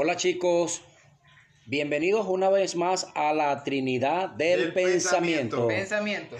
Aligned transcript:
Hola 0.00 0.14
chicos, 0.14 0.82
bienvenidos 1.66 2.28
una 2.28 2.48
vez 2.50 2.76
más 2.76 3.08
a 3.16 3.32
la 3.32 3.64
Trinidad 3.64 4.28
del, 4.28 4.60
Del 4.60 4.72
Pensamiento. 4.72 5.66
pensamiento. 5.66 6.36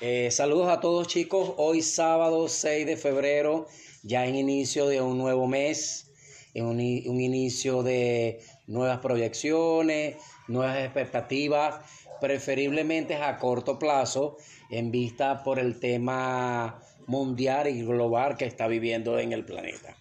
Eh, 0.00 0.30
saludos 0.30 0.70
a 0.70 0.80
todos 0.80 1.06
chicos, 1.06 1.52
hoy 1.58 1.82
sábado 1.82 2.48
6 2.48 2.86
de 2.86 2.96
febrero, 2.96 3.66
ya 4.02 4.24
en 4.24 4.36
inicio 4.36 4.86
de 4.86 5.02
un 5.02 5.18
nuevo 5.18 5.46
mes, 5.46 6.10
en 6.54 6.64
un, 6.64 6.76
un 6.76 7.20
inicio 7.20 7.82
de 7.82 8.40
nuevas 8.66 9.00
proyecciones, 9.00 10.16
nuevas 10.48 10.78
expectativas, 10.78 11.84
preferiblemente 12.22 13.16
a 13.16 13.36
corto 13.36 13.78
plazo, 13.78 14.38
en 14.70 14.90
vista 14.90 15.44
por 15.44 15.58
el 15.58 15.78
tema 15.78 16.80
mundial 17.06 17.66
y 17.66 17.82
global 17.82 18.38
que 18.38 18.46
está 18.46 18.66
viviendo 18.66 19.18
en 19.18 19.34
el 19.34 19.44
planeta. 19.44 19.94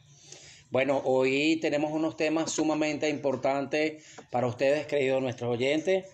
Bueno, 0.71 1.01
hoy 1.05 1.57
tenemos 1.61 1.91
unos 1.91 2.17
temas 2.17 2.51
sumamente 2.51 3.09
importantes 3.09 4.03
para 4.31 4.47
ustedes, 4.47 4.87
queridos 4.87 5.21
nuestros 5.21 5.51
oyentes. 5.51 6.05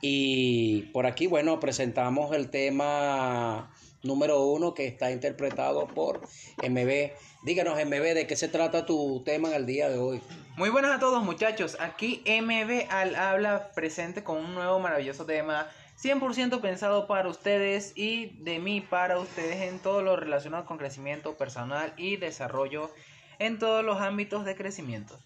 Y 0.00 0.82
por 0.92 1.06
aquí, 1.06 1.26
bueno, 1.26 1.60
presentamos 1.60 2.34
el 2.34 2.50
tema 2.50 3.72
número 4.02 4.42
uno 4.42 4.74
que 4.74 4.86
está 4.86 5.12
interpretado 5.12 5.86
por 5.86 6.22
MB. 6.58 7.12
Díganos, 7.44 7.78
MB, 7.84 8.14
¿de 8.14 8.26
qué 8.26 8.36
se 8.36 8.48
trata 8.48 8.86
tu 8.86 9.22
tema 9.24 9.48
en 9.48 9.54
el 9.54 9.66
día 9.66 9.88
de 9.88 9.98
hoy? 9.98 10.20
Muy 10.56 10.70
buenas 10.70 10.96
a 10.96 10.98
todos 10.98 11.22
muchachos, 11.22 11.76
aquí 11.80 12.22
MB 12.26 12.90
al 12.90 13.14
habla 13.16 13.70
presente 13.72 14.22
con 14.24 14.38
un 14.38 14.54
nuevo 14.54 14.80
maravilloso 14.80 15.24
tema 15.24 15.70
100% 16.02 16.60
pensado 16.60 17.06
para 17.06 17.28
ustedes 17.28 17.92
y 17.94 18.26
de 18.40 18.58
mí 18.58 18.80
para 18.80 19.18
ustedes 19.18 19.62
en 19.62 19.78
todo 19.78 20.02
lo 20.02 20.16
relacionado 20.16 20.64
con 20.66 20.78
crecimiento 20.78 21.36
personal 21.36 21.94
y 21.96 22.16
desarrollo 22.16 22.90
en 23.42 23.58
todos 23.58 23.84
los 23.84 24.00
ámbitos 24.00 24.44
de 24.44 24.54
crecimiento. 24.54 25.18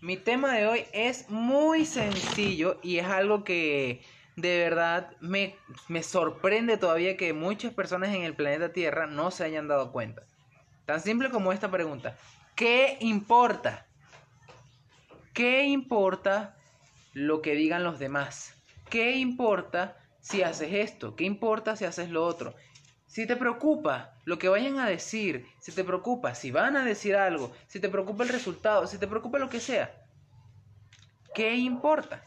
Mi 0.00 0.16
tema 0.16 0.54
de 0.54 0.68
hoy 0.68 0.84
es 0.92 1.28
muy 1.30 1.84
sencillo 1.84 2.78
y 2.80 2.98
es 2.98 3.06
algo 3.06 3.42
que 3.42 4.02
de 4.36 4.58
verdad 4.58 5.10
me, 5.20 5.56
me 5.88 6.04
sorprende 6.04 6.76
todavía 6.76 7.16
que 7.16 7.32
muchas 7.32 7.74
personas 7.74 8.14
en 8.14 8.22
el 8.22 8.34
planeta 8.34 8.72
Tierra 8.72 9.06
no 9.06 9.32
se 9.32 9.44
hayan 9.44 9.66
dado 9.66 9.90
cuenta. 9.90 10.22
Tan 10.84 11.00
simple 11.00 11.30
como 11.30 11.52
esta 11.52 11.68
pregunta. 11.68 12.16
¿Qué 12.54 12.98
importa? 13.00 13.86
¿Qué 15.34 15.64
importa 15.64 16.56
lo 17.14 17.42
que 17.42 17.56
digan 17.56 17.82
los 17.82 17.98
demás? 17.98 18.54
¿Qué 18.88 19.16
importa 19.16 19.96
si 20.20 20.42
haces 20.42 20.72
esto? 20.72 21.16
¿Qué 21.16 21.24
importa 21.24 21.74
si 21.74 21.84
haces 21.84 22.10
lo 22.10 22.24
otro? 22.24 22.54
Si 23.06 23.26
te 23.26 23.36
preocupa 23.36 24.14
lo 24.24 24.38
que 24.38 24.48
vayan 24.48 24.78
a 24.78 24.88
decir, 24.88 25.46
si 25.60 25.72
te 25.72 25.84
preocupa 25.84 26.34
si 26.34 26.50
van 26.50 26.76
a 26.76 26.84
decir 26.84 27.16
algo, 27.16 27.52
si 27.66 27.80
te 27.80 27.88
preocupa 27.88 28.24
el 28.24 28.30
resultado, 28.30 28.86
si 28.86 28.98
te 28.98 29.06
preocupa 29.06 29.38
lo 29.38 29.48
que 29.48 29.60
sea, 29.60 29.94
¿qué 31.34 31.54
importa? 31.54 32.24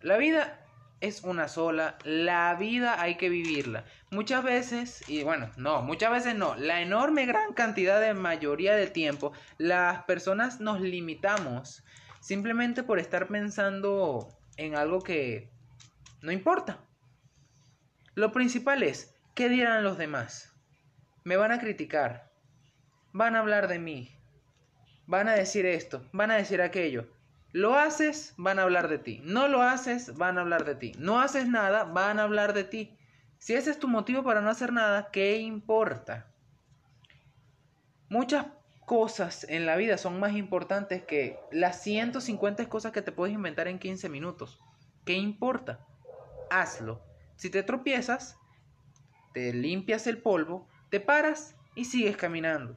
La 0.00 0.16
vida 0.16 0.60
es 1.00 1.24
una 1.24 1.48
sola, 1.48 1.98
la 2.04 2.54
vida 2.54 3.00
hay 3.00 3.16
que 3.16 3.28
vivirla. 3.28 3.84
Muchas 4.10 4.44
veces, 4.44 5.08
y 5.08 5.22
bueno, 5.22 5.50
no, 5.56 5.82
muchas 5.82 6.12
veces 6.12 6.34
no, 6.34 6.54
la 6.56 6.80
enorme 6.80 7.26
gran 7.26 7.54
cantidad 7.54 8.00
de 8.00 8.14
mayoría 8.14 8.74
del 8.74 8.92
tiempo, 8.92 9.32
las 9.58 10.04
personas 10.04 10.60
nos 10.60 10.80
limitamos 10.80 11.82
simplemente 12.20 12.82
por 12.82 12.98
estar 12.98 13.28
pensando 13.28 14.28
en 14.56 14.76
algo 14.76 15.00
que 15.00 15.50
no 16.22 16.32
importa. 16.32 16.78
Lo 18.14 18.32
principal 18.32 18.82
es, 18.82 19.14
¿qué 19.40 19.48
dirán 19.48 19.82
los 19.84 19.96
demás? 19.96 20.52
Me 21.24 21.38
van 21.38 21.50
a 21.50 21.58
criticar, 21.58 22.30
van 23.14 23.34
a 23.34 23.38
hablar 23.38 23.68
de 23.68 23.78
mí, 23.78 24.10
van 25.06 25.28
a 25.28 25.32
decir 25.32 25.64
esto, 25.64 26.06
van 26.12 26.30
a 26.30 26.36
decir 26.36 26.60
aquello. 26.60 27.08
Lo 27.50 27.74
haces, 27.74 28.34
van 28.36 28.58
a 28.58 28.64
hablar 28.64 28.88
de 28.88 28.98
ti. 28.98 29.22
No 29.24 29.48
lo 29.48 29.62
haces, 29.62 30.14
van 30.14 30.36
a 30.36 30.42
hablar 30.42 30.66
de 30.66 30.74
ti. 30.74 30.92
No 30.98 31.22
haces 31.22 31.48
nada, 31.48 31.84
van 31.84 32.18
a 32.18 32.24
hablar 32.24 32.52
de 32.52 32.64
ti. 32.64 32.98
Si 33.38 33.54
ese 33.54 33.70
es 33.70 33.78
tu 33.78 33.88
motivo 33.88 34.22
para 34.22 34.42
no 34.42 34.50
hacer 34.50 34.74
nada, 34.74 35.08
¿qué 35.10 35.38
importa? 35.38 36.30
Muchas 38.10 38.44
cosas 38.84 39.46
en 39.48 39.64
la 39.64 39.76
vida 39.76 39.96
son 39.96 40.20
más 40.20 40.34
importantes 40.34 41.02
que 41.04 41.38
las 41.50 41.80
150 41.80 42.68
cosas 42.68 42.92
que 42.92 43.00
te 43.00 43.10
puedes 43.10 43.34
inventar 43.34 43.68
en 43.68 43.78
15 43.78 44.10
minutos. 44.10 44.60
¿Qué 45.06 45.14
importa? 45.14 45.86
Hazlo. 46.50 47.02
Si 47.36 47.48
te 47.48 47.62
tropiezas, 47.62 48.36
te 49.32 49.52
limpias 49.52 50.06
el 50.06 50.18
polvo, 50.18 50.68
te 50.90 51.00
paras 51.00 51.56
y 51.74 51.84
sigues 51.84 52.16
caminando. 52.16 52.76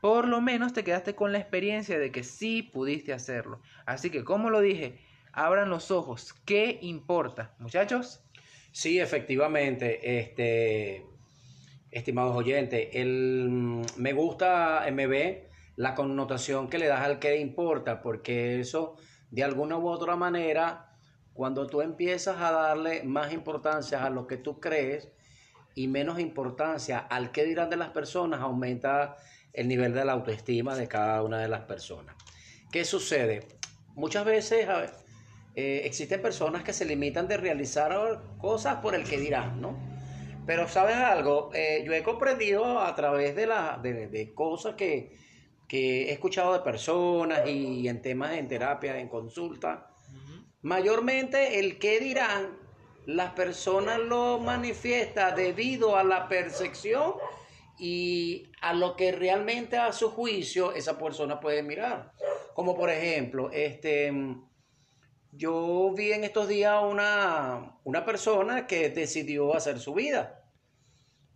Por 0.00 0.28
lo 0.28 0.40
menos 0.40 0.72
te 0.72 0.84
quedaste 0.84 1.14
con 1.14 1.32
la 1.32 1.38
experiencia 1.38 1.98
de 1.98 2.12
que 2.12 2.24
sí 2.24 2.62
pudiste 2.62 3.12
hacerlo. 3.12 3.60
Así 3.86 4.10
que, 4.10 4.22
como 4.22 4.50
lo 4.50 4.60
dije, 4.60 4.98
abran 5.32 5.70
los 5.70 5.90
ojos. 5.90 6.34
¿Qué 6.44 6.78
importa? 6.82 7.54
Muchachos, 7.58 8.24
Sí, 8.74 8.98
efectivamente, 8.98 10.18
este, 10.18 11.06
estimados 11.92 12.36
oyentes, 12.36 12.88
el, 12.92 13.84
me 13.96 14.12
gusta 14.12 14.84
MB 14.90 15.44
la 15.76 15.94
connotación 15.94 16.68
que 16.68 16.78
le 16.78 16.88
das 16.88 17.02
al 17.02 17.20
que 17.20 17.38
importa, 17.38 18.02
porque 18.02 18.58
eso, 18.58 18.96
de 19.30 19.44
alguna 19.44 19.78
u 19.78 19.86
otra 19.88 20.16
manera, 20.16 20.92
cuando 21.34 21.68
tú 21.68 21.82
empiezas 21.82 22.40
a 22.40 22.50
darle 22.50 23.04
más 23.04 23.32
importancia 23.32 24.04
a 24.04 24.10
lo 24.10 24.26
que 24.26 24.38
tú 24.38 24.58
crees 24.58 25.12
y 25.74 25.88
menos 25.88 26.20
importancia 26.20 26.98
al 26.98 27.32
que 27.32 27.44
dirán 27.44 27.70
de 27.70 27.76
las 27.76 27.90
personas, 27.90 28.40
aumenta 28.40 29.16
el 29.52 29.68
nivel 29.68 29.94
de 29.94 30.04
la 30.04 30.12
autoestima 30.12 30.74
de 30.76 30.88
cada 30.88 31.22
una 31.22 31.38
de 31.38 31.48
las 31.48 31.62
personas. 31.62 32.14
¿Qué 32.70 32.84
sucede? 32.84 33.46
Muchas 33.94 34.24
veces 34.24 34.68
a 34.68 34.78
ver, 34.78 34.90
eh, 35.54 35.82
existen 35.84 36.20
personas 36.20 36.64
que 36.64 36.72
se 36.72 36.84
limitan 36.84 37.28
de 37.28 37.36
realizar 37.36 37.92
cosas 38.38 38.76
por 38.76 38.94
el 38.94 39.04
que 39.04 39.18
dirán, 39.18 39.60
¿no? 39.60 39.78
Pero 40.46 40.68
sabes 40.68 40.96
algo, 40.96 41.50
Eh, 41.54 41.84
yo 41.86 41.92
he 41.92 42.02
comprendido 42.02 42.80
a 42.80 42.94
través 42.94 43.34
de, 43.34 43.46
la, 43.46 43.78
de, 43.82 44.08
de 44.08 44.34
cosas 44.34 44.74
que, 44.74 45.16
que 45.68 46.10
he 46.10 46.12
escuchado 46.12 46.52
de 46.52 46.60
personas 46.60 47.48
y 47.48 47.88
en 47.88 48.02
temas 48.02 48.32
en 48.32 48.48
terapia, 48.48 48.98
en 48.98 49.08
consulta, 49.08 49.88
mayormente 50.62 51.60
el 51.60 51.78
que 51.78 52.00
dirán, 52.00 52.58
las 53.06 53.32
personas 53.32 53.98
lo 53.98 54.38
manifiestan 54.38 55.34
debido 55.36 55.96
a 55.96 56.04
la 56.04 56.28
percepción 56.28 57.14
y 57.78 58.50
a 58.60 58.72
lo 58.72 58.96
que 58.96 59.12
realmente 59.12 59.76
a 59.76 59.92
su 59.92 60.10
juicio 60.10 60.72
esa 60.72 60.98
persona 60.98 61.40
puede 61.40 61.62
mirar. 61.62 62.12
Como 62.54 62.76
por 62.76 62.90
ejemplo, 62.90 63.50
este, 63.52 64.12
yo 65.32 65.92
vi 65.96 66.12
en 66.12 66.24
estos 66.24 66.48
días 66.48 66.82
una, 66.82 67.78
una 67.84 68.04
persona 68.04 68.66
que 68.66 68.90
decidió 68.90 69.56
hacer 69.56 69.80
su 69.80 69.94
vida, 69.94 70.44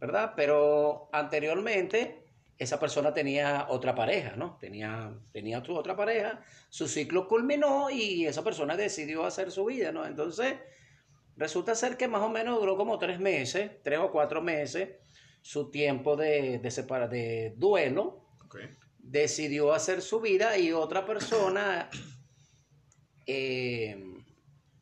¿verdad? 0.01 0.35
Pero 0.37 1.09
anteriormente 1.13 2.25
esa 2.57 2.81
persona 2.81 3.13
tenía 3.13 3.67
otra 3.69 3.95
pareja, 3.95 4.35
¿no? 4.37 4.57
Tenía, 4.61 5.13
tenía 5.33 5.63
otra 5.69 5.97
pareja, 5.97 6.41
su 6.69 6.89
ciclo 6.89 7.29
culminó 7.29 7.89
y 7.91 8.27
esa 8.27 8.43
persona 8.43 8.77
decidió 8.77 9.25
hacer 9.25 9.51
su 9.51 9.65
vida, 9.67 9.93
¿no? 9.93 10.05
Entonces, 10.05 10.55
resulta 11.39 11.75
ser 11.75 11.97
que 11.97 12.09
más 12.09 12.23
o 12.23 12.29
menos 12.29 12.59
duró 12.61 12.77
como 12.77 12.99
tres 12.99 13.21
meses, 13.21 13.71
tres 13.83 13.99
o 14.01 14.11
cuatro 14.11 14.43
meses, 14.43 14.97
su 15.41 15.71
tiempo 15.71 16.17
de, 16.17 16.59
de, 16.59 16.71
separa- 16.71 17.09
de 17.09 17.55
duelo, 17.57 18.27
decidió 18.99 19.73
hacer 19.73 20.03
su 20.03 20.21
vida 20.21 20.59
y 20.59 20.73
otra 20.73 21.07
persona 21.07 21.89
eh, 23.27 23.97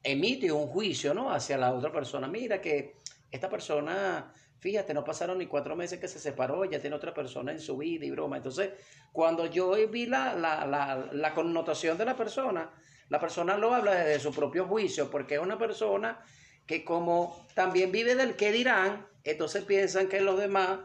emite 0.03 0.51
un 0.51 0.67
juicio 0.69 1.15
¿no? 1.15 1.31
hacia 1.31 1.59
la 1.59 1.73
otra 1.73 1.93
persona. 1.93 2.27
Mira 2.27 2.61
que 2.61 2.95
esta 3.31 3.49
persona, 3.51 4.33
fíjate, 4.59 4.95
no 4.95 5.05
pasaron 5.05 5.39
ni 5.39 5.47
cuatro 5.47 5.77
meses 5.77 5.99
que 6.01 6.09
se 6.09 6.19
separó, 6.19 6.65
ya 6.65 6.81
tiene 6.81 6.97
otra 6.97 7.13
persona 7.13 7.53
en 7.53 7.61
su 7.61 7.77
vida 7.77 8.05
y 8.07 8.11
broma. 8.11 8.39
Entonces, 8.39 8.71
cuando 9.13 9.47
yo 9.47 9.75
vi 9.89 10.07
la, 10.07 10.35
la, 10.35 10.65
la, 10.67 11.09
la 11.13 11.35
connotación 11.35 11.99
de 11.99 12.05
la 12.07 12.17
persona, 12.17 12.73
la 13.09 13.21
persona 13.21 13.57
lo 13.57 13.75
habla 13.75 13.95
desde 13.95 14.21
su 14.21 14.33
propio 14.33 14.67
juicio, 14.67 15.11
porque 15.11 15.35
es 15.35 15.41
una 15.41 15.59
persona 15.59 16.25
que 16.67 16.85
como 16.85 17.47
también 17.55 17.93
vive 17.93 18.15
del 18.15 18.37
que 18.37 18.53
dirán, 18.53 19.07
entonces 19.25 19.65
piensan 19.65 20.09
que 20.09 20.21
los 20.21 20.39
demás 20.39 20.81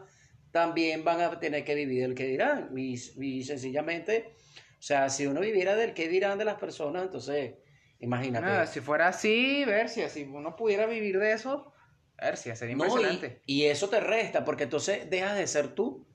también 0.50 1.04
van 1.04 1.20
a 1.20 1.38
tener 1.40 1.64
que 1.64 1.74
vivir 1.74 2.02
del 2.02 2.14
que 2.14 2.26
dirán. 2.26 2.70
Y, 2.76 2.94
y 3.24 3.44
sencillamente, 3.44 4.34
o 4.78 4.82
sea, 4.82 5.08
si 5.10 5.26
uno 5.26 5.40
viviera 5.40 5.76
del 5.76 5.94
que 5.94 6.08
dirán 6.08 6.38
de 6.38 6.44
las 6.44 6.56
personas, 6.56 7.04
entonces, 7.04 7.54
imagínate. 8.00 8.40
nada, 8.40 8.66
si 8.66 8.80
fuera 8.80 9.08
así, 9.08 9.64
Bercia, 9.64 10.08
si 10.08 10.24
uno 10.24 10.56
pudiera 10.56 10.86
vivir 10.86 11.18
de 11.18 11.32
eso, 11.32 11.72
Bercia, 12.16 12.56
sería 12.56 12.74
No, 12.74 12.84
impresionante. 12.86 13.42
y, 13.46 13.62
y 13.62 13.66
eso 13.66 13.88
te 13.88 14.00
resta, 14.00 14.44
porque 14.44 14.64
entonces 14.64 15.08
dejas 15.10 15.36
de 15.36 15.46
ser 15.46 15.74
tú. 15.74 16.08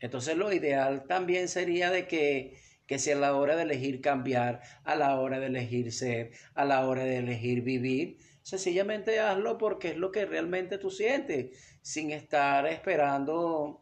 Entonces 0.00 0.36
lo 0.36 0.52
ideal 0.52 1.06
también 1.06 1.48
sería 1.48 1.90
de 1.90 2.06
que, 2.06 2.58
que 2.86 2.98
si 2.98 3.10
a 3.10 3.16
la 3.16 3.34
hora 3.36 3.56
de 3.56 3.62
elegir 3.62 4.00
cambiar, 4.00 4.60
a 4.84 4.96
la 4.96 5.18
hora 5.20 5.40
de 5.40 5.46
elegir 5.46 5.92
ser, 5.92 6.32
a 6.54 6.64
la 6.64 6.86
hora 6.86 7.04
de 7.04 7.18
elegir 7.18 7.62
vivir, 7.62 8.18
sencillamente 8.44 9.18
hazlo 9.18 9.58
porque 9.58 9.90
es 9.90 9.96
lo 9.96 10.12
que 10.12 10.26
realmente 10.26 10.78
tú 10.78 10.90
sientes, 10.90 11.58
sin 11.82 12.12
estar 12.12 12.66
esperando 12.68 13.80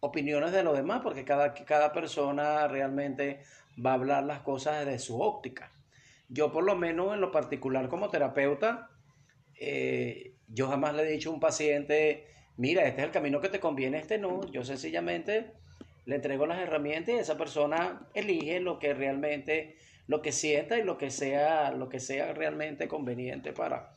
opiniones 0.00 0.52
de 0.52 0.64
los 0.64 0.76
demás, 0.76 1.00
porque 1.02 1.24
cada, 1.24 1.54
cada 1.54 1.92
persona 1.92 2.66
realmente 2.66 3.42
va 3.84 3.92
a 3.92 3.94
hablar 3.94 4.24
las 4.24 4.40
cosas 4.40 4.84
desde 4.84 4.98
su 4.98 5.20
óptica. 5.20 5.70
Yo 6.28 6.50
por 6.50 6.64
lo 6.64 6.74
menos 6.74 7.14
en 7.14 7.20
lo 7.20 7.30
particular 7.30 7.88
como 7.88 8.10
terapeuta, 8.10 8.90
eh, 9.60 10.34
yo 10.48 10.68
jamás 10.68 10.94
le 10.94 11.02
he 11.02 11.10
dicho 11.12 11.30
a 11.30 11.34
un 11.34 11.40
paciente, 11.40 12.26
mira, 12.56 12.86
este 12.86 13.02
es 13.02 13.06
el 13.06 13.12
camino 13.12 13.40
que 13.40 13.48
te 13.48 13.60
conviene, 13.60 13.98
este 13.98 14.18
no. 14.18 14.46
Yo 14.50 14.64
sencillamente 14.64 15.52
le 16.06 16.16
entrego 16.16 16.46
las 16.46 16.60
herramientas 16.60 17.14
y 17.14 17.18
esa 17.18 17.36
persona 17.36 18.08
elige 18.14 18.60
lo 18.60 18.78
que 18.78 18.94
realmente, 18.94 19.76
lo 20.08 20.22
que 20.22 20.32
sienta 20.32 20.78
y 20.78 20.82
lo 20.82 20.98
que 20.98 21.10
sea, 21.10 21.70
lo 21.70 21.88
que 21.88 22.00
sea 22.00 22.32
realmente 22.32 22.88
conveniente 22.88 23.52
para, 23.52 23.96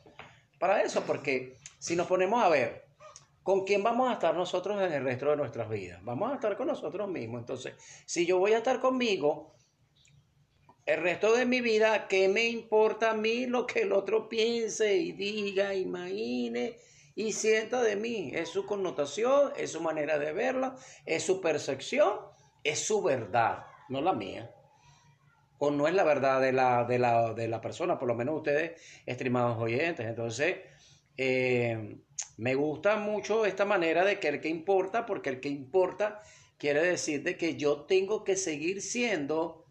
para 0.60 0.82
eso. 0.82 1.02
Porque 1.04 1.56
si 1.78 1.96
nos 1.96 2.06
ponemos 2.06 2.44
a 2.44 2.48
ver, 2.48 2.84
¿con 3.42 3.64
quién 3.64 3.82
vamos 3.82 4.10
a 4.10 4.12
estar 4.12 4.34
nosotros 4.34 4.80
en 4.82 4.92
el 4.92 5.02
resto 5.02 5.30
de 5.30 5.36
nuestras 5.36 5.68
vidas? 5.68 6.00
Vamos 6.04 6.30
a 6.30 6.34
estar 6.34 6.56
con 6.56 6.68
nosotros 6.68 7.08
mismos. 7.08 7.40
Entonces, 7.40 7.74
si 8.06 8.26
yo 8.26 8.38
voy 8.38 8.52
a 8.52 8.58
estar 8.58 8.78
conmigo, 8.78 9.54
el 10.84 11.00
resto 11.00 11.34
de 11.34 11.46
mi 11.46 11.62
vida, 11.62 12.08
¿qué 12.08 12.28
me 12.28 12.46
importa 12.46 13.12
a 13.12 13.14
mí 13.14 13.46
lo 13.46 13.66
que 13.66 13.82
el 13.82 13.92
otro 13.92 14.28
piense 14.28 14.96
y 14.96 15.12
diga, 15.12 15.74
imagine 15.74 16.76
y 17.14 17.32
sienta 17.32 17.82
de 17.82 17.96
mí? 17.96 18.32
Es 18.34 18.50
su 18.50 18.66
connotación, 18.66 19.52
es 19.56 19.72
su 19.72 19.80
manera 19.80 20.18
de 20.18 20.32
verla, 20.32 20.76
es 21.06 21.22
su 21.22 21.40
percepción, 21.40 22.18
es 22.64 22.80
su 22.80 23.00
verdad, 23.02 23.64
no 23.88 24.02
la 24.02 24.12
mía. 24.12 24.54
O 25.64 25.70
no 25.70 25.86
es 25.86 25.94
la 25.94 26.02
verdad 26.02 26.40
de 26.40 26.50
la, 26.50 26.82
de 26.82 26.98
la, 26.98 27.34
de 27.34 27.46
la 27.46 27.60
persona, 27.60 27.96
por 27.96 28.08
lo 28.08 28.16
menos 28.16 28.34
ustedes, 28.38 28.82
estimados 29.06 29.58
oyentes. 29.58 30.04
Entonces, 30.04 30.56
eh, 31.16 32.00
me 32.36 32.56
gusta 32.56 32.96
mucho 32.96 33.46
esta 33.46 33.64
manera 33.64 34.04
de 34.04 34.18
que 34.18 34.26
el 34.26 34.40
que 34.40 34.48
importa, 34.48 35.06
porque 35.06 35.30
el 35.30 35.38
que 35.38 35.48
importa 35.48 36.20
quiere 36.58 36.82
decir 36.82 37.22
de 37.22 37.36
que 37.36 37.54
yo 37.54 37.82
tengo 37.82 38.24
que 38.24 38.34
seguir 38.34 38.82
siendo 38.82 39.64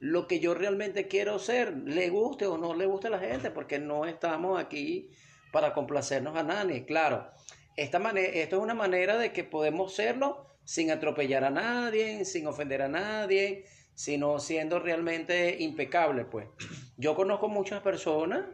lo 0.00 0.26
que 0.26 0.40
yo 0.40 0.54
realmente 0.54 1.06
quiero 1.06 1.38
ser, 1.38 1.76
le 1.86 2.08
guste 2.08 2.48
o 2.48 2.58
no 2.58 2.74
le 2.74 2.86
guste 2.86 3.06
a 3.06 3.10
la 3.10 3.20
gente, 3.20 3.52
porque 3.52 3.78
no 3.78 4.06
estamos 4.06 4.60
aquí 4.60 5.08
para 5.52 5.72
complacernos 5.72 6.36
a 6.36 6.42
nadie. 6.42 6.84
Claro, 6.84 7.30
esta 7.76 7.98
esto 8.10 8.56
es 8.56 8.62
una 8.62 8.74
manera 8.74 9.18
de 9.18 9.32
que 9.32 9.44
podemos 9.44 9.94
serlo 9.94 10.48
sin 10.64 10.90
atropellar 10.90 11.44
a 11.44 11.50
nadie, 11.50 12.24
sin 12.24 12.48
ofender 12.48 12.82
a 12.82 12.88
nadie, 12.88 13.66
sino 13.94 14.38
siendo 14.38 14.78
realmente 14.78 15.56
impecable, 15.62 16.24
pues. 16.24 16.48
Yo 16.96 17.14
conozco 17.14 17.48
muchas 17.48 17.82
personas 17.82 18.44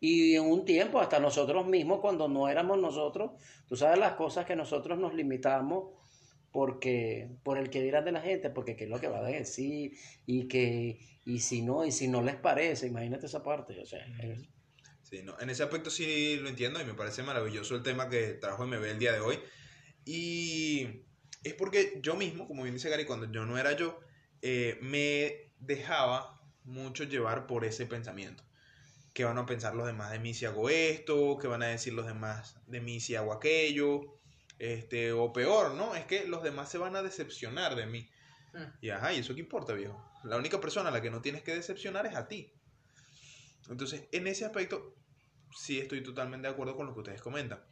y 0.00 0.34
en 0.34 0.44
un 0.44 0.64
tiempo, 0.64 1.00
hasta 1.00 1.20
nosotros 1.20 1.66
mismos, 1.66 2.00
cuando 2.00 2.28
no 2.28 2.48
éramos 2.48 2.78
nosotros, 2.78 3.32
tú 3.68 3.76
sabes 3.76 3.98
las 3.98 4.14
cosas 4.14 4.46
que 4.46 4.56
nosotros 4.56 4.98
nos 4.98 5.14
limitamos 5.14 5.92
porque 6.52 7.28
por 7.44 7.58
el 7.58 7.70
que 7.70 7.82
dirán 7.82 8.04
de 8.04 8.12
la 8.12 8.20
gente, 8.20 8.50
porque 8.50 8.76
qué 8.76 8.84
es 8.84 8.90
lo 8.90 9.00
que 9.00 9.08
va 9.08 9.18
a 9.18 9.22
decir 9.22 9.92
y 10.26 10.48
que 10.48 10.98
y 11.24 11.40
si 11.40 11.62
no 11.62 11.84
y 11.84 11.92
si 11.92 12.08
no 12.08 12.22
les 12.22 12.36
parece, 12.36 12.88
imagínate 12.88 13.26
esa 13.26 13.42
parte, 13.42 13.78
o 13.78 13.86
sea, 13.86 14.04
sí, 15.02 15.22
no, 15.22 15.38
en 15.38 15.50
ese 15.50 15.62
aspecto 15.62 15.90
sí 15.90 16.36
lo 16.40 16.48
entiendo 16.48 16.80
y 16.80 16.84
me 16.84 16.94
parece 16.94 17.22
maravilloso 17.22 17.76
el 17.76 17.82
tema 17.82 18.08
que 18.08 18.32
trajo 18.32 18.66
MB 18.66 18.84
el 18.84 18.98
día 18.98 19.12
de 19.12 19.20
hoy 19.20 19.38
y 20.04 21.04
es 21.44 21.54
porque 21.54 22.00
yo 22.02 22.16
mismo, 22.16 22.48
como 22.48 22.62
bien 22.62 22.74
dice 22.74 22.90
Gary, 22.90 23.04
cuando 23.04 23.30
yo 23.30 23.44
no 23.46 23.58
era 23.58 23.76
yo, 23.76 24.00
eh, 24.42 24.78
me 24.82 25.52
dejaba 25.58 26.40
mucho 26.64 27.04
llevar 27.04 27.46
por 27.46 27.64
ese 27.64 27.86
pensamiento 27.86 28.42
qué 29.12 29.24
van 29.24 29.38
a 29.38 29.46
pensar 29.46 29.74
los 29.74 29.86
demás 29.86 30.10
de 30.12 30.18
mí 30.18 30.34
si 30.34 30.46
hago 30.46 30.70
esto, 30.70 31.38
qué 31.40 31.48
van 31.48 31.62
a 31.62 31.66
decir 31.66 31.92
los 31.92 32.06
demás 32.06 32.56
de 32.66 32.80
mí 32.80 33.00
si 33.00 33.16
hago 33.16 33.32
aquello, 33.32 34.20
este, 34.58 35.12
o 35.12 35.32
peor, 35.32 35.74
¿no? 35.74 35.94
Es 35.94 36.04
que 36.04 36.26
los 36.26 36.42
demás 36.42 36.70
se 36.70 36.78
van 36.78 36.96
a 36.96 37.02
decepcionar 37.02 37.74
de 37.76 37.86
mí. 37.86 38.08
Mm. 38.52 38.64
Y 38.80 38.90
ajá, 38.90 39.12
¿y 39.12 39.18
eso 39.18 39.34
qué 39.34 39.40
importa, 39.40 39.72
viejo? 39.72 40.02
La 40.22 40.36
única 40.36 40.60
persona 40.60 40.90
a 40.90 40.92
la 40.92 41.00
que 41.00 41.10
no 41.10 41.22
tienes 41.22 41.42
que 41.42 41.54
decepcionar 41.54 42.06
es 42.06 42.14
a 42.14 42.28
ti. 42.28 42.52
Entonces, 43.68 44.04
en 44.12 44.26
ese 44.26 44.44
aspecto, 44.44 44.94
sí 45.56 45.78
estoy 45.78 46.02
totalmente 46.02 46.46
de 46.46 46.52
acuerdo 46.52 46.76
con 46.76 46.86
lo 46.86 46.92
que 46.92 47.00
ustedes 47.00 47.22
comentan. 47.22 47.64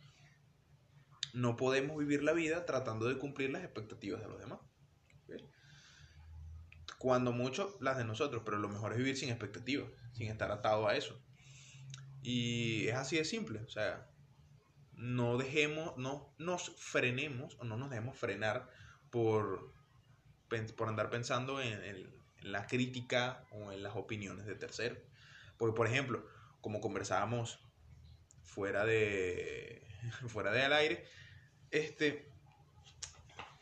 No 1.35 1.57
podemos 1.57 1.97
vivir 1.99 2.23
la 2.23 2.33
vida 2.33 2.65
tratando 2.65 3.07
de 3.07 3.19
cumplir 3.19 3.51
las 3.51 3.63
expectativas 3.63 4.21
de 4.21 4.29
los 4.29 4.39
demás. 4.39 4.61
Cuando 6.99 7.33
mucho 7.33 7.77
las 7.81 7.97
de 7.97 8.05
nosotros, 8.05 8.43
pero 8.45 8.59
lo 8.59 8.69
mejor 8.69 8.93
es 8.93 8.99
vivir 8.99 9.17
sin 9.17 9.29
expectativas, 9.29 9.89
sin 10.13 10.29
estar 10.29 10.51
atado 10.51 10.89
a 10.89 10.97
eso. 10.97 11.21
Y 12.23 12.89
es 12.89 12.95
así 12.95 13.17
de 13.17 13.25
simple, 13.25 13.61
o 13.61 13.69
sea, 13.69 14.09
no 14.99 15.39
dejemos, 15.39 15.97
no 15.97 16.35
nos 16.39 16.71
frenemos 16.77 17.57
o 17.61 17.65
no 17.65 17.77
nos 17.77 17.89
dejemos 17.89 18.19
frenar 18.19 18.69
por, 19.11 19.73
por 20.77 20.89
andar 20.89 21.09
pensando 21.09 21.63
en, 21.63 22.19
la 22.43 22.67
crítica 22.67 23.45
o 23.51 23.73
en 23.73 23.83
las 23.83 23.97
opiniones 23.97 24.47
de 24.47 24.55
terceros. 24.55 24.99
Porque, 25.57 25.75
por 25.75 25.87
ejemplo, 25.87 26.25
como 26.61 26.81
conversábamos 26.81 27.61
fuera 28.43 28.85
de 28.85 29.83
fuera 30.29 30.53
del 30.53 30.73
aire, 30.73 31.05
este 31.71 32.29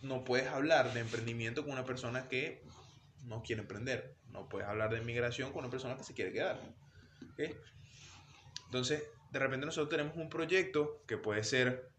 no 0.00 0.24
puedes 0.24 0.48
hablar 0.48 0.92
de 0.92 1.00
emprendimiento 1.00 1.64
con 1.64 1.72
una 1.72 1.84
persona 1.84 2.28
que 2.28 2.65
no 3.26 3.42
quiere 3.42 3.62
emprender. 3.62 4.16
No 4.28 4.48
puedes 4.48 4.68
hablar 4.68 4.90
de 4.94 5.00
migración 5.02 5.52
con 5.52 5.60
una 5.60 5.70
persona 5.70 5.96
que 5.96 6.04
se 6.04 6.14
quiere 6.14 6.32
quedar. 6.32 6.60
Entonces, 8.66 9.02
de 9.30 9.38
repente 9.38 9.66
nosotros 9.66 9.90
tenemos 9.90 10.16
un 10.16 10.28
proyecto 10.28 11.02
que 11.06 11.18
puede 11.18 11.44
ser 11.44 11.90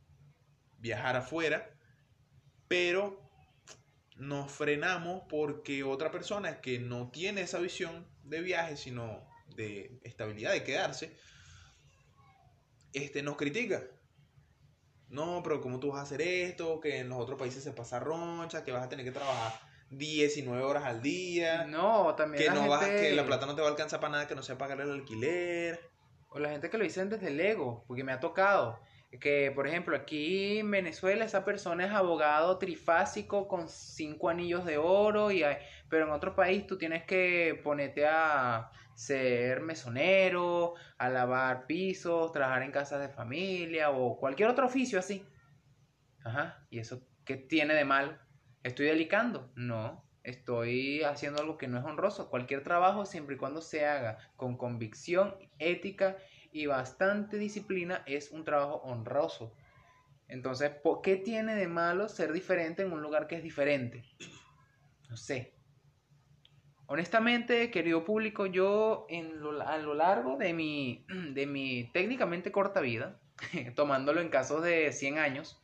viajar 0.80 1.16
afuera, 1.16 1.70
pero 2.68 3.30
nos 4.16 4.52
frenamos 4.52 5.24
porque 5.30 5.84
otra 5.84 6.12
persona 6.12 6.62
que 6.62 6.80
no 6.80 7.12
tiene 7.12 7.42
esa 7.42 7.60
visión 7.60 8.08
de 8.24 8.42
viaje, 8.42 8.78
sino 8.78 9.28
de 9.56 10.00
estabilidad, 10.04 10.54
de 10.54 10.64
quedarse, 10.64 11.16
este, 12.94 13.22
nos 13.22 13.38
critica. 13.38 13.84
No, 15.10 15.42
pero 15.44 15.62
¿cómo 15.62 15.80
tú 15.80 15.90
vas 15.90 16.00
a 16.00 16.04
hacer 16.04 16.22
esto? 16.22 16.80
Que 16.80 17.00
en 17.00 17.10
los 17.10 17.20
otros 17.20 17.40
países 17.40 17.64
se 17.64 17.72
pasa 17.72 18.00
roncha, 18.00 18.64
que 18.64 18.72
vas 18.72 18.84
a 18.84 18.90
tener 18.90 19.06
que 19.06 19.12
trabajar 19.12 19.67
19 19.90 20.64
horas 20.64 20.84
al 20.84 21.02
día. 21.02 21.66
No, 21.66 22.16
también. 22.16 22.44
Que, 22.44 22.50
no 22.50 22.80
que 22.80 23.14
la 23.14 23.26
plata 23.26 23.46
no 23.46 23.56
te 23.56 23.62
va 23.62 23.68
a 23.68 23.72
alcanzar 23.72 24.00
para 24.00 24.12
nada, 24.12 24.28
que 24.28 24.36
no 24.36 24.44
sea 24.44 24.58
pagar 24.58 24.82
el 24.82 24.92
alquiler. 24.92 25.80
O 26.30 26.40
la 26.40 26.50
gente 26.50 26.70
que 26.70 26.78
lo 26.78 26.84
dicen 26.84 27.10
desde 27.10 27.28
el 27.28 27.40
ego, 27.40 27.86
porque 27.88 28.04
me 28.04 28.12
ha 28.12 28.20
tocado. 28.20 28.80
Que, 29.22 29.52
por 29.56 29.68
ejemplo, 29.68 29.96
aquí 29.96 30.60
en 30.60 30.70
Venezuela 30.70 31.24
esa 31.24 31.46
persona 31.46 31.86
es 31.86 31.92
abogado 31.92 32.58
trifásico 32.58 33.48
con 33.48 33.70
cinco 33.70 34.30
anillos 34.30 34.66
de 34.66 34.78
oro, 34.78 35.32
y 35.32 35.44
pero 35.90 36.06
en 36.06 36.12
otro 36.12 36.36
país 36.36 36.68
tú 36.68 36.78
tienes 36.78 37.04
que 37.06 37.60
ponerte 37.64 38.06
a 38.06 38.70
ser 38.94 39.62
mesonero, 39.62 40.74
a 40.98 41.10
lavar 41.10 41.68
pisos, 41.68 42.32
trabajar 42.34 42.64
en 42.64 42.72
casas 42.72 43.00
de 43.00 43.10
familia 43.10 43.92
o 43.92 44.18
cualquier 44.20 44.50
otro 44.50 44.66
oficio 44.66 45.00
así. 45.00 45.26
Ajá, 46.26 46.66
¿y 46.70 46.80
eso 46.80 47.02
qué 47.24 47.38
tiene 47.38 47.74
de 47.76 47.86
mal? 47.86 48.20
¿Estoy 48.68 48.88
delicando? 48.88 49.50
No, 49.56 50.04
estoy 50.24 51.02
haciendo 51.04 51.42
algo 51.42 51.58
que 51.58 51.70
no 51.70 51.80
es 51.80 51.86
honroso. 51.86 52.30
Cualquier 52.30 52.64
trabajo, 52.64 53.06
siempre 53.06 53.36
y 53.36 53.38
cuando 53.38 53.62
se 53.62 53.86
haga 53.86 54.18
con 54.36 54.58
convicción, 54.58 55.36
ética 55.58 56.18
y 56.52 56.66
bastante 56.66 57.38
disciplina, 57.38 58.04
es 58.06 58.30
un 58.30 58.44
trabajo 58.44 58.82
honroso. 58.84 59.56
Entonces, 60.28 60.74
¿qué 61.02 61.16
tiene 61.16 61.56
de 61.56 61.70
malo 61.70 62.10
ser 62.10 62.34
diferente 62.34 62.84
en 62.84 62.92
un 62.92 63.02
lugar 63.02 63.28
que 63.28 63.38
es 63.38 63.44
diferente? 63.44 64.04
No 65.10 65.16
sé. 65.16 65.54
Honestamente, 66.88 67.72
querido 67.72 68.04
público, 68.04 68.48
yo 68.48 69.06
en 69.08 69.42
a 69.66 69.78
lo 69.78 69.94
largo 69.94 70.36
de 70.36 70.52
mi, 70.52 71.06
de 71.34 71.48
mi 71.48 71.90
técnicamente 71.94 72.52
corta 72.52 72.82
vida, 72.82 73.18
tomándolo 73.76 74.20
en 74.20 74.28
casos 74.28 74.62
de 74.62 74.92
100 74.92 75.20
años, 75.20 75.64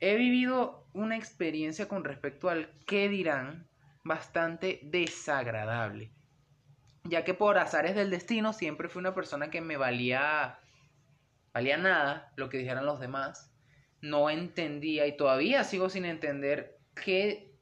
he 0.00 0.16
vivido 0.16 0.81
una 0.92 1.16
experiencia 1.16 1.88
con 1.88 2.04
respecto 2.04 2.48
al 2.48 2.70
qué 2.86 3.08
dirán 3.08 3.68
bastante 4.04 4.80
desagradable. 4.82 6.12
Ya 7.04 7.24
que 7.24 7.34
por 7.34 7.58
azares 7.58 7.94
del 7.94 8.10
destino 8.10 8.52
siempre 8.52 8.88
fui 8.88 9.00
una 9.00 9.14
persona 9.14 9.50
que 9.50 9.60
me 9.60 9.76
valía 9.76 10.58
valía 11.52 11.76
nada 11.76 12.32
lo 12.36 12.48
que 12.48 12.58
dijeran 12.58 12.86
los 12.86 13.00
demás. 13.00 13.52
No 14.00 14.30
entendía 14.30 15.06
y 15.06 15.16
todavía 15.16 15.64
sigo 15.64 15.88
sin 15.88 16.04
entender 16.04 16.78
qué, 16.94 17.54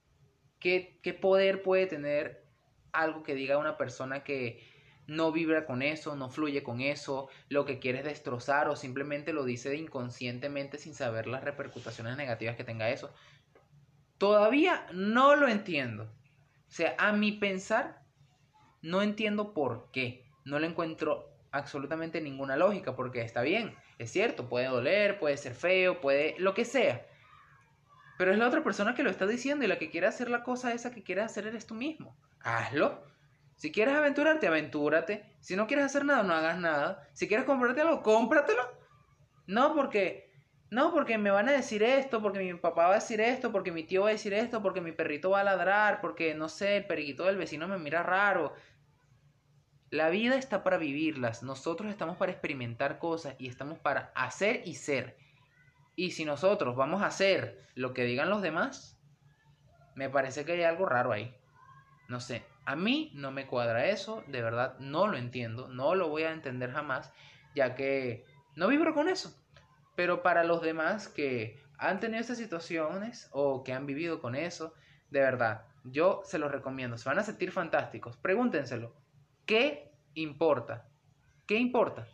qué, 0.58 0.98
qué 1.02 1.14
poder 1.14 1.62
puede 1.62 1.86
tener 1.86 2.46
algo 2.92 3.22
que 3.22 3.34
diga 3.34 3.58
una 3.58 3.76
persona 3.76 4.24
que 4.24 4.66
no 5.10 5.32
vibra 5.32 5.66
con 5.66 5.82
eso, 5.82 6.14
no 6.14 6.30
fluye 6.30 6.62
con 6.62 6.80
eso, 6.80 7.28
lo 7.48 7.64
que 7.64 7.80
quiere 7.80 7.98
es 7.98 8.04
destrozar 8.04 8.68
o 8.68 8.76
simplemente 8.76 9.32
lo 9.32 9.42
dice 9.44 9.74
inconscientemente 9.74 10.78
sin 10.78 10.94
saber 10.94 11.26
las 11.26 11.42
repercusiones 11.42 12.16
negativas 12.16 12.54
que 12.54 12.62
tenga 12.62 12.90
eso. 12.90 13.12
Todavía 14.18 14.86
no 14.92 15.34
lo 15.34 15.48
entiendo. 15.48 16.04
O 16.04 16.72
sea, 16.72 16.94
a 16.96 17.10
mi 17.10 17.32
pensar, 17.32 18.02
no 18.82 19.02
entiendo 19.02 19.52
por 19.52 19.90
qué. 19.90 20.24
No 20.44 20.60
le 20.60 20.68
encuentro 20.68 21.28
absolutamente 21.50 22.20
ninguna 22.20 22.56
lógica, 22.56 22.94
porque 22.94 23.22
está 23.22 23.42
bien, 23.42 23.74
es 23.98 24.12
cierto, 24.12 24.48
puede 24.48 24.66
doler, 24.66 25.18
puede 25.18 25.36
ser 25.36 25.54
feo, 25.54 26.00
puede 26.00 26.36
lo 26.38 26.54
que 26.54 26.64
sea. 26.64 27.04
Pero 28.16 28.30
es 28.30 28.38
la 28.38 28.46
otra 28.46 28.62
persona 28.62 28.94
que 28.94 29.02
lo 29.02 29.10
está 29.10 29.26
diciendo 29.26 29.64
y 29.64 29.68
la 29.68 29.80
que 29.80 29.90
quiere 29.90 30.06
hacer 30.06 30.30
la 30.30 30.44
cosa 30.44 30.72
esa 30.72 30.92
que 30.92 31.02
quieres 31.02 31.24
hacer 31.24 31.48
eres 31.48 31.66
tú 31.66 31.74
mismo. 31.74 32.16
Hazlo. 32.42 33.09
Si 33.60 33.70
quieres 33.70 33.94
aventurarte, 33.94 34.46
aventúrate. 34.46 35.36
Si 35.40 35.54
no 35.54 35.66
quieres 35.66 35.84
hacer 35.84 36.06
nada, 36.06 36.22
no 36.22 36.32
hagas 36.32 36.56
nada. 36.56 37.06
Si 37.12 37.28
quieres 37.28 37.44
comprarte 37.44 37.82
algo, 37.82 38.02
cómpratelo. 38.02 38.62
No 39.46 39.74
porque 39.74 40.30
no, 40.70 40.94
porque 40.94 41.18
me 41.18 41.30
van 41.30 41.50
a 41.50 41.52
decir 41.52 41.82
esto, 41.82 42.22
porque 42.22 42.38
mi 42.38 42.54
papá 42.54 42.86
va 42.86 42.92
a 42.92 42.94
decir 42.94 43.20
esto, 43.20 43.52
porque 43.52 43.70
mi 43.70 43.84
tío 43.84 44.04
va 44.04 44.08
a 44.08 44.12
decir 44.12 44.32
esto, 44.32 44.62
porque 44.62 44.80
mi 44.80 44.92
perrito 44.92 45.28
va 45.28 45.40
a 45.40 45.44
ladrar, 45.44 46.00
porque 46.00 46.34
no 46.34 46.48
sé, 46.48 46.78
el 46.78 46.86
periquito 46.86 47.24
del 47.26 47.36
vecino 47.36 47.68
me 47.68 47.76
mira 47.76 48.02
raro. 48.02 48.54
La 49.90 50.08
vida 50.08 50.36
está 50.36 50.64
para 50.64 50.78
vivirlas, 50.78 51.42
nosotros 51.42 51.90
estamos 51.90 52.16
para 52.16 52.32
experimentar 52.32 52.98
cosas 52.98 53.34
y 53.38 53.46
estamos 53.46 53.78
para 53.78 54.10
hacer 54.14 54.62
y 54.64 54.76
ser. 54.76 55.18
Y 55.96 56.12
si 56.12 56.24
nosotros 56.24 56.76
vamos 56.76 57.02
a 57.02 57.08
hacer 57.08 57.58
lo 57.74 57.92
que 57.92 58.04
digan 58.04 58.30
los 58.30 58.40
demás, 58.40 58.98
me 59.94 60.08
parece 60.08 60.46
que 60.46 60.52
hay 60.52 60.62
algo 60.62 60.86
raro 60.86 61.12
ahí. 61.12 61.36
No 62.08 62.20
sé, 62.20 62.42
a 62.64 62.76
mí 62.76 63.10
no 63.14 63.30
me 63.30 63.46
cuadra 63.46 63.86
eso, 63.86 64.22
de 64.26 64.42
verdad 64.42 64.78
no 64.78 65.06
lo 65.06 65.16
entiendo, 65.16 65.68
no 65.68 65.94
lo 65.94 66.08
voy 66.08 66.22
a 66.22 66.32
entender 66.32 66.72
jamás, 66.72 67.12
ya 67.54 67.74
que 67.74 68.24
no 68.56 68.68
vibro 68.68 68.94
con 68.94 69.08
eso. 69.08 69.34
Pero 69.96 70.22
para 70.22 70.44
los 70.44 70.62
demás 70.62 71.08
que 71.08 71.60
han 71.78 72.00
tenido 72.00 72.20
estas 72.20 72.38
situaciones 72.38 73.28
o 73.32 73.64
que 73.64 73.72
han 73.72 73.86
vivido 73.86 74.20
con 74.20 74.34
eso, 74.34 74.74
de 75.10 75.20
verdad, 75.20 75.64
yo 75.84 76.22
se 76.24 76.38
los 76.38 76.52
recomiendo. 76.52 76.98
Se 76.98 77.08
van 77.08 77.18
a 77.18 77.24
sentir 77.24 77.52
fantásticos. 77.52 78.16
Pregúntenselo. 78.16 78.94
¿Qué 79.46 79.90
importa? 80.14 80.88
¿Qué 81.46 81.56
importa? 81.56 82.06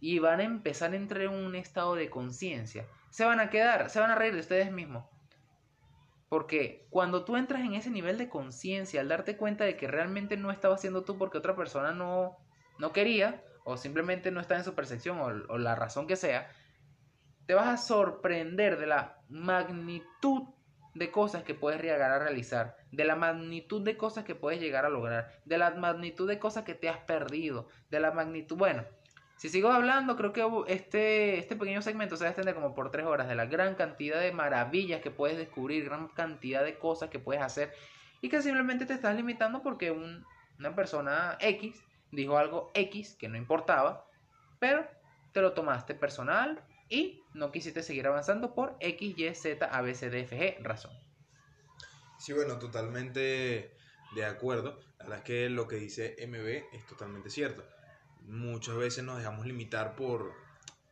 Y 0.00 0.18
van 0.18 0.40
a 0.40 0.44
empezar 0.44 0.92
a 0.92 0.96
entrar 0.96 1.22
en 1.22 1.34
un 1.34 1.54
estado 1.54 1.94
de 1.94 2.10
conciencia. 2.10 2.86
Se 3.10 3.24
van 3.24 3.40
a 3.40 3.50
quedar, 3.50 3.90
se 3.90 4.00
van 4.00 4.10
a 4.10 4.14
reír 4.14 4.34
de 4.34 4.40
ustedes 4.40 4.72
mismos. 4.72 5.04
Porque 6.30 6.86
cuando 6.90 7.24
tú 7.24 7.36
entras 7.36 7.62
en 7.62 7.74
ese 7.74 7.90
nivel 7.90 8.16
de 8.16 8.28
conciencia, 8.28 9.00
al 9.00 9.08
darte 9.08 9.36
cuenta 9.36 9.64
de 9.64 9.76
que 9.76 9.88
realmente 9.88 10.36
no 10.36 10.52
estaba 10.52 10.76
haciendo 10.76 11.02
tú 11.02 11.18
porque 11.18 11.38
otra 11.38 11.56
persona 11.56 11.90
no, 11.90 12.38
no 12.78 12.92
quería, 12.92 13.42
o 13.64 13.76
simplemente 13.76 14.30
no 14.30 14.40
está 14.40 14.54
en 14.54 14.62
su 14.62 14.76
percepción, 14.76 15.18
o, 15.18 15.58
la 15.58 15.74
razón 15.74 16.06
que 16.06 16.14
sea, 16.14 16.48
te 17.46 17.54
vas 17.54 17.66
a 17.66 17.76
sorprender 17.76 18.78
de 18.78 18.86
la 18.86 19.18
magnitud 19.28 20.42
de 20.94 21.10
cosas 21.10 21.42
que 21.42 21.54
puedes 21.54 21.82
llegar 21.82 22.12
a 22.12 22.20
realizar, 22.20 22.76
de 22.92 23.04
la 23.04 23.16
magnitud 23.16 23.82
de 23.82 23.96
cosas 23.96 24.22
que 24.22 24.36
puedes 24.36 24.60
llegar 24.60 24.86
a 24.86 24.88
lograr, 24.88 25.32
de 25.44 25.58
la 25.58 25.72
magnitud 25.72 26.28
de 26.28 26.38
cosas 26.38 26.62
que 26.62 26.76
te 26.76 26.88
has 26.88 26.98
perdido, 26.98 27.66
de 27.90 27.98
la 27.98 28.12
magnitud, 28.12 28.56
bueno, 28.56 28.84
si 29.40 29.48
sigo 29.48 29.70
hablando, 29.70 30.16
creo 30.16 30.34
que 30.34 30.46
este, 30.70 31.38
este 31.38 31.56
pequeño 31.56 31.80
segmento 31.80 32.14
se 32.14 32.24
va 32.24 32.28
a 32.28 32.32
extender 32.32 32.54
como 32.54 32.74
por 32.74 32.90
tres 32.90 33.06
horas 33.06 33.26
de 33.26 33.34
la 33.34 33.46
gran 33.46 33.74
cantidad 33.74 34.20
de 34.20 34.32
maravillas 34.32 35.00
que 35.00 35.10
puedes 35.10 35.38
descubrir, 35.38 35.86
gran 35.86 36.08
cantidad 36.08 36.62
de 36.62 36.76
cosas 36.76 37.08
que 37.08 37.20
puedes 37.20 37.42
hacer 37.42 37.72
y 38.20 38.28
que 38.28 38.42
simplemente 38.42 38.84
te 38.84 38.92
estás 38.92 39.16
limitando 39.16 39.62
porque 39.62 39.92
una 39.92 40.76
persona 40.76 41.38
X 41.40 41.82
dijo 42.10 42.36
algo 42.36 42.70
X 42.74 43.16
que 43.18 43.30
no 43.30 43.38
importaba, 43.38 44.04
pero 44.58 44.86
te 45.32 45.40
lo 45.40 45.54
tomaste 45.54 45.94
personal 45.94 46.62
y 46.90 47.22
no 47.32 47.50
quisiste 47.50 47.82
seguir 47.82 48.08
avanzando 48.08 48.54
por 48.54 48.76
X, 48.78 49.14
Y, 49.16 49.34
Z, 49.34 49.64
A, 49.64 49.80
B, 49.80 49.94
C, 49.94 50.10
D, 50.10 50.20
F, 50.20 50.38
G 50.38 50.62
razón. 50.62 50.92
Sí, 52.18 52.34
bueno, 52.34 52.58
totalmente 52.58 53.74
de 54.14 54.24
acuerdo. 54.26 54.78
La 54.98 55.04
verdad 55.04 55.18
es 55.20 55.24
que 55.24 55.48
lo 55.48 55.66
que 55.66 55.76
dice 55.76 56.14
MB 56.28 56.76
es 56.76 56.84
totalmente 56.86 57.30
cierto. 57.30 57.64
Muchas 58.24 58.76
veces 58.76 59.04
nos 59.04 59.18
dejamos 59.18 59.46
limitar 59.46 59.96
por, 59.96 60.32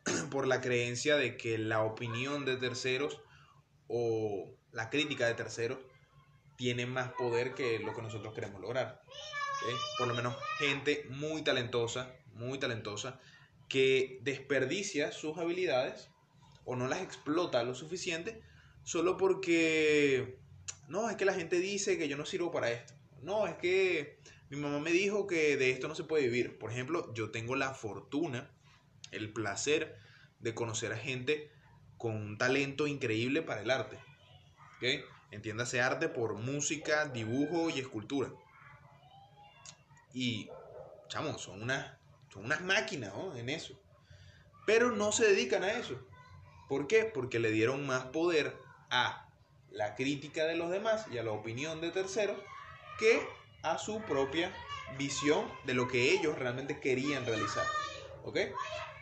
por 0.31 0.47
la 0.47 0.61
creencia 0.61 1.15
de 1.15 1.37
que 1.37 1.57
la 1.57 1.83
opinión 1.83 2.45
de 2.45 2.57
terceros 2.57 3.21
o 3.87 4.55
la 4.71 4.89
crítica 4.89 5.27
de 5.27 5.33
terceros 5.33 5.79
tiene 6.57 6.85
más 6.85 7.13
poder 7.13 7.55
que 7.55 7.79
lo 7.79 7.95
que 7.95 8.01
nosotros 8.01 8.33
queremos 8.33 8.61
lograr. 8.61 9.01
Por 9.97 10.07
lo 10.07 10.13
menos 10.13 10.35
gente 10.57 11.05
muy 11.09 11.41
talentosa, 11.41 12.13
muy 12.33 12.59
talentosa, 12.59 13.19
que 13.67 14.19
desperdicia 14.21 15.11
sus 15.11 15.37
habilidades 15.37 16.09
o 16.65 16.75
no 16.75 16.87
las 16.87 17.01
explota 17.01 17.63
lo 17.63 17.75
suficiente 17.75 18.41
solo 18.83 19.17
porque 19.17 20.39
no, 20.87 21.09
es 21.09 21.15
que 21.15 21.25
la 21.25 21.33
gente 21.33 21.59
dice 21.59 21.97
que 21.97 22.07
yo 22.07 22.17
no 22.17 22.25
sirvo 22.25 22.51
para 22.51 22.71
esto. 22.71 22.93
No, 23.21 23.47
es 23.47 23.55
que 23.55 24.19
mi 24.49 24.57
mamá 24.57 24.79
me 24.79 24.91
dijo 24.91 25.27
que 25.27 25.57
de 25.57 25.71
esto 25.71 25.87
no 25.87 25.95
se 25.95 26.03
puede 26.03 26.23
vivir. 26.23 26.57
Por 26.57 26.71
ejemplo, 26.71 27.13
yo 27.13 27.31
tengo 27.31 27.55
la 27.55 27.73
fortuna, 27.73 28.49
el 29.11 29.31
placer 29.31 29.97
de 30.39 30.53
conocer 30.53 30.93
a 30.93 30.97
gente 30.97 31.51
con 31.97 32.15
un 32.15 32.37
talento 32.37 32.87
increíble 32.87 33.41
para 33.41 33.61
el 33.61 33.69
arte. 33.69 33.99
¿okay? 34.77 35.03
Entiéndase 35.31 35.81
arte 35.81 36.09
por 36.09 36.33
música, 36.35 37.05
dibujo 37.05 37.69
y 37.69 37.79
escultura. 37.79 38.31
Y, 40.13 40.49
chamos, 41.07 41.41
son 41.41 41.61
unas 41.61 41.99
son 42.29 42.45
unas 42.45 42.61
máquinas 42.61 43.13
en 43.35 43.49
eso. 43.49 43.79
Pero 44.65 44.91
no 44.91 45.11
se 45.11 45.27
dedican 45.27 45.63
a 45.63 45.73
eso. 45.73 45.99
¿Por 46.67 46.87
qué? 46.87 47.05
Porque 47.05 47.39
le 47.39 47.51
dieron 47.51 47.85
más 47.85 48.05
poder 48.05 48.55
a 48.89 49.27
la 49.71 49.95
crítica 49.95 50.45
de 50.45 50.55
los 50.55 50.69
demás 50.69 51.05
y 51.11 51.17
a 51.17 51.23
la 51.23 51.31
opinión 51.31 51.81
de 51.81 51.91
terceros 51.91 52.37
que 52.99 53.27
a 53.63 53.77
su 53.77 54.01
propia 54.01 54.53
visión 54.97 55.45
de 55.65 55.73
lo 55.73 55.87
que 55.87 56.11
ellos 56.11 56.37
realmente 56.37 56.79
querían 56.79 57.25
realizar. 57.25 57.65
¿Ok? 58.23 58.37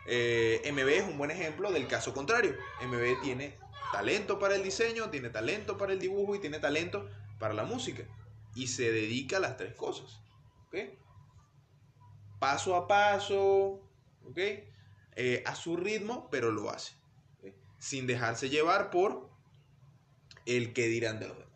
Eh, 0.08 0.62
MB 0.72 0.88
es 0.90 1.04
un 1.04 1.18
buen 1.18 1.32
ejemplo 1.32 1.72
del 1.72 1.88
caso 1.88 2.14
contrario. 2.14 2.56
MB 2.82 3.22
tiene 3.22 3.58
talento 3.92 4.40
para 4.40 4.56
el 4.56 4.64
diseño, 4.64 5.10
tiene 5.10 5.30
talento 5.30 5.78
para 5.78 5.94
el 5.94 6.00
dibujo 6.00 6.36
y 6.36 6.40
tiene 6.40 6.60
talento 6.60 7.10
para 7.40 7.54
la 7.54 7.64
música. 7.64 8.04
Y 8.56 8.68
se 8.68 8.92
dedica 8.92 9.38
a 9.38 9.40
las 9.40 9.58
tres 9.58 9.76
cosas. 9.76 10.20
¿Ok? 10.68 10.76
paso 12.40 12.76
a 12.76 12.88
paso, 12.88 13.82
¿ok? 14.26 14.38
Eh, 15.16 15.44
a 15.46 15.56
su 15.56 15.78
ritmo, 15.78 16.28
pero 16.30 16.52
lo 16.52 16.70
hace. 16.70 16.94
Sin 17.80 18.08
dejarse 18.08 18.50
llevar 18.50 18.90
por 18.90 19.30
el 20.46 20.74
que 20.74 20.88
dirán 20.88 21.20
de 21.20 21.28
los 21.28 21.38
demás. 21.38 21.54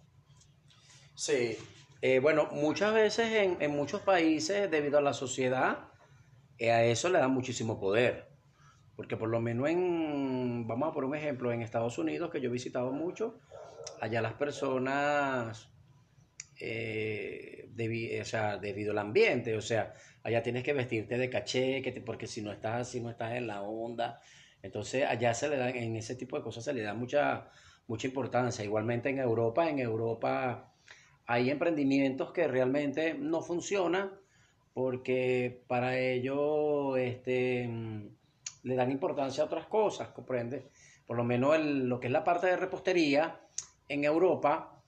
Sí, 1.15 1.57
eh, 2.01 2.19
bueno, 2.19 2.49
muchas 2.51 2.93
veces 2.93 3.57
en, 3.59 3.71
muchos 3.71 4.01
países, 4.01 4.71
debido 4.71 4.97
a 4.97 5.01
la 5.01 5.13
sociedad, 5.13 5.89
eh, 6.57 6.71
a 6.71 6.83
eso 6.83 7.09
le 7.09 7.19
da 7.19 7.27
muchísimo 7.27 7.79
poder. 7.79 8.27
Porque 8.95 9.17
por 9.17 9.29
lo 9.29 9.39
menos 9.39 9.69
en, 9.69 10.67
vamos 10.67 10.89
a 10.89 10.93
por 10.93 11.05
un 11.05 11.15
ejemplo, 11.15 11.51
en 11.51 11.61
Estados 11.61 11.97
Unidos, 11.97 12.31
que 12.31 12.41
yo 12.41 12.49
he 12.49 12.51
visitado 12.51 12.91
mucho, 12.91 13.39
allá 14.01 14.21
las 14.21 14.33
personas, 14.33 15.69
o 16.59 18.25
sea, 18.25 18.57
debido 18.57 18.91
al 18.91 18.97
ambiente, 18.97 19.55
o 19.55 19.61
sea, 19.61 19.93
allá 20.23 20.41
tienes 20.41 20.63
que 20.63 20.73
vestirte 20.73 21.17
de 21.17 21.29
caché, 21.29 21.81
que 21.81 21.91
porque 22.01 22.27
si 22.27 22.41
no 22.41 22.51
estás 22.51 22.81
así, 22.81 22.99
no 22.99 23.11
estás 23.11 23.33
en 23.33 23.47
la 23.47 23.61
onda. 23.61 24.21
Entonces, 24.63 25.05
allá 25.07 25.33
se 25.33 25.49
le 25.49 25.57
da, 25.57 25.69
en 25.69 25.95
ese 25.95 26.15
tipo 26.15 26.37
de 26.37 26.43
cosas 26.43 26.63
se 26.63 26.73
le 26.73 26.81
da 26.81 26.93
mucha, 26.93 27.49
mucha 27.87 28.07
importancia. 28.07 28.63
Igualmente 28.65 29.09
en 29.09 29.19
Europa, 29.19 29.69
en 29.69 29.79
Europa 29.79 30.70
hay 31.31 31.49
emprendimientos 31.49 32.33
que 32.33 32.45
realmente 32.45 33.13
no 33.13 33.41
funcionan 33.41 34.11
porque 34.73 35.63
para 35.67 35.97
ello 35.97 36.97
este, 36.97 37.69
le 38.63 38.75
dan 38.75 38.91
importancia 38.91 39.41
a 39.41 39.45
otras 39.45 39.65
cosas, 39.67 40.09
¿comprende? 40.09 40.67
Por 41.07 41.15
lo 41.15 41.23
menos 41.23 41.57
lo 41.57 42.01
que 42.01 42.07
es 42.07 42.13
la 42.13 42.25
parte 42.25 42.47
de 42.47 42.57
repostería 42.57 43.39
en 43.87 44.03
Europa 44.03 44.83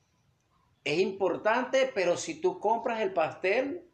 es 0.83 0.99
importante, 0.99 1.89
pero 1.95 2.17
si 2.17 2.41
tú 2.41 2.59
compras 2.59 2.99
el 2.99 3.13
pastel 3.13 3.85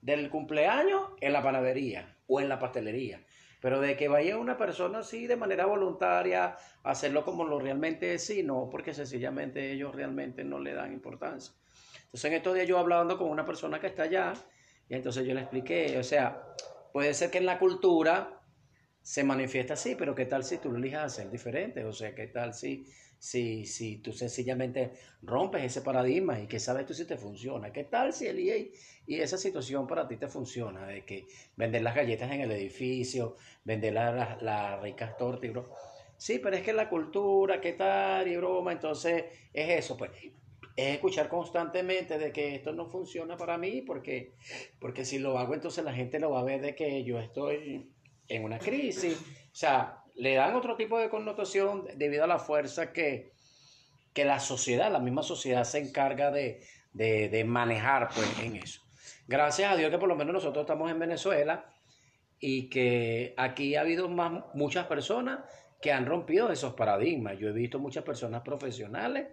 del 0.00 0.30
cumpleaños 0.30 1.10
en 1.20 1.34
la 1.34 1.42
panadería 1.42 2.16
o 2.26 2.40
en 2.40 2.48
la 2.48 2.58
pastelería. 2.58 3.22
Pero 3.60 3.80
de 3.80 3.98
que 3.98 4.08
vaya 4.08 4.38
una 4.38 4.56
persona 4.56 5.00
así 5.00 5.26
de 5.26 5.36
manera 5.36 5.66
voluntaria 5.66 6.56
a 6.84 6.90
hacerlo 6.90 7.22
como 7.26 7.44
lo 7.44 7.58
realmente 7.58 8.14
es, 8.14 8.24
sí, 8.24 8.42
no, 8.42 8.70
porque 8.70 8.94
sencillamente 8.94 9.72
ellos 9.72 9.94
realmente 9.94 10.42
no 10.42 10.58
le 10.58 10.72
dan 10.72 10.94
importancia. 10.94 11.52
Entonces 12.08 12.30
en 12.30 12.36
estos 12.36 12.54
días 12.54 12.66
yo 12.66 12.78
hablando 12.78 13.16
con 13.16 13.28
una 13.28 13.44
persona 13.44 13.80
que 13.80 13.86
está 13.86 14.04
allá 14.04 14.32
y 14.88 14.94
entonces 14.94 15.26
yo 15.26 15.34
le 15.34 15.40
expliqué, 15.40 15.98
o 15.98 16.02
sea, 16.02 16.42
puede 16.92 17.14
ser 17.14 17.30
que 17.30 17.38
en 17.38 17.46
la 17.46 17.58
cultura 17.58 18.40
se 19.02 19.24
manifiesta 19.24 19.74
así, 19.74 19.94
pero 19.94 20.14
¿qué 20.14 20.26
tal 20.26 20.44
si 20.44 20.58
tú 20.58 20.70
lo 20.70 20.78
elijas 20.78 21.04
hacer 21.04 21.30
diferente? 21.30 21.84
O 21.84 21.92
sea, 21.92 22.14
¿qué 22.14 22.26
tal 22.26 22.54
si 22.54 22.86
si, 23.18 23.66
si 23.66 23.96
tú 23.98 24.12
sencillamente 24.12 24.92
rompes 25.22 25.64
ese 25.64 25.82
paradigma 25.82 26.40
y 26.40 26.46
que 26.46 26.60
sabes 26.60 26.86
tú 26.86 26.94
si 26.94 27.04
te 27.04 27.16
funciona. 27.16 27.72
¿Qué 27.72 27.84
tal 27.84 28.12
si 28.12 28.26
el 28.26 28.38
EA 28.38 28.66
y 29.06 29.20
esa 29.20 29.36
situación 29.36 29.86
para 29.86 30.06
ti 30.06 30.16
te 30.16 30.28
funciona? 30.28 30.86
De 30.86 31.04
que 31.04 31.26
vender 31.56 31.82
las 31.82 31.94
galletas 31.94 32.30
en 32.30 32.42
el 32.42 32.52
edificio, 32.52 33.36
vender 33.64 33.94
las 33.94 34.40
la 34.42 34.80
ricas 34.80 35.16
tortas 35.16 35.44
y 35.44 35.48
bro. 35.48 35.68
Sí, 36.16 36.38
pero 36.38 36.56
es 36.56 36.62
que 36.62 36.72
la 36.72 36.88
cultura, 36.88 37.60
¿qué 37.60 37.74
tal? 37.74 38.26
Y 38.28 38.36
broma, 38.36 38.72
entonces 38.72 39.24
es 39.52 39.70
eso, 39.70 39.96
pues. 39.96 40.10
Es 40.78 40.94
escuchar 40.94 41.28
constantemente 41.28 42.18
de 42.18 42.30
que 42.30 42.54
esto 42.54 42.72
no 42.72 42.86
funciona 42.86 43.36
para 43.36 43.58
mí, 43.58 43.82
porque, 43.82 44.34
porque 44.78 45.04
si 45.04 45.18
lo 45.18 45.36
hago, 45.36 45.54
entonces 45.54 45.84
la 45.84 45.92
gente 45.92 46.20
lo 46.20 46.30
va 46.30 46.38
a 46.38 46.44
ver 46.44 46.60
de 46.60 46.76
que 46.76 47.02
yo 47.02 47.18
estoy 47.18 47.90
en 48.28 48.44
una 48.44 48.60
crisis. 48.60 49.20
O 49.20 49.56
sea, 49.56 50.04
le 50.14 50.36
dan 50.36 50.54
otro 50.54 50.76
tipo 50.76 50.96
de 51.00 51.08
connotación 51.08 51.84
debido 51.96 52.22
a 52.22 52.28
la 52.28 52.38
fuerza 52.38 52.92
que, 52.92 53.32
que 54.12 54.24
la 54.24 54.38
sociedad, 54.38 54.92
la 54.92 55.00
misma 55.00 55.24
sociedad 55.24 55.64
se 55.64 55.80
encarga 55.80 56.30
de, 56.30 56.60
de, 56.92 57.28
de 57.28 57.42
manejar 57.42 58.10
pues, 58.14 58.38
en 58.40 58.54
eso. 58.54 58.80
Gracias 59.26 59.72
a 59.72 59.76
Dios 59.76 59.90
que 59.90 59.98
por 59.98 60.08
lo 60.08 60.14
menos 60.14 60.32
nosotros 60.32 60.62
estamos 60.62 60.92
en 60.92 61.00
Venezuela 61.00 61.74
y 62.38 62.70
que 62.70 63.34
aquí 63.36 63.74
ha 63.74 63.80
habido 63.80 64.08
más, 64.08 64.44
muchas 64.54 64.86
personas 64.86 65.40
que 65.82 65.90
han 65.90 66.06
rompido 66.06 66.52
esos 66.52 66.74
paradigmas. 66.74 67.36
Yo 67.36 67.48
he 67.48 67.52
visto 67.52 67.80
muchas 67.80 68.04
personas 68.04 68.42
profesionales 68.42 69.26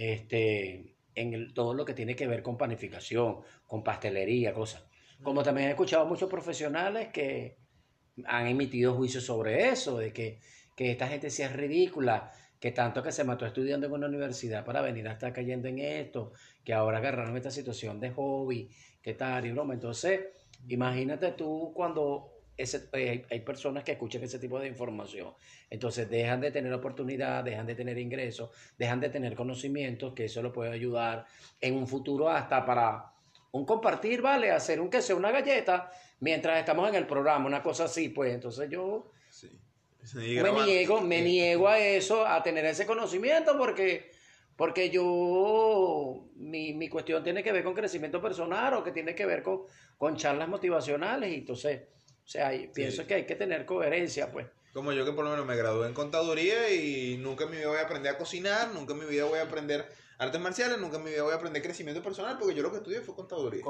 este, 0.00 0.96
en 1.14 1.52
todo 1.52 1.74
lo 1.74 1.84
que 1.84 1.92
tiene 1.92 2.16
que 2.16 2.26
ver 2.26 2.42
con 2.42 2.56
panificación, 2.56 3.40
con 3.66 3.84
pastelería, 3.84 4.54
cosas. 4.54 4.82
Como 5.22 5.42
también 5.42 5.68
he 5.68 5.70
escuchado 5.72 6.06
muchos 6.06 6.30
profesionales 6.30 7.08
que 7.08 7.58
han 8.24 8.46
emitido 8.46 8.94
juicios 8.94 9.24
sobre 9.24 9.68
eso, 9.68 9.98
de 9.98 10.10
que, 10.10 10.40
que 10.74 10.92
esta 10.92 11.06
gente 11.06 11.28
sí 11.28 11.42
es 11.42 11.52
ridícula, 11.52 12.32
que 12.58 12.72
tanto 12.72 13.02
que 13.02 13.12
se 13.12 13.24
mató 13.24 13.44
estudiando 13.44 13.86
en 13.86 13.92
una 13.92 14.06
universidad 14.06 14.64
para 14.64 14.80
venir 14.80 15.06
a 15.06 15.12
estar 15.12 15.34
cayendo 15.34 15.68
en 15.68 15.78
esto, 15.80 16.32
que 16.64 16.72
ahora 16.72 16.96
agarraron 16.96 17.36
esta 17.36 17.50
situación 17.50 18.00
de 18.00 18.10
hobby, 18.12 18.70
que 19.02 19.12
tal 19.12 19.44
y 19.44 19.52
broma. 19.52 19.74
Entonces, 19.74 20.20
imagínate 20.66 21.32
tú 21.32 21.72
cuando 21.74 22.39
ese, 22.62 22.88
eh, 22.92 23.10
hay, 23.10 23.26
hay 23.30 23.40
personas 23.40 23.84
que 23.84 23.92
escuchan 23.92 24.22
ese 24.22 24.38
tipo 24.38 24.58
de 24.58 24.68
información. 24.68 25.34
Entonces 25.68 26.08
dejan 26.08 26.40
de 26.40 26.50
tener 26.50 26.72
oportunidad, 26.72 27.44
dejan 27.44 27.66
de 27.66 27.74
tener 27.74 27.98
ingresos, 27.98 28.50
dejan 28.78 29.00
de 29.00 29.08
tener 29.08 29.34
conocimientos, 29.34 30.14
que 30.14 30.26
eso 30.26 30.42
lo 30.42 30.52
puede 30.52 30.72
ayudar 30.72 31.26
en 31.60 31.74
un 31.74 31.86
futuro 31.86 32.28
hasta 32.28 32.64
para 32.64 33.12
un 33.52 33.64
compartir, 33.64 34.22
¿vale? 34.22 34.50
Hacer 34.50 34.80
un 34.80 34.90
que 34.90 35.02
sea 35.02 35.16
una 35.16 35.30
galleta 35.30 35.90
mientras 36.20 36.58
estamos 36.58 36.88
en 36.88 36.94
el 36.94 37.06
programa, 37.06 37.46
una 37.46 37.62
cosa 37.62 37.84
así, 37.84 38.08
pues 38.10 38.34
entonces 38.34 38.68
yo 38.70 39.10
Sí. 40.02 40.40
Me 40.42 40.52
niego, 40.64 41.00
me 41.00 41.20
niego 41.20 41.68
a 41.68 41.78
eso, 41.78 42.26
a 42.26 42.42
tener 42.42 42.64
ese 42.64 42.86
conocimiento 42.86 43.56
porque, 43.56 44.10
porque 44.56 44.88
yo, 44.90 46.26
mi, 46.36 46.72
mi 46.72 46.88
cuestión 46.88 47.22
tiene 47.22 47.42
que 47.42 47.52
ver 47.52 47.62
con 47.62 47.74
crecimiento 47.74 48.20
personal 48.20 48.74
o 48.74 48.82
que 48.82 48.92
tiene 48.92 49.14
que 49.14 49.26
ver 49.26 49.42
con, 49.42 49.62
con 49.98 50.16
charlas 50.16 50.48
motivacionales 50.48 51.30
y 51.30 51.36
entonces, 51.36 51.82
sea, 52.30 52.54
y 52.54 52.68
pienso 52.68 53.06
que 53.06 53.14
hay 53.14 53.26
que 53.26 53.34
tener 53.34 53.66
coherencia, 53.66 54.30
pues. 54.30 54.46
Como 54.72 54.92
yo 54.92 55.04
que 55.04 55.12
por 55.12 55.24
lo 55.24 55.32
menos 55.32 55.44
me 55.46 55.56
gradué 55.56 55.88
en 55.88 55.94
contaduría 55.94 56.72
y 56.72 57.16
nunca 57.18 57.44
en 57.44 57.50
mi 57.50 57.56
vida 57.56 57.68
voy 57.68 57.78
a 57.78 57.82
aprender 57.82 58.14
a 58.14 58.18
cocinar, 58.18 58.68
nunca 58.72 58.92
en 58.92 59.00
mi 59.00 59.06
vida 59.06 59.24
voy 59.24 59.40
a 59.40 59.42
aprender 59.42 59.84
artes 60.16 60.40
marciales, 60.40 60.78
nunca 60.78 60.98
en 60.98 61.02
mi 61.04 61.10
vida 61.10 61.22
voy 61.24 61.32
a 61.32 61.36
aprender 61.36 61.60
crecimiento 61.60 62.02
personal 62.04 62.36
porque 62.38 62.54
yo 62.54 62.62
lo 62.62 62.70
que 62.70 62.76
estudié 62.76 63.00
fue 63.00 63.16
contaduría. 63.16 63.64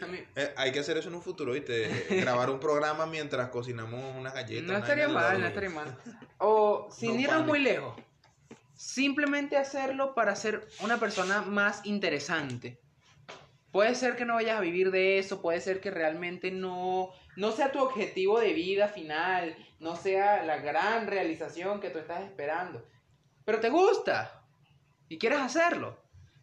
A 0.00 0.06
mí- 0.06 0.22
Eh, 0.36 0.52
hay 0.56 0.70
que 0.70 0.78
hacer 0.78 0.96
eso 0.96 1.08
en 1.08 1.16
un 1.16 1.22
futuro, 1.22 1.52
¿viste? 1.52 1.88
Grabar 2.38 2.50
un 2.50 2.60
programa 2.60 3.04
mientras 3.06 3.48
cocinamos 3.48 4.14
unas 4.16 4.32
galletas. 4.32 4.62
No 4.64 4.74
una 4.74 4.78
estaría 4.78 5.08
mal, 5.08 5.40
no 5.40 5.46
estaría 5.48 5.70
mal. 5.70 5.98
O 6.38 6.88
sin 6.96 7.14
No 7.14 7.20
irnos 7.20 7.46
muy 7.46 7.58
lejos. 7.58 7.96
Simplemente 8.76 9.56
hacerlo 9.56 10.14
para 10.14 10.36
ser 10.36 10.66
una 10.80 10.98
persona 11.00 11.42
más 11.42 11.84
interesante. 11.86 12.78
Puede 13.74 13.96
ser 13.96 14.14
que 14.14 14.24
no 14.24 14.34
vayas 14.34 14.56
a 14.56 14.60
vivir 14.60 14.92
de 14.92 15.18
eso, 15.18 15.42
puede 15.42 15.60
ser 15.60 15.80
que 15.80 15.90
realmente 15.90 16.52
no, 16.52 17.10
no 17.34 17.50
sea 17.50 17.72
tu 17.72 17.80
objetivo 17.82 18.38
de 18.38 18.52
vida 18.52 18.86
final, 18.86 19.56
no 19.80 19.96
sea 19.96 20.44
la 20.44 20.58
gran 20.58 21.08
realización 21.08 21.80
que 21.80 21.90
tú 21.90 21.98
estás 21.98 22.22
esperando. 22.22 22.86
Pero 23.44 23.58
te 23.58 23.70
gusta 23.70 24.44
y 25.08 25.18
quieres 25.18 25.40
hacerlo. 25.40 25.98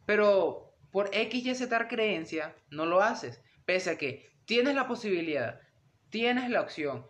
Pero 0.06 0.74
por 0.92 1.10
X, 1.14 1.46
Y, 1.46 1.56
Z 1.56 1.88
creencia 1.88 2.54
no 2.70 2.86
lo 2.86 3.02
haces. 3.02 3.42
Pese 3.64 3.92
a 3.92 3.98
que 3.98 4.30
tienes 4.44 4.76
la 4.76 4.90
posibilidad, 4.90 5.62
tienes 6.10 6.50
la 6.50 6.60
opción, 6.60 7.08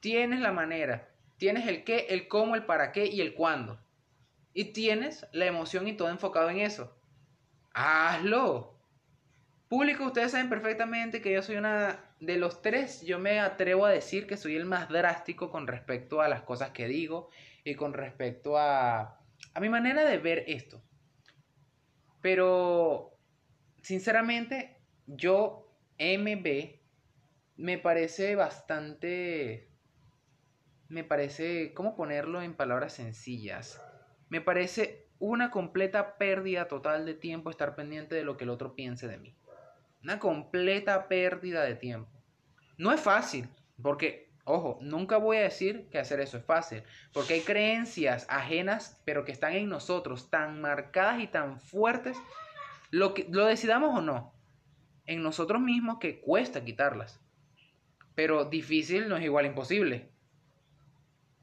tienes 0.00 0.40
la 0.40 0.50
manera, 0.50 1.08
tienes 1.36 1.68
el 1.68 1.84
qué, 1.84 2.06
el 2.08 2.26
cómo, 2.26 2.56
el 2.56 2.64
para 2.64 2.90
qué 2.90 3.06
y 3.06 3.20
el 3.20 3.34
cuándo. 3.34 3.78
Y 4.52 4.72
tienes 4.72 5.28
la 5.30 5.46
emoción 5.46 5.86
y 5.86 5.96
todo 5.96 6.08
enfocado 6.08 6.50
en 6.50 6.58
eso. 6.58 6.92
Hazlo. 7.72 8.73
Público, 9.74 10.04
ustedes 10.04 10.30
saben 10.30 10.48
perfectamente 10.48 11.20
que 11.20 11.32
yo 11.32 11.42
soy 11.42 11.56
una 11.56 11.98
de 12.20 12.36
los 12.36 12.62
tres, 12.62 13.02
yo 13.02 13.18
me 13.18 13.40
atrevo 13.40 13.86
a 13.86 13.90
decir 13.90 14.28
que 14.28 14.36
soy 14.36 14.54
el 14.54 14.66
más 14.66 14.88
drástico 14.88 15.50
con 15.50 15.66
respecto 15.66 16.20
a 16.20 16.28
las 16.28 16.42
cosas 16.42 16.70
que 16.70 16.86
digo 16.86 17.28
y 17.64 17.74
con 17.74 17.92
respecto 17.92 18.56
a, 18.56 19.18
a 19.52 19.60
mi 19.60 19.68
manera 19.68 20.04
de 20.04 20.18
ver 20.18 20.44
esto. 20.46 20.80
Pero, 22.20 23.18
sinceramente, 23.82 24.76
yo, 25.08 25.76
MB, 25.98 26.78
me 27.56 27.76
parece 27.76 28.36
bastante... 28.36 29.72
Me 30.86 31.02
parece, 31.02 31.74
¿cómo 31.74 31.96
ponerlo 31.96 32.42
en 32.42 32.54
palabras 32.54 32.92
sencillas? 32.92 33.82
Me 34.28 34.40
parece 34.40 35.08
una 35.18 35.50
completa 35.50 36.16
pérdida 36.16 36.68
total 36.68 37.04
de 37.06 37.14
tiempo 37.14 37.50
estar 37.50 37.74
pendiente 37.74 38.14
de 38.14 38.22
lo 38.22 38.36
que 38.36 38.44
el 38.44 38.50
otro 38.50 38.76
piense 38.76 39.08
de 39.08 39.18
mí. 39.18 39.36
Una 40.04 40.18
completa 40.18 41.08
pérdida 41.08 41.64
de 41.64 41.74
tiempo. 41.74 42.10
No 42.76 42.92
es 42.92 43.00
fácil, 43.00 43.48
porque, 43.82 44.30
ojo, 44.44 44.78
nunca 44.82 45.16
voy 45.16 45.38
a 45.38 45.44
decir 45.44 45.88
que 45.90 45.98
hacer 45.98 46.20
eso 46.20 46.36
es 46.36 46.44
fácil, 46.44 46.82
porque 47.14 47.34
hay 47.34 47.40
creencias 47.40 48.26
ajenas, 48.28 49.00
pero 49.06 49.24
que 49.24 49.32
están 49.32 49.54
en 49.54 49.70
nosotros, 49.70 50.28
tan 50.28 50.60
marcadas 50.60 51.20
y 51.20 51.26
tan 51.26 51.58
fuertes, 51.58 52.18
lo, 52.90 53.14
que, 53.14 53.26
lo 53.30 53.46
decidamos 53.46 53.98
o 53.98 54.02
no, 54.02 54.34
en 55.06 55.22
nosotros 55.22 55.62
mismos 55.62 55.98
que 55.98 56.20
cuesta 56.20 56.64
quitarlas. 56.64 57.18
Pero 58.14 58.44
difícil 58.44 59.08
no 59.08 59.16
es 59.16 59.24
igual 59.24 59.46
imposible. 59.46 60.10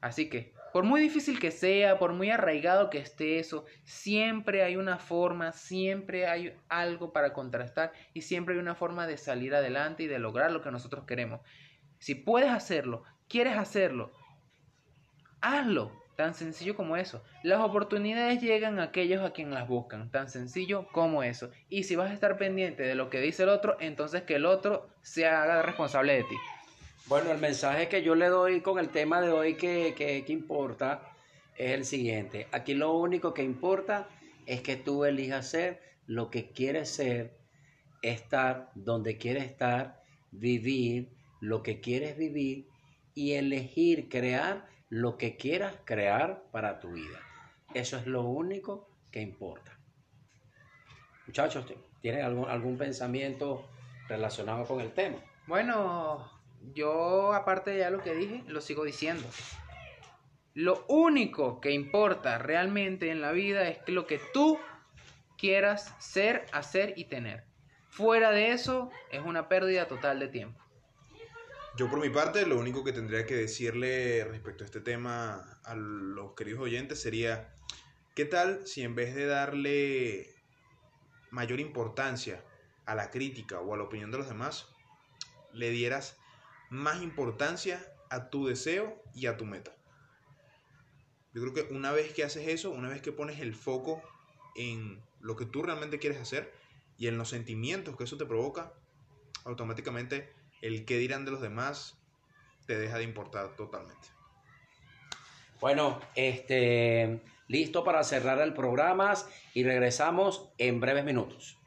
Así 0.00 0.28
que, 0.30 0.51
por 0.72 0.84
muy 0.84 1.00
difícil 1.00 1.38
que 1.38 1.50
sea, 1.50 1.98
por 1.98 2.12
muy 2.12 2.30
arraigado 2.30 2.90
que 2.90 2.98
esté 2.98 3.38
eso, 3.38 3.64
siempre 3.84 4.62
hay 4.62 4.76
una 4.76 4.98
forma, 4.98 5.52
siempre 5.52 6.26
hay 6.26 6.56
algo 6.68 7.12
para 7.12 7.32
contrastar 7.32 7.92
y 8.14 8.22
siempre 8.22 8.54
hay 8.54 8.60
una 8.60 8.74
forma 8.74 9.06
de 9.06 9.18
salir 9.18 9.54
adelante 9.54 10.04
y 10.04 10.06
de 10.06 10.18
lograr 10.18 10.50
lo 10.50 10.62
que 10.62 10.70
nosotros 10.70 11.04
queremos. 11.04 11.40
Si 11.98 12.14
puedes 12.14 12.50
hacerlo, 12.50 13.04
quieres 13.28 13.56
hacerlo, 13.56 14.10
hazlo. 15.40 16.00
Tan 16.16 16.34
sencillo 16.34 16.76
como 16.76 16.96
eso. 16.96 17.24
Las 17.42 17.60
oportunidades 17.60 18.42
llegan 18.42 18.78
a 18.78 18.84
aquellos 18.84 19.22
a 19.22 19.32
quienes 19.32 19.54
las 19.54 19.66
buscan. 19.66 20.10
Tan 20.10 20.28
sencillo 20.28 20.86
como 20.92 21.22
eso. 21.22 21.50
Y 21.70 21.84
si 21.84 21.96
vas 21.96 22.10
a 22.10 22.14
estar 22.14 22.36
pendiente 22.36 22.82
de 22.82 22.94
lo 22.94 23.08
que 23.08 23.20
dice 23.20 23.44
el 23.44 23.48
otro, 23.48 23.78
entonces 23.80 24.22
que 24.22 24.34
el 24.34 24.44
otro 24.44 24.90
se 25.00 25.26
haga 25.26 25.62
responsable 25.62 26.12
de 26.12 26.24
ti. 26.24 26.36
Bueno, 27.06 27.32
el 27.32 27.38
mensaje 27.38 27.88
que 27.88 28.02
yo 28.02 28.14
le 28.14 28.28
doy 28.28 28.60
con 28.60 28.78
el 28.78 28.88
tema 28.88 29.20
de 29.20 29.30
hoy 29.30 29.54
que, 29.54 29.94
que, 29.96 30.24
importa 30.32 31.02
es 31.56 31.72
el 31.72 31.84
siguiente. 31.84 32.46
Aquí 32.52 32.74
lo 32.74 32.92
único 32.92 33.34
que 33.34 33.42
importa 33.42 34.08
es 34.46 34.62
que 34.62 34.76
tú 34.76 35.04
elijas 35.04 35.48
ser 35.48 35.82
lo 36.06 36.30
que 36.30 36.52
quieres 36.52 36.90
ser, 36.90 37.36
estar 38.02 38.70
donde 38.74 39.18
quieres 39.18 39.44
estar, 39.44 40.02
vivir 40.30 41.10
lo 41.40 41.62
que 41.62 41.80
quieres 41.80 42.16
vivir 42.16 42.68
y 43.14 43.32
elegir 43.32 44.08
crear 44.08 44.68
lo 44.88 45.18
que 45.18 45.36
quieras 45.36 45.74
crear 45.84 46.44
para 46.52 46.78
tu 46.78 46.92
vida. 46.92 47.20
Eso 47.74 47.96
es 47.96 48.06
lo 48.06 48.22
único 48.22 48.88
que 49.10 49.20
importa. 49.20 49.76
Muchachos, 51.26 51.66
¿tienen 52.00 52.24
algún, 52.24 52.48
algún 52.48 52.78
pensamiento 52.78 53.68
relacionado 54.08 54.64
con 54.64 54.80
el 54.80 54.92
tema? 54.92 55.18
Bueno, 55.46 56.31
yo 56.74 57.32
aparte 57.32 57.72
de 57.72 57.78
ya 57.78 57.90
lo 57.90 58.02
que 58.02 58.14
dije, 58.14 58.44
lo 58.46 58.60
sigo 58.60 58.84
diciendo. 58.84 59.28
Lo 60.54 60.84
único 60.88 61.60
que 61.60 61.70
importa 61.70 62.38
realmente 62.38 63.10
en 63.10 63.20
la 63.20 63.32
vida 63.32 63.68
es 63.68 63.78
lo 63.86 64.06
que 64.06 64.20
tú 64.32 64.58
quieras 65.38 65.94
ser, 65.98 66.46
hacer 66.52 66.94
y 66.96 67.06
tener. 67.06 67.44
Fuera 67.88 68.30
de 68.30 68.52
eso 68.52 68.90
es 69.10 69.20
una 69.20 69.48
pérdida 69.48 69.88
total 69.88 70.18
de 70.18 70.28
tiempo. 70.28 70.62
Yo 71.76 71.88
por 71.88 72.00
mi 72.00 72.10
parte, 72.10 72.44
lo 72.46 72.58
único 72.58 72.84
que 72.84 72.92
tendría 72.92 73.24
que 73.24 73.34
decirle 73.34 74.24
respecto 74.24 74.62
a 74.62 74.66
este 74.66 74.80
tema 74.80 75.58
a 75.64 75.74
los 75.74 76.34
queridos 76.34 76.60
oyentes 76.60 77.00
sería, 77.00 77.54
¿qué 78.14 78.26
tal 78.26 78.66
si 78.66 78.82
en 78.82 78.94
vez 78.94 79.14
de 79.14 79.24
darle 79.24 80.34
mayor 81.30 81.60
importancia 81.60 82.44
a 82.84 82.94
la 82.94 83.10
crítica 83.10 83.60
o 83.60 83.72
a 83.72 83.76
la 83.78 83.84
opinión 83.84 84.10
de 84.10 84.18
los 84.18 84.28
demás, 84.28 84.68
le 85.52 85.70
dieras 85.70 86.18
más 86.72 87.02
importancia 87.02 87.86
a 88.08 88.30
tu 88.30 88.46
deseo 88.46 89.02
y 89.14 89.26
a 89.26 89.36
tu 89.36 89.44
meta? 89.44 89.72
Yo 91.34 91.42
creo 91.42 91.54
que 91.54 91.74
una 91.74 91.92
vez 91.92 92.12
que 92.14 92.24
haces 92.24 92.48
eso, 92.48 92.70
una 92.70 92.88
vez 92.88 93.02
que 93.02 93.12
pones 93.12 93.40
el 93.40 93.54
foco 93.54 94.02
en 94.56 95.02
lo 95.20 95.36
que 95.36 95.44
tú 95.44 95.62
realmente 95.62 95.98
quieres 95.98 96.20
hacer 96.20 96.52
y 96.98 97.08
en 97.08 97.18
los 97.18 97.28
sentimientos 97.28 97.96
que 97.96 98.04
eso 98.04 98.16
te 98.16 98.26
provoca, 98.26 98.72
automáticamente 99.44 100.32
el 100.62 100.84
qué 100.84 100.96
dirán 100.96 101.24
de 101.24 101.30
los 101.30 101.42
demás 101.42 101.98
te 102.66 102.78
deja 102.78 102.98
de 102.98 103.04
importar 103.04 103.54
totalmente. 103.54 104.08
Bueno, 105.60 106.00
este, 106.14 107.20
listo 107.48 107.84
para 107.84 108.02
cerrar 108.02 108.40
el 108.40 108.54
programa 108.54 109.12
y 109.52 109.62
regresamos 109.62 110.48
en 110.58 110.80
breves 110.80 111.04
minutos. 111.04 111.58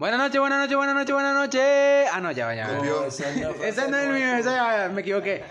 Buenas 0.00 0.18
noches, 0.18 0.40
buenas 0.40 0.60
noches, 0.60 0.76
buenas 0.78 0.94
noches, 0.94 1.12
buenas 1.12 1.34
noches. 1.34 2.08
Ah, 2.10 2.22
no, 2.22 2.32
ya 2.32 2.46
va, 2.46 2.54
ya 2.54 2.68
va. 2.68 2.72
No 2.82 3.04
Ese 3.04 3.22
no 3.90 3.98
es 3.98 4.06
el 4.06 4.12
mío, 4.14 4.34
ese 4.34 4.44
ya, 4.44 4.90
me 4.90 5.02
equivoqué. 5.02 5.44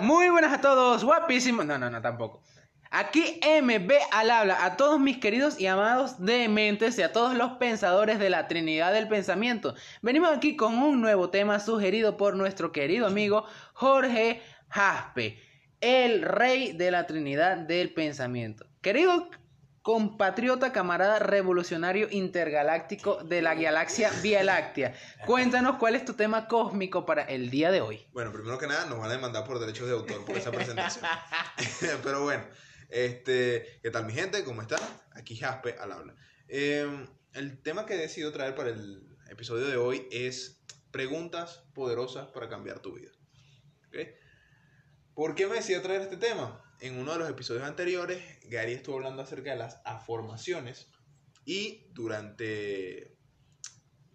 Muy 0.00 0.28
buenas 0.28 0.52
a 0.52 0.60
todos, 0.60 1.04
guapísimos. 1.04 1.64
No, 1.64 1.78
no, 1.78 1.88
no, 1.88 2.02
tampoco. 2.02 2.42
Aquí 2.90 3.38
MB 3.62 3.92
al 4.10 4.32
habla 4.32 4.64
a 4.64 4.76
todos 4.76 4.98
mis 4.98 5.18
queridos 5.18 5.60
y 5.60 5.68
amados 5.68 6.16
dementes 6.18 6.98
y 6.98 7.02
a 7.02 7.12
todos 7.12 7.36
los 7.36 7.52
pensadores 7.58 8.18
de 8.18 8.28
la 8.28 8.48
Trinidad 8.48 8.92
del 8.92 9.06
Pensamiento. 9.06 9.76
Venimos 10.02 10.36
aquí 10.36 10.56
con 10.56 10.78
un 10.78 11.00
nuevo 11.00 11.30
tema 11.30 11.60
sugerido 11.60 12.16
por 12.16 12.34
nuestro 12.34 12.72
querido 12.72 13.06
amigo 13.06 13.44
Jorge 13.72 14.42
Jaspe, 14.68 15.38
el 15.80 16.22
rey 16.22 16.72
de 16.72 16.90
la 16.90 17.06
Trinidad 17.06 17.56
del 17.56 17.94
Pensamiento. 17.94 18.66
Querido 18.80 19.30
compatriota, 19.82 20.72
camarada 20.72 21.18
revolucionario 21.18 22.08
intergaláctico 22.10 23.22
de 23.24 23.42
la 23.42 23.54
galaxia 23.54 24.10
Vía 24.22 24.42
Láctea, 24.44 24.94
cuéntanos 25.26 25.76
cuál 25.76 25.96
es 25.96 26.04
tu 26.04 26.14
tema 26.14 26.46
cósmico 26.46 27.04
para 27.04 27.22
el 27.24 27.50
día 27.50 27.70
de 27.70 27.80
hoy. 27.80 28.06
Bueno, 28.12 28.32
primero 28.32 28.58
que 28.58 28.68
nada, 28.68 28.86
nos 28.86 28.98
van 28.98 29.10
a 29.10 29.14
demandar 29.14 29.44
por 29.44 29.58
derechos 29.58 29.88
de 29.88 29.94
autor 29.94 30.24
por 30.24 30.36
esa 30.36 30.52
presentación. 30.52 31.04
Pero 32.02 32.22
bueno, 32.22 32.44
este, 32.88 33.80
¿qué 33.82 33.90
tal 33.90 34.06
mi 34.06 34.12
gente? 34.12 34.44
¿Cómo 34.44 34.62
están? 34.62 34.80
Aquí 35.12 35.36
Jaspe 35.36 35.76
al 35.80 35.92
habla. 35.92 36.14
Eh, 36.48 37.06
el 37.34 37.62
tema 37.62 37.86
que 37.86 37.94
he 37.94 37.98
decidido 37.98 38.32
traer 38.32 38.54
para 38.54 38.70
el 38.70 39.16
episodio 39.30 39.66
de 39.66 39.76
hoy 39.76 40.06
es 40.12 40.62
preguntas 40.92 41.64
poderosas 41.74 42.28
para 42.28 42.48
cambiar 42.48 42.78
tu 42.80 42.94
vida. 42.94 43.10
¿Por 45.14 45.34
qué 45.34 45.46
me 45.46 45.56
decidí 45.56 45.78
traer 45.80 46.02
este 46.02 46.16
tema? 46.16 46.62
En 46.82 46.98
uno 46.98 47.12
de 47.12 47.18
los 47.20 47.30
episodios 47.30 47.62
anteriores, 47.62 48.20
Gary 48.48 48.72
estuvo 48.72 48.96
hablando 48.96 49.22
acerca 49.22 49.52
de 49.52 49.56
las 49.56 49.80
afirmaciones 49.84 50.88
y 51.44 51.86
durante 51.92 53.16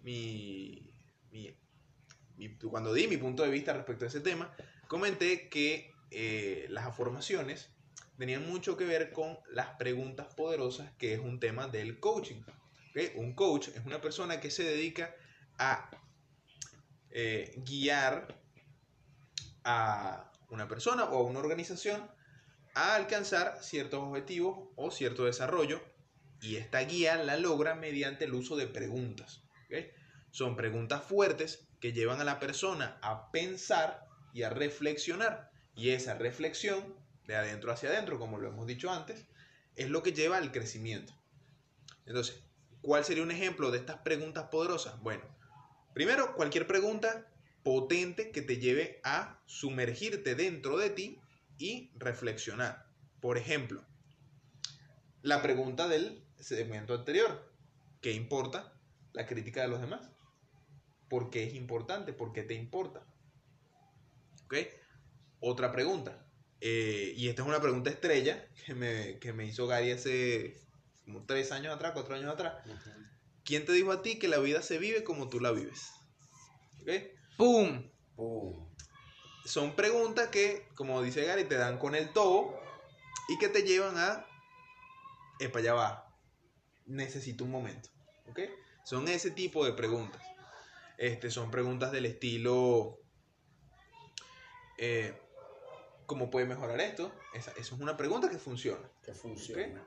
mi, 0.04 0.94
mi- 1.32 1.56
cuando 2.70 2.94
di 2.94 3.08
mi 3.08 3.16
punto 3.16 3.44
de 3.44 3.50
vista 3.50 3.72
respecto 3.72 4.04
a 4.04 4.10
ese 4.10 4.20
tema, 4.20 4.54
comenté 4.90 5.48
que 5.48 5.94
eh, 6.12 6.66
las 6.70 6.86
afirmaciones 6.86 7.70
tenían 8.18 8.46
mucho 8.46 8.76
que 8.76 8.84
ver 8.84 9.14
con 9.14 9.40
las 9.50 9.68
preguntas 9.78 10.28
poderosas, 10.36 10.92
que 10.98 11.14
es 11.14 11.20
un 11.22 11.40
tema 11.40 11.70
del 11.70 12.02
coaching. 12.02 12.42
¿ok? 12.42 13.16
Un 13.16 13.34
coach 13.34 13.70
es 13.70 13.86
una 13.86 14.02
persona 14.02 14.42
que 14.42 14.52
se 14.52 14.64
dedica 14.64 15.16
a 15.58 15.90
eh, 17.12 17.54
guiar 17.66 18.42
a 19.64 20.34
una 20.50 20.68
persona 20.68 21.06
o 21.06 21.18
a 21.20 21.24
una 21.30 21.40
organización 21.40 22.10
a 22.78 22.96
alcanzar 22.96 23.58
ciertos 23.64 24.02
objetivos 24.04 24.70
o 24.76 24.92
cierto 24.92 25.26
desarrollo 25.26 25.82
y 26.42 26.58
esta 26.58 26.80
guía 26.82 27.16
la 27.18 27.36
logra 27.36 27.74
mediante 27.74 28.26
el 28.26 28.36
uso 28.36 28.56
de 28.56 28.68
preguntas. 28.68 29.42
Son 30.30 30.56
preguntas 30.56 31.04
fuertes 31.04 31.68
que 31.80 31.92
llevan 31.92 32.22
a 32.22 32.24
la 32.24 32.40
persona 32.40 33.00
a 33.02 33.32
pensar 33.32 34.06
y 34.32 34.44
a 34.44 34.52
reflexionar 34.52 35.50
y 35.76 35.90
esa 35.90 36.14
reflexión 36.14 36.96
de 37.26 37.36
adentro 37.36 37.72
hacia 37.72 37.90
adentro, 37.90 38.20
como 38.20 38.38
lo 38.38 38.48
hemos 38.48 38.68
dicho 38.68 38.92
antes, 38.92 39.26
es 39.76 39.90
lo 39.90 40.04
que 40.04 40.14
lleva 40.14 40.38
al 40.38 40.52
crecimiento. 40.52 41.14
Entonces, 42.06 42.44
¿cuál 42.82 43.04
sería 43.04 43.24
un 43.24 43.32
ejemplo 43.32 43.72
de 43.72 43.80
estas 43.80 43.98
preguntas 44.02 44.50
poderosas? 44.52 45.00
Bueno, 45.02 45.24
primero, 45.96 46.36
cualquier 46.36 46.68
pregunta 46.68 47.26
potente 47.64 48.32
que 48.32 48.44
te 48.44 48.58
lleve 48.58 49.02
a 49.04 49.42
sumergirte 49.48 50.36
dentro 50.36 50.78
de 50.78 50.92
ti 50.92 51.20
y 51.58 51.92
reflexionar. 51.96 52.88
Por 53.20 53.38
ejemplo, 53.38 53.84
la 55.22 55.42
pregunta 55.42 55.88
del 55.88 56.24
segmento 56.40 56.94
anterior, 56.94 57.52
¿qué 58.02 58.14
importa 58.14 58.74
la 59.14 59.26
crítica 59.26 59.62
de 59.62 59.68
los 59.68 59.82
demás? 59.82 60.10
¿Por 61.10 61.30
qué 61.30 61.46
es 61.46 61.54
importante? 61.54 62.14
¿Por 62.14 62.34
qué 62.34 62.44
te 62.44 62.54
importa? 62.54 63.06
¿Ok? 64.46 64.56
Otra 65.40 65.72
pregunta, 65.72 66.28
eh, 66.62 67.14
y 67.16 67.28
esta 67.28 67.44
es 67.44 67.48
una 67.48 67.62
pregunta 67.62 67.90
estrella 67.90 68.48
que 68.66 68.74
me, 68.74 69.20
que 69.20 69.34
me 69.34 69.46
hizo 69.46 69.68
Gary 69.68 69.92
hace 69.92 70.60
como 71.06 71.26
tres 71.26 71.52
años 71.52 71.74
atrás, 71.76 71.92
cuatro 71.94 72.16
años 72.16 72.34
atrás. 72.34 72.56
¿Quién 73.44 73.66
te 73.66 73.72
dijo 73.72 73.92
a 73.92 74.02
ti 74.02 74.20
que 74.20 74.28
la 74.28 74.40
vida 74.40 74.62
se 74.62 74.78
vive 74.78 75.04
como 75.04 75.30
tú 75.30 75.40
la 75.40 75.52
vives? 75.52 75.92
¿Ok? 76.82 76.90
¡Pum! 77.38 77.90
Pum. 78.16 78.67
Son 79.48 79.76
preguntas 79.76 80.28
que, 80.28 80.68
como 80.76 81.02
dice 81.02 81.24
Gary, 81.24 81.46
te 81.46 81.56
dan 81.56 81.78
con 81.78 81.96
el 81.96 82.12
todo 82.12 82.60
y 83.30 83.38
que 83.38 83.48
te 83.48 83.64
llevan 83.64 83.98
a, 83.98 84.26
epa, 85.40 85.60
allá 85.60 85.74
va, 85.74 86.16
necesito 86.86 87.46
un 87.46 87.52
momento, 87.52 87.90
¿ok? 88.30 88.42
Son 88.84 89.08
ese 89.08 89.32
tipo 89.32 89.66
de 89.66 89.72
preguntas. 89.74 90.22
Este, 90.98 91.30
son 91.30 91.50
preguntas 91.50 91.92
del 91.92 92.06
estilo, 92.06 93.00
eh, 94.78 95.18
¿cómo 96.06 96.30
puede 96.30 96.46
mejorar 96.46 96.82
esto? 96.82 97.14
Esa, 97.34 97.52
eso 97.52 97.76
es 97.76 97.82
una 97.82 97.96
pregunta 97.96 98.30
que 98.30 98.40
funciona. 98.40 98.90
Que 99.04 99.14
funciona. 99.14 99.82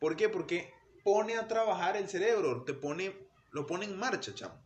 ¿Por 0.00 0.16
qué? 0.16 0.28
Porque 0.28 0.74
pone 1.04 1.36
a 1.36 1.46
trabajar 1.46 1.96
el 1.96 2.08
cerebro, 2.08 2.64
te 2.64 2.74
pone, 2.74 3.28
lo 3.52 3.66
pone 3.66 3.84
en 3.84 3.96
marcha, 3.96 4.34
chamo. 4.34 4.63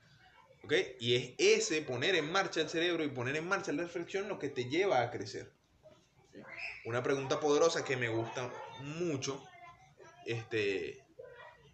¿Ok? 0.69 0.75
Y 1.01 1.15
es 1.15 1.35
ese 1.39 1.81
poner 1.81 2.15
en 2.15 2.31
marcha 2.31 2.61
el 2.61 2.69
cerebro 2.69 3.03
y 3.03 3.09
poner 3.09 3.37
en 3.37 3.49
marcha 3.49 3.73
la 3.73 3.85
reflexión 3.85 4.29
lo 4.29 4.39
que 4.39 4.51
te 4.51 4.69
lleva 4.69 5.01
a 5.01 5.11
crecer. 5.11 5.51
Una 6.85 7.03
pregunta 7.03 7.41
poderosa 7.41 7.87
que 7.87 7.97
me 7.97 8.11
gusta 8.11 8.53
mucho, 8.81 9.43
este, 10.27 11.03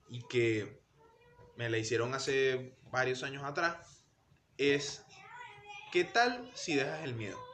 y 0.09 0.23
que 0.29 0.81
me 1.57 1.69
la 1.69 1.79
hicieron 1.79 2.15
hace 2.15 2.77
varios 2.93 3.25
años 3.25 3.43
atrás, 3.43 4.05
es, 4.59 5.03
¿qué 5.93 6.05
tal 6.05 6.49
si 6.55 6.77
dejas 6.77 7.03
el 7.03 7.17
miedo? 7.17 7.45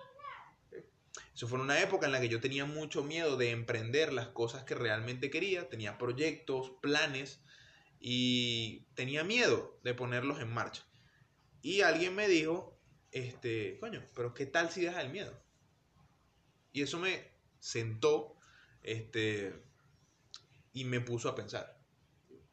Eso 1.35 1.48
fue 1.48 1.59
una 1.59 1.81
época 1.81 2.05
en 2.05 2.12
la 2.12 2.20
que 2.20 2.29
yo 2.29 2.42
tenía 2.42 2.66
mucho 2.66 3.03
miedo 3.03 3.38
de 3.38 3.53
emprender 3.53 4.12
las 4.12 4.29
cosas 4.29 4.64
que 4.64 4.74
realmente 4.74 5.31
quería, 5.31 5.70
tenía 5.70 5.96
proyectos, 5.96 6.72
planes 6.83 7.40
y 7.98 8.85
tenía 8.94 9.24
miedo 9.24 9.81
de 9.83 9.94
ponerlos 9.94 10.38
en 10.40 10.53
marcha. 10.53 10.85
Y 11.62 11.83
alguien 11.83 12.14
me 12.14 12.29
dijo, 12.29 12.79
este, 13.12 13.79
coño, 13.79 14.05
pero 14.14 14.35
¿qué 14.35 14.46
tal 14.46 14.70
si 14.70 14.83
dejas 14.83 15.05
el 15.05 15.11
miedo? 15.11 15.38
Y 16.73 16.83
eso 16.83 16.99
me 16.99 17.31
sentó, 17.59 18.38
este, 18.83 19.55
y 20.73 20.85
me 20.85 21.01
puso 21.01 21.29
a 21.29 21.35
pensar, 21.35 21.79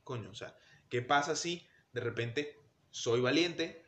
coño, 0.03 0.31
o 0.31 0.35
sea, 0.35 0.57
¿qué 0.89 1.01
pasa 1.01 1.35
si 1.35 1.67
de 1.93 2.01
repente 2.01 2.57
soy 2.89 3.21
valiente 3.21 3.85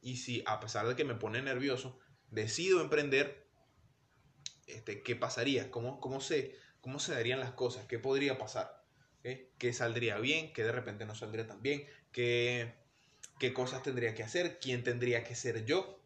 y 0.00 0.16
si 0.16 0.42
a 0.46 0.60
pesar 0.60 0.86
de 0.86 0.96
que 0.96 1.04
me 1.04 1.14
pone 1.14 1.42
nervioso, 1.42 1.98
decido 2.30 2.80
emprender, 2.80 3.46
este, 4.66 5.02
¿qué 5.02 5.16
pasaría? 5.16 5.70
¿Cómo, 5.70 6.00
cómo, 6.00 6.20
se, 6.20 6.56
¿Cómo 6.80 6.98
se 6.98 7.12
darían 7.12 7.40
las 7.40 7.52
cosas? 7.52 7.86
¿Qué 7.86 7.98
podría 7.98 8.38
pasar? 8.38 8.84
¿Eh? 9.24 9.52
¿Qué 9.58 9.72
saldría 9.72 10.18
bien? 10.18 10.52
¿Qué 10.52 10.64
de 10.64 10.72
repente 10.72 11.04
no 11.04 11.14
saldría 11.14 11.46
tan 11.46 11.62
bien? 11.62 11.86
¿Qué, 12.10 12.74
qué 13.42 13.52
cosas 13.52 13.82
tendría 13.82 14.14
que 14.14 14.22
hacer? 14.22 14.60
¿Quién 14.60 14.84
tendría 14.84 15.24
que 15.24 15.34
ser 15.34 15.64
yo? 15.64 15.98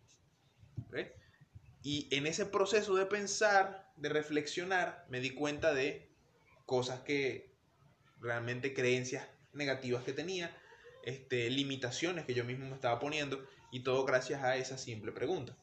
Y 1.82 2.08
en 2.10 2.26
ese 2.26 2.46
proceso 2.46 2.94
de 2.94 3.04
pensar, 3.04 3.92
de 3.98 4.08
reflexionar, 4.08 5.04
me 5.10 5.20
di 5.20 5.34
cuenta 5.34 5.74
de 5.74 6.08
cosas 6.64 7.00
que 7.00 7.52
realmente 8.22 8.72
creencias 8.72 9.28
negativas 9.52 10.02
que 10.02 10.14
tenía, 10.14 10.56
este, 11.04 11.50
limitaciones 11.50 12.24
que 12.24 12.32
yo 12.32 12.42
mismo 12.42 12.64
me 12.70 12.74
estaba 12.74 12.98
poniendo 12.98 13.46
y 13.70 13.80
todo 13.80 14.06
gracias 14.06 14.42
a 14.42 14.56
esa 14.56 14.78
simple 14.78 15.12
pregunta. 15.12 15.54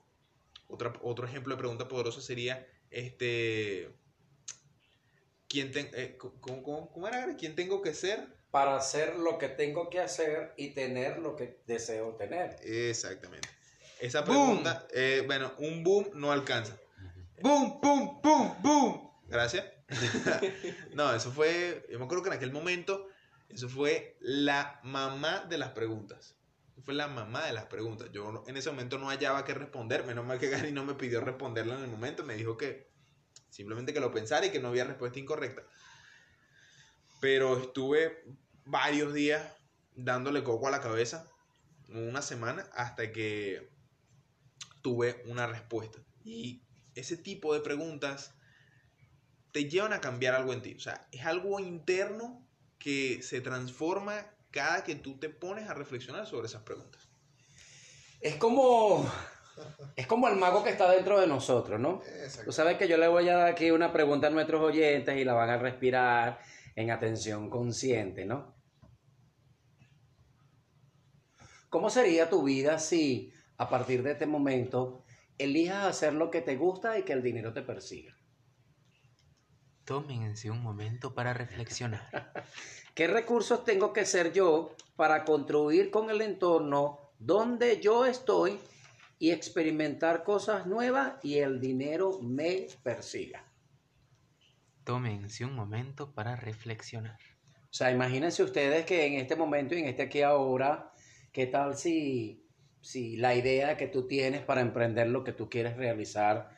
Otra, 0.67 0.93
otro 1.01 1.25
ejemplo 1.25 1.55
de 1.55 1.59
pregunta 1.59 1.87
poderosa 1.87 2.21
sería, 2.21 2.67
este, 2.91 3.89
¿quién 5.49 5.71
te- 5.71 5.89
eh, 5.95 6.17
¿cómo, 6.19 6.91
cómo- 6.91 7.07
era? 7.07 7.35
¿Quién 7.35 7.55
tengo 7.55 7.81
que 7.81 7.95
ser? 7.95 8.42
Para 8.53 8.75
hacer 8.75 9.15
lo 9.15 9.39
que 9.39 9.49
tengo 9.49 9.89
que 9.89 9.99
hacer 9.99 10.53
y 10.57 10.75
tener 10.75 11.17
lo 11.17 11.35
que 11.35 11.63
deseo 11.65 12.13
tener. 12.17 12.55
Exactamente. 12.61 13.49
Esa 13.99 14.21
Boom. 14.21 14.59
pregunta, 14.61 14.87
eh, 14.93 15.23
bueno, 15.25 15.53
un 15.57 15.83
boom 15.83 16.11
no 16.13 16.31
alcanza. 16.31 16.77
¡Bum, 17.41 17.81
bum, 17.81 18.21
bum, 18.21 18.61
bum! 18.61 19.09
Gracias. 19.27 19.65
no, 20.93 21.11
eso 21.15 21.31
fue, 21.31 21.83
yo 21.89 21.97
me 21.97 22.05
acuerdo 22.05 22.21
que 22.25 22.29
en 22.29 22.35
aquel 22.35 22.51
momento, 22.51 23.07
eso 23.49 23.67
fue 23.67 24.17
la 24.19 24.79
mamá 24.83 25.45
de 25.49 25.57
las 25.57 25.69
preguntas. 25.69 26.35
Fue 26.83 26.93
la 26.93 27.07
mamá 27.07 27.47
de 27.47 27.53
las 27.53 27.65
preguntas. 27.65 28.11
Yo 28.11 28.43
en 28.45 28.55
ese 28.55 28.69
momento 28.69 28.99
no 28.99 29.09
hallaba 29.09 29.45
qué 29.45 29.55
responder. 29.55 30.03
Menos 30.03 30.25
mal 30.25 30.37
que 30.37 30.49
Gary 30.49 30.71
no 30.71 30.85
me 30.85 30.93
pidió 30.93 31.21
responderla 31.21 31.73
en 31.75 31.85
el 31.85 31.89
momento. 31.89 32.23
Me 32.23 32.35
dijo 32.35 32.55
que 32.55 32.91
simplemente 33.49 33.93
que 33.93 33.99
lo 33.99 34.11
pensara 34.11 34.45
y 34.45 34.51
que 34.51 34.59
no 34.59 34.67
había 34.67 34.83
respuesta 34.83 35.17
incorrecta. 35.17 35.63
Pero 37.19 37.57
estuve 37.57 38.23
varios 38.65 39.13
días 39.13 39.43
dándole 39.95 40.43
coco 40.43 40.67
a 40.67 40.71
la 40.71 40.81
cabeza, 40.81 41.27
una 41.89 42.21
semana, 42.21 42.67
hasta 42.73 43.11
que 43.11 43.69
tuve 44.81 45.23
una 45.27 45.47
respuesta. 45.47 45.99
Y 46.23 46.63
ese 46.95 47.17
tipo 47.17 47.53
de 47.53 47.61
preguntas 47.61 48.33
te 49.51 49.69
llevan 49.69 49.93
a 49.93 50.01
cambiar 50.01 50.35
algo 50.35 50.53
en 50.53 50.61
ti. 50.61 50.75
O 50.75 50.79
sea, 50.79 51.07
es 51.11 51.25
algo 51.25 51.59
interno 51.59 52.45
que 52.79 53.21
se 53.21 53.41
transforma 53.41 54.25
cada 54.51 54.83
que 54.83 54.95
tú 54.95 55.17
te 55.19 55.29
pones 55.29 55.69
a 55.69 55.73
reflexionar 55.73 56.25
sobre 56.25 56.47
esas 56.47 56.63
preguntas. 56.63 57.07
Es 58.19 58.35
como, 58.35 59.09
Es 59.95 60.07
como 60.07 60.27
el 60.27 60.35
mago 60.35 60.63
que 60.63 60.71
está 60.71 60.89
dentro 60.91 61.19
de 61.19 61.27
nosotros, 61.27 61.79
¿no? 61.79 62.01
Tú 62.45 62.51
sabes 62.51 62.77
que 62.77 62.87
yo 62.87 62.97
le 62.97 63.07
voy 63.07 63.29
a 63.29 63.37
dar 63.37 63.47
aquí 63.47 63.71
una 63.71 63.93
pregunta 63.93 64.27
a 64.27 64.29
nuestros 64.29 64.61
oyentes 64.61 65.15
y 65.17 65.23
la 65.23 65.33
van 65.33 65.49
a 65.49 65.57
respirar 65.57 66.39
en 66.75 66.89
atención 66.89 67.49
consciente, 67.49 68.25
¿no? 68.25 68.52
¿Cómo 71.73 71.89
sería 71.89 72.29
tu 72.29 72.43
vida 72.43 72.77
si 72.77 73.33
a 73.57 73.67
partir 73.67 74.03
de 74.03 74.11
este 74.11 74.27
momento 74.27 75.03
elijas 75.39 75.87
hacer 75.87 76.13
lo 76.13 76.29
que 76.29 76.41
te 76.41 76.55
gusta 76.55 76.99
y 76.99 77.01
que 77.01 77.13
el 77.13 77.23
dinero 77.23 77.51
te 77.51 77.63
persiga? 77.63 78.15
Tómense 79.83 80.51
un 80.51 80.61
momento 80.61 81.15
para 81.15 81.33
reflexionar. 81.33 82.31
¿Qué 82.93 83.07
recursos 83.07 83.63
tengo 83.63 83.91
que 83.91 84.05
ser 84.05 84.33
yo 84.33 84.75
para 84.95 85.25
contribuir 85.25 85.89
con 85.89 86.11
el 86.11 86.21
entorno 86.21 87.09
donde 87.17 87.81
yo 87.81 88.05
estoy 88.05 88.59
y 89.17 89.31
experimentar 89.31 90.23
cosas 90.23 90.67
nuevas 90.67 91.13
y 91.23 91.39
el 91.39 91.59
dinero 91.59 92.19
me 92.21 92.67
persiga? 92.83 93.51
Tómense 94.83 95.43
un 95.43 95.55
momento 95.55 96.13
para 96.13 96.35
reflexionar. 96.35 97.17
O 97.73 97.75
sea, 97.75 97.89
imagínense 97.89 98.43
ustedes 98.43 98.85
que 98.85 99.07
en 99.07 99.15
este 99.15 99.35
momento 99.35 99.73
y 99.73 99.79
en 99.79 99.87
este 99.87 100.03
aquí 100.03 100.21
ahora, 100.21 100.92
¿qué 101.33 101.47
tal 101.47 101.75
si, 101.75 102.47
si 102.79 103.17
la 103.17 103.35
idea 103.35 103.75
que 103.75 103.87
tú 103.87 104.07
tienes 104.07 104.41
para 104.41 104.61
emprender 104.61 105.07
lo 105.07 105.23
que 105.23 105.33
tú 105.33 105.49
quieres 105.49 105.75
realizar 105.75 106.49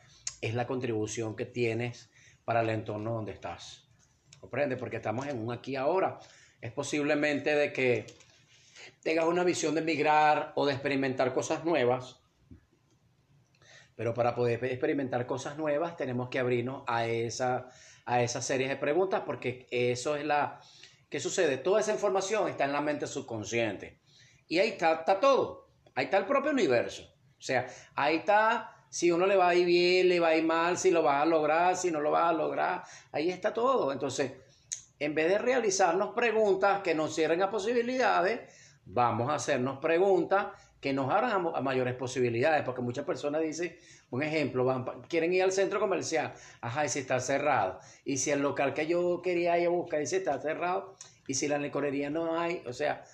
es 0.42 0.54
la 0.54 0.66
contribución 0.66 1.34
que 1.34 1.46
tienes 1.46 2.10
para 2.44 2.60
el 2.60 2.68
entorno 2.68 3.14
donde 3.14 3.32
estás? 3.32 3.88
¿Comprende? 4.38 4.76
Porque 4.76 4.96
estamos 4.96 5.26
en 5.26 5.38
un 5.38 5.50
aquí 5.50 5.74
ahora. 5.74 6.20
Es 6.60 6.72
posiblemente 6.72 7.54
de 7.54 7.72
que 7.72 8.06
tengas 9.02 9.24
una 9.24 9.44
visión 9.44 9.74
de 9.74 9.80
emigrar 9.80 10.52
o 10.54 10.66
de 10.66 10.74
experimentar 10.74 11.32
cosas 11.32 11.64
nuevas. 11.64 12.20
Pero 13.96 14.12
para 14.12 14.34
poder 14.34 14.62
experimentar 14.66 15.26
cosas 15.26 15.56
nuevas 15.56 15.96
tenemos 15.96 16.28
que 16.28 16.38
abrirnos 16.38 16.84
a 16.86 17.06
esa, 17.06 17.70
a 18.04 18.22
esa 18.22 18.42
serie 18.42 18.68
de 18.68 18.76
preguntas 18.76 19.22
porque 19.24 19.66
eso 19.70 20.16
es 20.16 20.24
la... 20.24 20.60
¿Qué 21.08 21.18
sucede? 21.18 21.56
Toda 21.56 21.80
esa 21.80 21.92
información 21.92 22.48
está 22.48 22.64
en 22.64 22.72
la 22.72 22.82
mente 22.82 23.06
subconsciente. 23.06 24.00
Y 24.48 24.58
ahí 24.58 24.70
está, 24.70 24.94
está 24.94 25.18
todo. 25.20 25.68
Ahí 25.94 26.06
está 26.06 26.18
el 26.18 26.26
propio 26.26 26.52
universo. 26.52 27.02
O 27.38 27.42
sea, 27.42 27.66
ahí 27.94 28.16
está 28.16 28.72
si 28.88 29.10
uno 29.10 29.26
le 29.26 29.36
va 29.36 29.48
a 29.48 29.54
ir 29.54 29.66
bien, 29.66 30.08
le 30.08 30.20
va 30.20 30.28
a 30.28 30.36
ir 30.36 30.44
mal, 30.44 30.78
si 30.78 30.90
lo 30.90 31.02
vas 31.02 31.22
a 31.22 31.26
lograr, 31.26 31.76
si 31.76 31.90
no 31.90 32.00
lo 32.00 32.10
vas 32.10 32.30
a 32.30 32.32
lograr. 32.32 32.82
Ahí 33.12 33.30
está 33.30 33.52
todo. 33.52 33.92
Entonces, 33.92 34.32
en 34.98 35.14
vez 35.14 35.28
de 35.28 35.38
realizarnos 35.38 36.14
preguntas 36.14 36.80
que 36.82 36.94
nos 36.94 37.14
cierren 37.14 37.42
a 37.42 37.50
posibilidades, 37.50 38.40
vamos 38.86 39.28
a 39.30 39.34
hacernos 39.34 39.78
preguntas 39.78 40.46
que 40.80 40.92
nos 40.92 41.10
abran 41.10 41.32
a, 41.32 41.60
mayores 41.60 41.94
posibilidades, 41.94 42.62
porque 42.62 42.80
muchas 42.80 43.04
personas 43.04 43.42
dicen, 43.42 43.76
un 44.10 44.22
ejemplo, 44.22 44.64
van, 44.64 44.84
quieren 45.08 45.32
ir 45.32 45.42
al 45.42 45.52
centro 45.52 45.80
comercial, 45.80 46.32
ajá, 46.60 46.84
y 46.84 46.88
si 46.88 47.00
está 47.00 47.18
cerrado, 47.18 47.80
y 48.04 48.18
si 48.18 48.30
el 48.30 48.40
local 48.40 48.72
que 48.72 48.86
yo 48.86 49.20
quería 49.22 49.58
ir 49.58 49.66
a 49.66 49.70
buscar, 49.70 50.00
y 50.00 50.04
está 50.04 50.40
cerrado, 50.40 50.94
y 51.26 51.34
si 51.34 51.48
la 51.48 51.58
licorería 51.58 52.08
no 52.08 52.38
hay, 52.38 52.62
o 52.66 52.72
sea, 52.72 53.04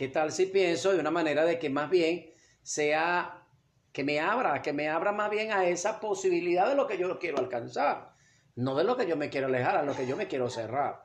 ¿qué 0.00 0.08
tal 0.08 0.32
si 0.32 0.46
pienso 0.46 0.94
de 0.94 0.98
una 0.98 1.10
manera 1.10 1.44
de 1.44 1.58
que 1.58 1.68
más 1.68 1.90
bien 1.90 2.30
sea, 2.62 3.44
que 3.92 4.02
me 4.02 4.18
abra, 4.18 4.62
que 4.62 4.72
me 4.72 4.88
abra 4.88 5.12
más 5.12 5.28
bien 5.28 5.52
a 5.52 5.66
esa 5.66 6.00
posibilidad 6.00 6.66
de 6.66 6.74
lo 6.74 6.86
que 6.86 6.96
yo 6.96 7.18
quiero 7.18 7.38
alcanzar, 7.38 8.08
no 8.56 8.74
de 8.74 8.84
lo 8.84 8.96
que 8.96 9.06
yo 9.06 9.18
me 9.18 9.28
quiero 9.28 9.48
alejar, 9.48 9.76
a 9.76 9.82
lo 9.82 9.94
que 9.94 10.06
yo 10.06 10.16
me 10.16 10.26
quiero 10.26 10.48
cerrar. 10.48 11.04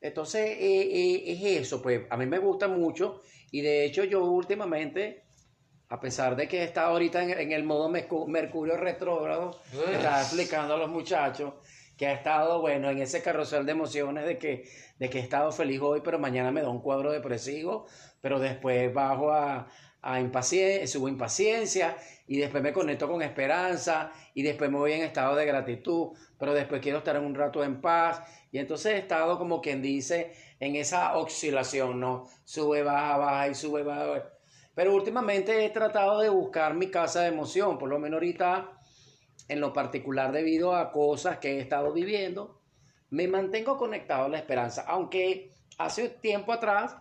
Entonces, 0.00 0.42
eh, 0.60 0.60
eh, 0.60 1.24
es 1.32 1.62
eso, 1.62 1.82
pues 1.82 2.02
a 2.08 2.16
mí 2.16 2.26
me 2.26 2.38
gusta 2.38 2.68
mucho 2.68 3.20
y 3.50 3.62
de 3.62 3.84
hecho 3.84 4.04
yo 4.04 4.24
últimamente, 4.24 5.24
a 5.88 5.98
pesar 5.98 6.36
de 6.36 6.46
que 6.46 6.62
estado 6.62 6.90
ahorita 6.92 7.24
en, 7.24 7.30
en 7.30 7.50
el 7.50 7.64
modo 7.64 7.88
Mercu- 7.90 8.28
Mercurio 8.28 8.76
retrógrado, 8.76 9.60
estaba 9.92 10.20
explicando 10.22 10.74
a 10.74 10.78
los 10.78 10.88
muchachos 10.88 11.54
que 11.96 12.06
ha 12.06 12.12
estado, 12.12 12.60
bueno, 12.60 12.90
en 12.90 12.98
ese 12.98 13.22
carrusel 13.22 13.64
de 13.64 13.72
emociones 13.72 14.26
de 14.26 14.36
que, 14.38 14.68
de 14.98 15.08
que 15.08 15.18
he 15.18 15.22
estado 15.22 15.50
feliz 15.50 15.80
hoy, 15.80 16.02
pero 16.04 16.18
mañana 16.18 16.52
me 16.52 16.60
da 16.60 16.68
un 16.68 16.82
cuadro 16.82 17.10
depresivo, 17.10 17.86
pero 18.26 18.40
después 18.40 18.92
bajo 18.92 19.30
a, 19.30 19.68
impaciencia, 20.20 20.84
subo 20.88 21.06
impaciencia 21.06 21.96
y 22.26 22.38
después 22.38 22.60
me 22.60 22.72
conecto 22.72 23.06
con 23.06 23.22
esperanza 23.22 24.10
y 24.34 24.42
después 24.42 24.68
me 24.68 24.78
voy 24.78 24.94
en 24.94 25.02
estado 25.02 25.36
de 25.36 25.46
gratitud, 25.46 26.08
pero 26.36 26.52
después 26.52 26.80
quiero 26.80 26.98
estar 26.98 27.20
un 27.20 27.36
rato 27.36 27.62
en 27.62 27.80
paz 27.80 28.20
y 28.50 28.58
entonces 28.58 28.94
he 28.94 28.98
estado 28.98 29.38
como 29.38 29.60
quien 29.60 29.80
dice 29.80 30.32
en 30.58 30.74
esa 30.74 31.16
oscilación, 31.16 32.00
¿no? 32.00 32.28
Sube, 32.44 32.82
baja, 32.82 33.16
baja 33.16 33.46
y 33.46 33.54
sube, 33.54 33.84
baja. 33.84 34.28
Pero 34.74 34.92
últimamente 34.92 35.64
he 35.64 35.70
tratado 35.70 36.18
de 36.18 36.28
buscar 36.28 36.74
mi 36.74 36.90
casa 36.90 37.20
de 37.20 37.28
emoción, 37.28 37.78
por 37.78 37.88
lo 37.88 38.00
menos 38.00 38.16
ahorita 38.16 38.72
en 39.46 39.60
lo 39.60 39.72
particular 39.72 40.32
debido 40.32 40.74
a 40.74 40.90
cosas 40.90 41.38
que 41.38 41.58
he 41.58 41.60
estado 41.60 41.92
viviendo, 41.92 42.60
me 43.10 43.28
mantengo 43.28 43.76
conectado 43.76 44.24
a 44.24 44.28
la 44.28 44.38
esperanza, 44.38 44.84
aunque 44.88 45.52
hace 45.78 46.08
tiempo 46.08 46.52
atrás 46.52 46.96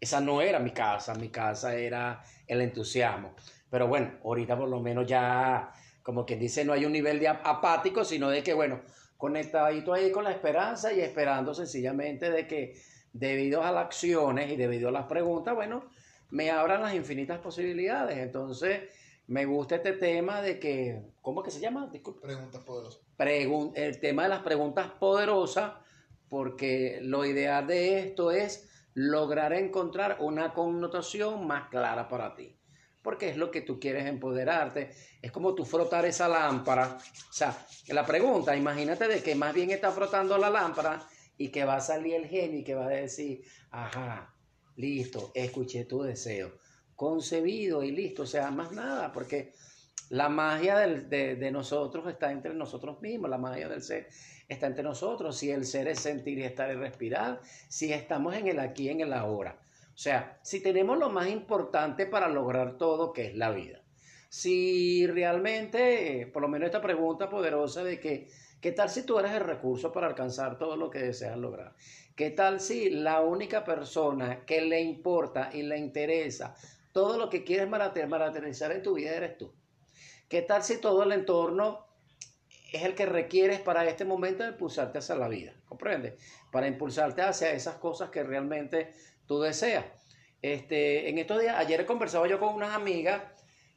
esa 0.00 0.20
no 0.20 0.40
era 0.40 0.58
mi 0.58 0.70
casa, 0.70 1.14
mi 1.14 1.28
casa 1.28 1.74
era 1.74 2.22
el 2.46 2.60
entusiasmo. 2.60 3.34
Pero 3.70 3.86
bueno, 3.88 4.12
ahorita 4.24 4.56
por 4.56 4.68
lo 4.68 4.80
menos 4.80 5.06
ya, 5.06 5.70
como 6.02 6.24
quien 6.24 6.38
dice, 6.40 6.64
no 6.64 6.72
hay 6.72 6.84
un 6.84 6.92
nivel 6.92 7.18
de 7.20 7.28
ap- 7.28 7.46
apático, 7.46 8.04
sino 8.04 8.30
de 8.30 8.42
que, 8.42 8.54
bueno, 8.54 8.80
conectadito 9.16 9.92
ahí 9.92 10.10
con 10.12 10.24
la 10.24 10.30
esperanza 10.30 10.92
y 10.92 11.00
esperando 11.00 11.52
sencillamente 11.54 12.30
de 12.30 12.46
que 12.46 12.80
debido 13.12 13.62
a 13.62 13.72
las 13.72 13.86
acciones 13.86 14.50
y 14.50 14.56
debido 14.56 14.88
a 14.88 14.92
las 14.92 15.06
preguntas, 15.06 15.54
bueno, 15.54 15.84
me 16.30 16.50
abran 16.50 16.82
las 16.82 16.94
infinitas 16.94 17.38
posibilidades. 17.40 18.18
Entonces, 18.18 18.82
me 19.26 19.44
gusta 19.44 19.76
este 19.76 19.92
tema 19.92 20.40
de 20.40 20.58
que, 20.58 21.02
¿cómo 21.20 21.40
es 21.40 21.46
que 21.46 21.50
se 21.50 21.60
llama? 21.60 21.88
Disculpa 21.92 22.22
Preguntas 22.22 22.62
poderosas. 22.62 23.00
pregun- 23.18 23.72
el 23.74 23.98
tema 24.00 24.22
de 24.22 24.28
las 24.30 24.40
preguntas 24.40 24.86
poderosas, 25.00 25.72
porque 26.28 26.98
lo 27.02 27.24
ideal 27.24 27.66
de 27.66 27.98
esto 28.00 28.30
es 28.30 28.67
lograr 28.98 29.52
encontrar 29.52 30.16
una 30.18 30.52
connotación 30.52 31.46
más 31.46 31.68
clara 31.68 32.08
para 32.08 32.34
ti. 32.34 32.58
Porque 33.00 33.28
es 33.28 33.36
lo 33.36 33.52
que 33.52 33.60
tú 33.60 33.78
quieres 33.78 34.06
empoderarte. 34.06 34.90
Es 35.22 35.30
como 35.30 35.54
tú 35.54 35.64
frotar 35.64 36.04
esa 36.04 36.26
lámpara. 36.26 36.98
O 36.98 37.32
sea, 37.32 37.56
la 37.90 38.04
pregunta, 38.04 38.56
imagínate 38.56 39.06
de 39.06 39.22
que 39.22 39.36
más 39.36 39.54
bien 39.54 39.70
está 39.70 39.92
frotando 39.92 40.36
la 40.36 40.50
lámpara 40.50 41.06
y 41.36 41.50
que 41.50 41.64
va 41.64 41.76
a 41.76 41.80
salir 41.80 42.16
el 42.16 42.26
genio 42.26 42.58
y 42.58 42.64
que 42.64 42.74
va 42.74 42.86
a 42.86 42.88
decir, 42.88 43.44
ajá, 43.70 44.34
listo, 44.74 45.30
escuché 45.32 45.84
tu 45.84 46.02
deseo. 46.02 46.54
Concebido 46.96 47.84
y 47.84 47.92
listo. 47.92 48.24
O 48.24 48.26
sea, 48.26 48.50
más 48.50 48.72
nada, 48.72 49.12
porque 49.12 49.54
la 50.10 50.28
magia 50.28 50.76
de, 50.78 51.50
nosotros 51.52 52.06
está 52.08 52.32
entre 52.32 52.54
nosotros 52.54 53.00
mismos, 53.02 53.28
la 53.28 53.38
magia 53.38 53.68
del 53.68 53.82
ser 53.82 54.08
está 54.48 54.66
entre 54.66 54.82
nosotros. 54.82 55.36
Si 55.36 55.50
el 55.50 55.66
ser 55.66 55.88
es 55.88 56.00
sentir 56.00 56.38
y 56.38 56.44
estar 56.44 56.70
y 56.70 56.74
respirar, 56.74 57.40
si 57.68 57.92
estamos 57.92 58.34
en 58.34 58.48
el 58.48 58.58
aquí, 58.58 58.88
en 58.88 59.00
el 59.00 59.12
ahora. 59.12 59.58
O 59.94 60.00
sea, 60.00 60.38
si 60.42 60.60
tenemos 60.62 60.98
lo 60.98 61.10
más 61.10 61.28
importante 61.28 62.06
para 62.06 62.28
lograr 62.28 62.78
todo, 62.78 63.12
que 63.12 63.26
es 63.26 63.34
la 63.34 63.50
vida. 63.50 63.82
Si 64.30 65.06
realmente, 65.06 66.22
eh, 66.22 66.26
por 66.26 66.42
lo 66.42 66.48
menos 66.48 66.66
esta 66.66 66.80
pregunta 66.80 67.28
poderosa 67.28 67.82
de 67.82 67.98
que, 67.98 68.28
¿qué 68.60 68.72
tal 68.72 68.88
si 68.88 69.02
tú 69.02 69.18
eres 69.18 69.32
el 69.32 69.40
recurso 69.40 69.92
para 69.92 70.06
alcanzar 70.06 70.58
todo 70.58 70.76
lo 70.76 70.90
que 70.90 71.00
deseas 71.00 71.36
lograr? 71.36 71.74
¿Qué 72.14 72.30
tal 72.30 72.60
si 72.60 72.90
la 72.90 73.20
única 73.20 73.64
persona 73.64 74.44
que 74.44 74.60
le 74.60 74.80
importa 74.80 75.50
y 75.52 75.62
le 75.62 75.78
interesa 75.78 76.54
todo 76.92 77.18
lo 77.18 77.28
que 77.28 77.44
quieres 77.44 77.68
materializar 77.68 78.72
en 78.72 78.82
tu 78.82 78.94
vida 78.94 79.14
eres 79.14 79.38
tú? 79.38 79.52
¿Qué 80.28 80.42
tal 80.42 80.62
si 80.62 80.78
todo 80.78 81.04
el 81.04 81.12
entorno 81.12 81.86
es 82.70 82.82
el 82.82 82.94
que 82.94 83.06
requieres 83.06 83.60
para 83.60 83.88
este 83.88 84.04
momento 84.04 84.42
de 84.42 84.50
impulsarte 84.50 84.98
hacia 84.98 85.14
la 85.14 85.26
vida? 85.26 85.54
¿Comprendes? 85.64 86.14
Para 86.52 86.68
impulsarte 86.68 87.22
hacia 87.22 87.52
esas 87.52 87.76
cosas 87.76 88.10
que 88.10 88.22
realmente 88.22 88.92
tú 89.26 89.40
deseas. 89.40 89.86
Este, 90.42 91.08
en 91.08 91.16
estos 91.16 91.40
días, 91.40 91.56
ayer 91.56 91.86
conversaba 91.86 92.28
yo 92.28 92.38
con 92.38 92.54
unas 92.54 92.74
amigas 92.74 93.22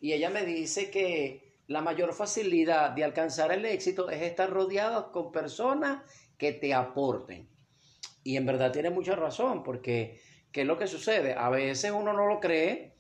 y 0.02 0.12
ella 0.12 0.30
me 0.30 0.46
dice 0.46 0.92
que 0.92 1.56
la 1.68 1.82
mayor 1.82 2.14
facilidad 2.14 2.92
de 2.92 3.06
alcanzar 3.06 3.54
el 3.54 3.66
éxito 3.66 4.10
es 4.10 4.22
estar 4.22 4.50
rodeado 4.50 5.14
con 5.14 5.32
personas 5.32 6.04
que 6.38 6.52
te 6.52 6.74
aporten. 6.74 7.48
Y 8.24 8.36
en 8.36 8.46
verdad 8.46 8.74
tiene 8.74 8.90
mucha 8.90 9.16
razón, 9.16 9.64
porque 9.64 10.20
¿qué 10.52 10.62
es 10.62 10.68
lo 10.68 10.78
que 10.78 10.88
sucede? 10.88 11.34
A 11.34 11.50
veces 11.50 11.92
uno 11.92 12.12
no 12.12 12.28
lo 12.28 12.42
cree, 12.42 12.94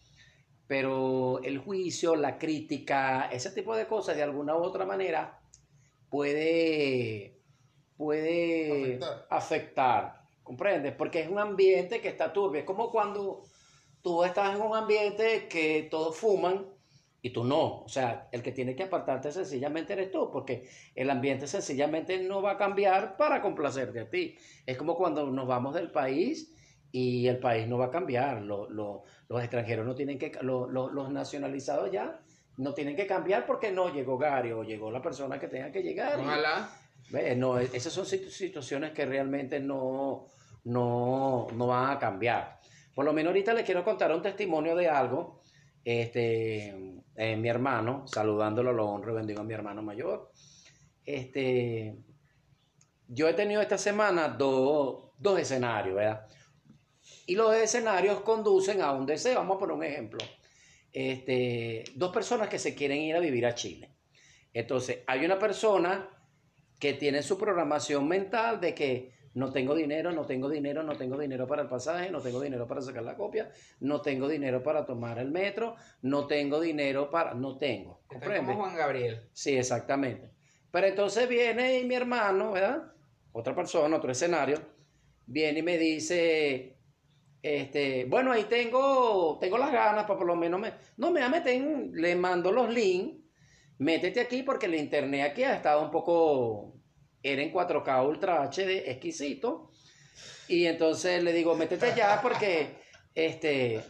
pero 0.71 1.41
el 1.43 1.57
juicio, 1.57 2.15
la 2.15 2.37
crítica, 2.39 3.27
ese 3.29 3.51
tipo 3.51 3.75
de 3.75 3.87
cosas 3.87 4.15
de 4.15 4.23
alguna 4.23 4.55
u 4.55 4.63
otra 4.63 4.85
manera 4.85 5.43
puede, 6.09 7.41
puede 7.97 8.95
Afectar. 9.01 9.27
afectar, 9.29 10.21
¿comprendes? 10.43 10.95
Porque 10.95 11.19
es 11.19 11.29
un 11.29 11.39
ambiente 11.39 11.99
que 11.99 12.07
está 12.07 12.31
turbio, 12.31 12.61
es 12.61 12.65
como 12.65 12.89
cuando 12.89 13.43
tú 14.01 14.23
estás 14.23 14.55
en 14.55 14.61
un 14.61 14.73
ambiente 14.73 15.49
que 15.49 15.89
todos 15.91 16.15
fuman 16.17 16.67
y 17.21 17.31
tú 17.31 17.43
no, 17.43 17.81
o 17.83 17.89
sea, 17.89 18.29
el 18.31 18.41
que 18.41 18.53
tiene 18.53 18.73
que 18.73 18.83
apartarte 18.83 19.29
sencillamente 19.33 19.91
eres 19.91 20.09
tú, 20.09 20.31
porque 20.31 20.69
el 20.95 21.09
ambiente 21.09 21.47
sencillamente 21.47 22.17
no 22.19 22.41
va 22.41 22.51
a 22.51 22.57
cambiar 22.57 23.17
para 23.17 23.41
complacerte 23.41 23.99
a 23.99 24.09
ti. 24.09 24.37
Es 24.65 24.77
como 24.77 24.95
cuando 24.95 25.29
nos 25.31 25.47
vamos 25.47 25.73
del 25.75 25.91
país 25.91 26.55
y 26.91 27.27
el 27.27 27.39
país 27.39 27.67
no 27.67 27.77
va 27.77 27.85
a 27.85 27.91
cambiar, 27.91 28.41
lo- 28.41 28.69
lo- 28.69 29.03
los 29.29 29.41
extranjeros 29.41 29.85
no 29.85 29.95
tienen 29.95 30.17
que, 30.19 30.31
lo- 30.41 30.67
lo- 30.67 30.89
los 30.89 31.09
nacionalizados 31.09 31.91
ya 31.91 32.19
no 32.57 32.73
tienen 32.73 32.95
que 32.95 33.07
cambiar 33.07 33.45
porque 33.45 33.71
no 33.71 33.93
llegó 33.93 34.17
Gary 34.17 34.51
o 34.51 34.63
llegó 34.63 34.91
la 34.91 35.01
persona 35.01 35.39
que 35.39 35.47
tenga 35.47 35.71
que 35.71 35.81
llegar. 35.83 36.19
y- 36.19 36.23
Ojalá. 36.23 36.69
No, 37.37 37.59
e- 37.59 37.69
esas 37.73 37.91
son 37.93 38.05
situ- 38.05 38.29
situaciones 38.29 38.91
que 38.91 39.05
realmente 39.05 39.59
no, 39.59 40.25
no, 40.65 41.47
no 41.53 41.67
van 41.67 41.91
a 41.91 41.99
cambiar. 41.99 42.59
Por 42.93 43.05
lo 43.05 43.13
menos 43.13 43.29
ahorita 43.31 43.53
les 43.53 43.63
quiero 43.65 43.83
contar 43.83 44.13
un 44.13 44.21
testimonio 44.21 44.75
de 44.75 44.89
algo. 44.89 45.41
Este, 45.83 46.93
eh, 47.15 47.35
mi 47.37 47.49
hermano, 47.49 48.05
saludándolo, 48.07 48.71
lo 48.73 48.85
honro 48.89 49.13
y 49.13 49.15
bendigo 49.15 49.41
a 49.41 49.43
mi 49.43 49.53
hermano 49.53 49.81
mayor. 49.81 50.29
Este, 51.05 51.95
yo 53.07 53.27
he 53.27 53.33
tenido 53.33 53.61
esta 53.61 53.77
semana 53.77 54.27
dos, 54.29 55.11
dos 55.17 55.39
escenarios, 55.39 55.95
¿verdad? 55.95 56.27
Y 57.25 57.35
los 57.35 57.55
escenarios 57.55 58.21
conducen 58.21 58.81
a 58.81 58.91
un 58.91 59.05
deseo. 59.05 59.35
Vamos 59.35 59.57
a 59.57 59.59
poner 59.59 59.75
un 59.75 59.83
ejemplo. 59.83 60.19
Este, 60.91 61.83
dos 61.95 62.11
personas 62.11 62.49
que 62.49 62.59
se 62.59 62.75
quieren 62.75 62.99
ir 62.99 63.15
a 63.15 63.19
vivir 63.19 63.45
a 63.45 63.55
Chile. 63.55 63.89
Entonces, 64.53 64.99
hay 65.07 65.23
una 65.25 65.39
persona 65.39 66.09
que 66.79 66.93
tiene 66.93 67.21
su 67.21 67.37
programación 67.37 68.07
mental 68.07 68.59
de 68.59 68.73
que 68.73 69.13
no 69.33 69.51
tengo 69.51 69.75
dinero, 69.75 70.11
no 70.11 70.25
tengo 70.25 70.49
dinero, 70.49 70.83
no 70.83 70.97
tengo 70.97 71.17
dinero 71.17 71.47
para 71.47 71.61
el 71.61 71.69
pasaje, 71.69 72.11
no 72.11 72.19
tengo 72.19 72.41
dinero 72.41 72.67
para 72.67 72.81
sacar 72.81 73.03
la 73.03 73.15
copia, 73.15 73.49
no 73.79 74.01
tengo 74.01 74.27
dinero 74.27 74.61
para 74.61 74.85
tomar 74.85 75.19
el 75.19 75.31
metro, 75.31 75.75
no 76.01 76.27
tengo 76.27 76.59
dinero 76.59 77.09
para... 77.09 77.33
No 77.33 77.57
tengo. 77.57 78.01
¿Comprende? 78.07 78.53
como 78.53 78.63
Juan 78.63 78.75
Gabriel. 78.75 79.29
Sí, 79.31 79.55
exactamente. 79.55 80.31
Pero 80.69 80.87
entonces 80.87 81.29
viene 81.29 81.79
y 81.79 81.85
mi 81.85 81.95
hermano, 81.95 82.51
¿verdad? 82.51 82.91
Otra 83.31 83.55
persona, 83.55 83.95
otro 83.95 84.11
escenario, 84.11 84.59
viene 85.25 85.59
y 85.59 85.63
me 85.63 85.77
dice, 85.77 86.77
este, 87.43 88.05
bueno, 88.05 88.31
ahí 88.31 88.43
tengo, 88.45 89.37
tengo 89.39 89.57
las 89.57 89.71
ganas 89.71 90.03
para 90.05 90.17
por 90.17 90.27
lo 90.27 90.35
menos 90.35 90.59
me, 90.59 90.73
no 90.97 91.11
me 91.11 91.27
meten, 91.29 91.91
le 91.93 92.15
mando 92.15 92.51
los 92.51 92.69
links, 92.69 93.17
métete 93.79 94.21
aquí 94.21 94.43
porque 94.43 94.67
el 94.67 94.75
internet 94.75 95.31
aquí 95.31 95.43
ha 95.43 95.55
estado 95.55 95.81
un 95.81 95.91
poco, 95.91 96.75
era 97.23 97.41
en 97.41 97.51
4K 97.51 98.07
Ultra 98.07 98.43
HD, 98.43 98.89
exquisito, 98.91 99.71
y 100.47 100.65
entonces 100.65 101.23
le 101.23 101.33
digo, 101.33 101.55
métete 101.55 101.87
allá 101.87 102.19
porque, 102.21 102.75
este, 103.15 103.81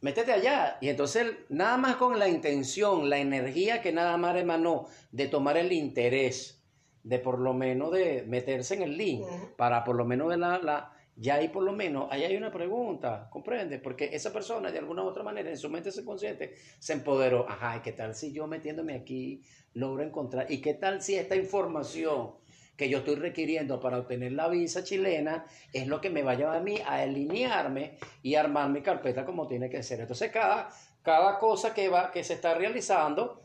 métete 0.00 0.32
allá. 0.32 0.78
Y 0.80 0.88
entonces, 0.88 1.26
nada 1.48 1.76
más 1.76 1.96
con 1.96 2.18
la 2.18 2.28
intención, 2.28 3.08
la 3.08 3.18
energía 3.18 3.80
que 3.82 3.92
nada 3.92 4.16
más 4.16 4.36
emanó 4.36 4.86
de 5.10 5.28
tomar 5.28 5.56
el 5.56 5.72
interés, 5.72 6.62
de 7.02 7.18
por 7.18 7.38
lo 7.38 7.54
menos 7.54 7.92
de 7.92 8.24
meterse 8.26 8.74
en 8.74 8.82
el 8.82 8.96
link, 8.96 9.24
para 9.56 9.84
por 9.84 9.96
lo 9.96 10.04
menos 10.04 10.36
la, 10.36 10.58
la- 10.58 10.92
ya 11.18 11.36
ahí 11.36 11.48
por 11.48 11.62
lo 11.62 11.72
menos, 11.72 12.08
ahí 12.10 12.24
hay 12.24 12.36
una 12.36 12.52
pregunta, 12.52 13.28
¿comprende? 13.30 13.78
Porque 13.78 14.10
esa 14.12 14.32
persona 14.32 14.70
de 14.70 14.78
alguna 14.78 15.02
u 15.02 15.06
otra 15.06 15.22
manera 15.22 15.48
en 15.48 15.56
su 15.56 15.70
mente 15.70 15.90
subconsciente 15.90 16.54
se 16.78 16.92
empoderó. 16.92 17.48
Ajá, 17.48 17.78
¿y 17.78 17.80
qué 17.80 17.92
tal 17.92 18.14
si 18.14 18.32
yo 18.32 18.46
metiéndome 18.46 18.94
aquí 18.94 19.42
logro 19.72 20.02
encontrar? 20.02 20.50
¿Y 20.50 20.60
qué 20.60 20.74
tal 20.74 21.00
si 21.00 21.14
esta 21.16 21.34
información 21.34 22.34
que 22.76 22.90
yo 22.90 22.98
estoy 22.98 23.14
requiriendo 23.14 23.80
para 23.80 23.98
obtener 23.98 24.32
la 24.32 24.48
visa 24.48 24.84
chilena 24.84 25.46
es 25.72 25.86
lo 25.86 26.02
que 26.02 26.10
me 26.10 26.22
va 26.22 26.32
a 26.32 26.56
a 26.56 26.60
mí 26.60 26.78
a 26.84 27.00
alinearme 27.00 27.96
y 28.22 28.34
armar 28.34 28.68
mi 28.68 28.82
carpeta 28.82 29.24
como 29.24 29.46
tiene 29.46 29.70
que 29.70 29.82
ser? 29.82 30.00
Entonces, 30.00 30.30
cada, 30.30 30.68
cada 31.02 31.38
cosa 31.38 31.72
que, 31.72 31.88
va, 31.88 32.10
que 32.10 32.22
se 32.24 32.34
está 32.34 32.52
realizando 32.52 33.42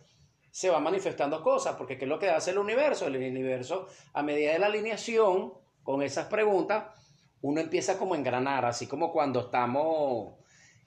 se 0.52 0.70
va 0.70 0.82
manifestando 0.82 1.42
cosas, 1.42 1.78
porque 1.78 1.98
¿qué 1.98 2.04
es 2.04 2.10
lo 2.10 2.20
que 2.20 2.28
hace 2.28 2.52
el 2.52 2.58
universo? 2.58 3.08
El 3.08 3.16
universo, 3.16 3.88
a 4.12 4.22
medida 4.22 4.52
de 4.52 4.60
la 4.60 4.66
alineación 4.66 5.54
con 5.82 6.02
esas 6.02 6.26
preguntas, 6.28 6.84
uno 7.42 7.62
empieza 7.62 7.98
como 7.98 8.14
a 8.14 8.18
engranar, 8.18 8.66
así 8.66 8.88
como 8.88 9.12
cuando 9.12 9.42
estamos, 9.42 10.36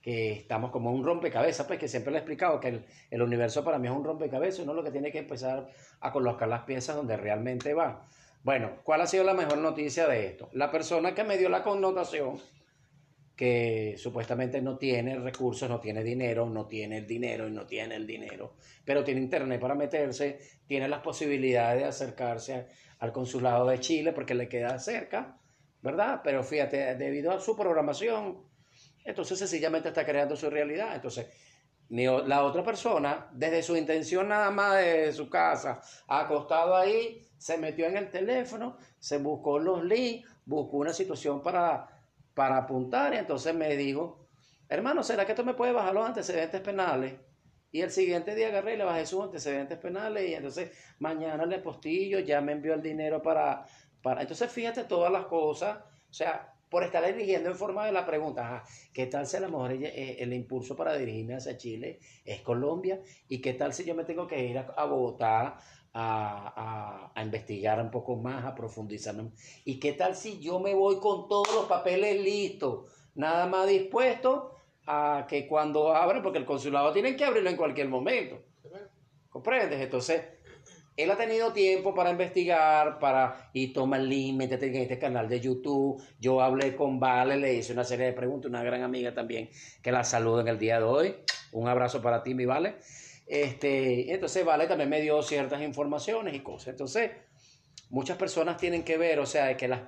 que 0.01 0.33
estamos 0.33 0.71
como 0.71 0.93
un 0.93 1.05
rompecabezas, 1.05 1.67
pues 1.67 1.79
que 1.79 1.89
siempre 1.89 2.13
le 2.13 2.19
he 2.19 2.21
explicado 2.21 2.61
que 2.61 2.69
el, 2.69 2.85
el 3.11 3.23
universo 3.23 3.65
para 3.65 3.79
mí 3.79 3.89
es 3.89 3.95
un 3.95 4.05
rompecabezas, 4.05 4.61
uno 4.61 4.75
lo 4.75 4.85
que 4.85 4.91
tiene 4.91 5.11
que 5.11 5.19
empezar 5.19 5.69
a 6.01 6.13
colocar 6.13 6.49
las 6.49 6.63
piezas 6.63 6.97
donde 6.97 7.17
realmente 7.17 7.75
va. 7.75 8.07
Bueno, 8.43 8.73
¿cuál 8.85 9.01
ha 9.01 9.07
sido 9.07 9.25
la 9.25 9.33
mejor 9.33 9.59
noticia 9.59 10.07
de 10.07 10.27
esto? 10.27 10.51
La 10.53 10.71
persona 10.71 11.15
que 11.15 11.25
me 11.25 11.39
dio 11.39 11.49
la 11.49 11.63
connotación, 11.63 12.39
que 13.35 13.95
supuestamente 13.97 14.61
no 14.61 14.77
tiene 14.77 15.19
recursos, 15.19 15.69
no 15.69 15.81
tiene 15.81 16.05
dinero, 16.05 16.49
no 16.49 16.67
tiene 16.67 16.99
el 16.99 17.07
dinero 17.07 17.49
y 17.49 17.51
no 17.51 17.67
tiene 17.67 17.97
el 17.97 18.07
dinero, 18.07 18.55
pero 18.85 19.03
tiene 19.03 19.23
internet 19.23 19.61
para 19.61 19.75
meterse, 19.75 20.39
tiene 20.67 20.89
las 20.89 21.01
posibilidades 21.01 21.83
de 21.83 21.89
acercarse 21.89 22.67
al 22.99 23.13
consulado 23.13 23.67
de 23.67 23.81
Chile 23.81 24.13
porque 24.13 24.35
le 24.35 24.49
queda 24.49 24.79
cerca, 24.79 25.39
¿verdad? 25.85 26.23
Pero 26.25 26.43
fíjate, 26.43 26.95
debido 26.95 27.31
a 27.31 27.39
su 27.39 27.55
programación, 27.55 28.43
entonces 29.05 29.39
sencillamente 29.39 29.89
está 29.89 30.03
creando 30.03 30.35
su 30.35 30.49
realidad. 30.49 30.95
Entonces, 30.95 31.27
la 31.91 32.43
otra 32.43 32.65
persona, 32.65 33.29
desde 33.35 33.63
su 33.63 33.77
intención 33.77 34.29
nada 34.29 34.51
más 34.51 34.79
de 34.79 35.13
su 35.13 35.29
casa, 35.29 35.83
acostado 36.09 36.75
ahí, 36.75 37.29
se 37.37 37.59
metió 37.59 37.85
en 37.85 37.99
el 37.99 38.11
teléfono, 38.11 38.79
se 38.99 39.19
buscó 39.19 39.59
los 39.59 39.85
links, 39.85 40.27
buscó 40.47 40.79
una 40.79 40.95
situación 40.95 41.43
para, 41.43 41.87
para 42.33 42.57
apuntar 42.57 43.13
y 43.13 43.19
entonces 43.19 43.55
me 43.55 43.77
dijo, 43.77 44.27
hermano, 44.71 45.03
¿será 45.03 45.27
que 45.27 45.35
tú 45.35 45.45
me 45.45 45.53
puedes 45.53 45.75
bajar 45.75 45.93
los 45.93 46.07
antecedentes 46.07 46.63
penales? 46.63 47.13
Y 47.71 47.83
el 47.83 47.91
siguiente 47.91 48.35
día 48.35 48.49
agarré 48.49 48.75
y 48.75 48.79
le 48.79 48.85
bajé 48.85 49.05
sus 49.05 49.23
antecedentes 49.23 49.77
penales 49.77 50.31
y 50.31 50.33
entonces 50.33 50.71
mañana 50.99 51.45
le 51.45 51.59
postillo, 51.59 52.21
ya 52.21 52.41
me 52.41 52.53
envió 52.53 52.73
el 52.73 52.81
dinero 52.81 53.21
para, 53.21 53.67
para... 54.05 54.21
Entonces 54.23 54.53
fíjate 54.53 54.85
todas 54.85 55.11
las 55.11 55.27
cosas, 55.27 55.79
o 56.11 56.13
sea, 56.13 56.53
por 56.71 56.83
estar 56.85 57.05
eligiendo 57.05 57.51
en 57.51 57.57
forma 57.57 57.87
de 57.87 57.93
la 57.93 58.05
pregunta, 58.07 58.43
ajá, 58.43 58.65
¿qué 58.93 59.07
tal 59.07 59.27
si 59.27 59.37
a 59.37 59.41
lo 59.41 59.49
mejor 59.49 59.73
ella- 59.73 59.89
eh, 59.91 60.17
el 60.21 60.33
impulso 60.33 60.77
para 60.77 60.97
dirigirme 60.97 61.35
hacia 61.37 61.57
Chile 61.57 62.01
es 62.25 62.41
Colombia? 62.43 63.01
¿Y 63.29 63.41
qué 63.41 63.55
tal 63.55 63.73
si 63.73 63.85
yo 63.85 63.95
me 63.95 64.05
tengo 64.05 64.27
que 64.27 64.45
ir 64.45 64.59
a, 64.59 64.67
a 64.77 64.85
Bogotá 64.87 65.59
a, 65.93 67.13
a- 67.13 67.13
a 67.15 67.23
investigar 67.25 67.81
un 67.81 67.91
poco 67.91 68.17
más, 68.17 68.45
a 68.45 68.55
profundizar? 68.55 69.15
¿Y 69.65 69.79
qué 69.81 69.93
tal 69.93 70.15
si 70.17 70.41
yo 70.41 70.59
me 70.61 70.75
voy 70.75 70.99
con 71.01 71.29
todos 71.29 71.55
los 71.55 71.67
papeles 71.67 72.21
listos, 72.23 72.91
nada 73.15 73.47
más 73.47 73.69
dispuesto 73.69 74.53
a 74.87 75.27
que 75.29 75.47
cuando 75.47 75.95
abran, 75.95 76.23
porque 76.23 76.39
el 76.39 76.45
consulado 76.45 76.93
tienen 76.93 77.17
que 77.17 77.25
abrirlo 77.25 77.51
en 77.51 77.57
cualquier 77.57 77.89
momento? 77.89 78.37
¿Comprendes? 79.31 79.81
Entonces, 79.81 80.23
él 80.97 81.11
ha 81.11 81.17
tenido 81.17 81.53
tiempo 81.53 81.93
para 81.93 82.11
investigar, 82.11 82.99
para, 83.01 83.51
y 83.53 83.73
toma 83.73 83.97
el 83.97 84.09
link, 84.09 84.37
métete 84.37 84.67
en 84.67 84.77
este 84.77 84.99
canal 84.99 85.29
de 85.29 85.41
YouTube. 85.41 86.01
Yo 86.21 86.41
hablé 86.41 86.77
con 86.77 87.01
Vale, 87.01 87.37
le 87.37 87.55
hice 87.55 87.73
una 87.73 87.85
serie 87.85 88.07
de 88.07 88.13
preguntas, 88.13 88.49
una 88.49 88.63
gran 88.63 88.83
amiga 88.83 89.13
también, 89.13 89.51
que 89.83 89.91
la 89.91 90.05
saludo 90.05 90.41
en 90.41 90.49
el 90.49 90.59
día 90.59 90.79
de 90.79 90.85
hoy. 90.85 91.15
Un 91.53 91.69
abrazo 91.69 92.01
para 92.01 92.23
ti, 92.23 92.35
mi 92.35 92.45
Vale. 92.45 92.77
Este, 93.27 94.13
entonces, 94.13 94.45
Vale 94.45 94.69
también 94.69 94.89
me 94.89 95.01
dio 95.01 95.21
ciertas 95.23 95.63
informaciones 95.63 96.33
y 96.35 96.41
cosas. 96.41 96.69
Entonces, 96.69 97.11
muchas 97.91 98.17
personas 98.17 98.57
tienen 98.57 98.85
que 98.85 98.97
ver, 98.97 99.19
o 99.19 99.27
sea, 99.27 99.57
que 99.57 99.67
las, 99.67 99.83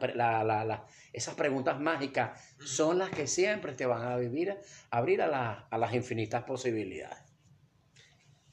esas 1.12 1.34
preguntas 1.36 1.78
mágicas 1.78 2.56
son 2.58 2.98
las 2.98 3.10
que 3.10 3.28
siempre 3.28 3.74
te 3.74 3.86
van 3.86 4.02
a 4.02 4.16
vivir, 4.16 4.56
abrir 4.90 5.22
a, 5.22 5.68
a 5.70 5.78
las 5.78 5.94
infinitas 5.94 6.42
posibilidades. 6.42 7.18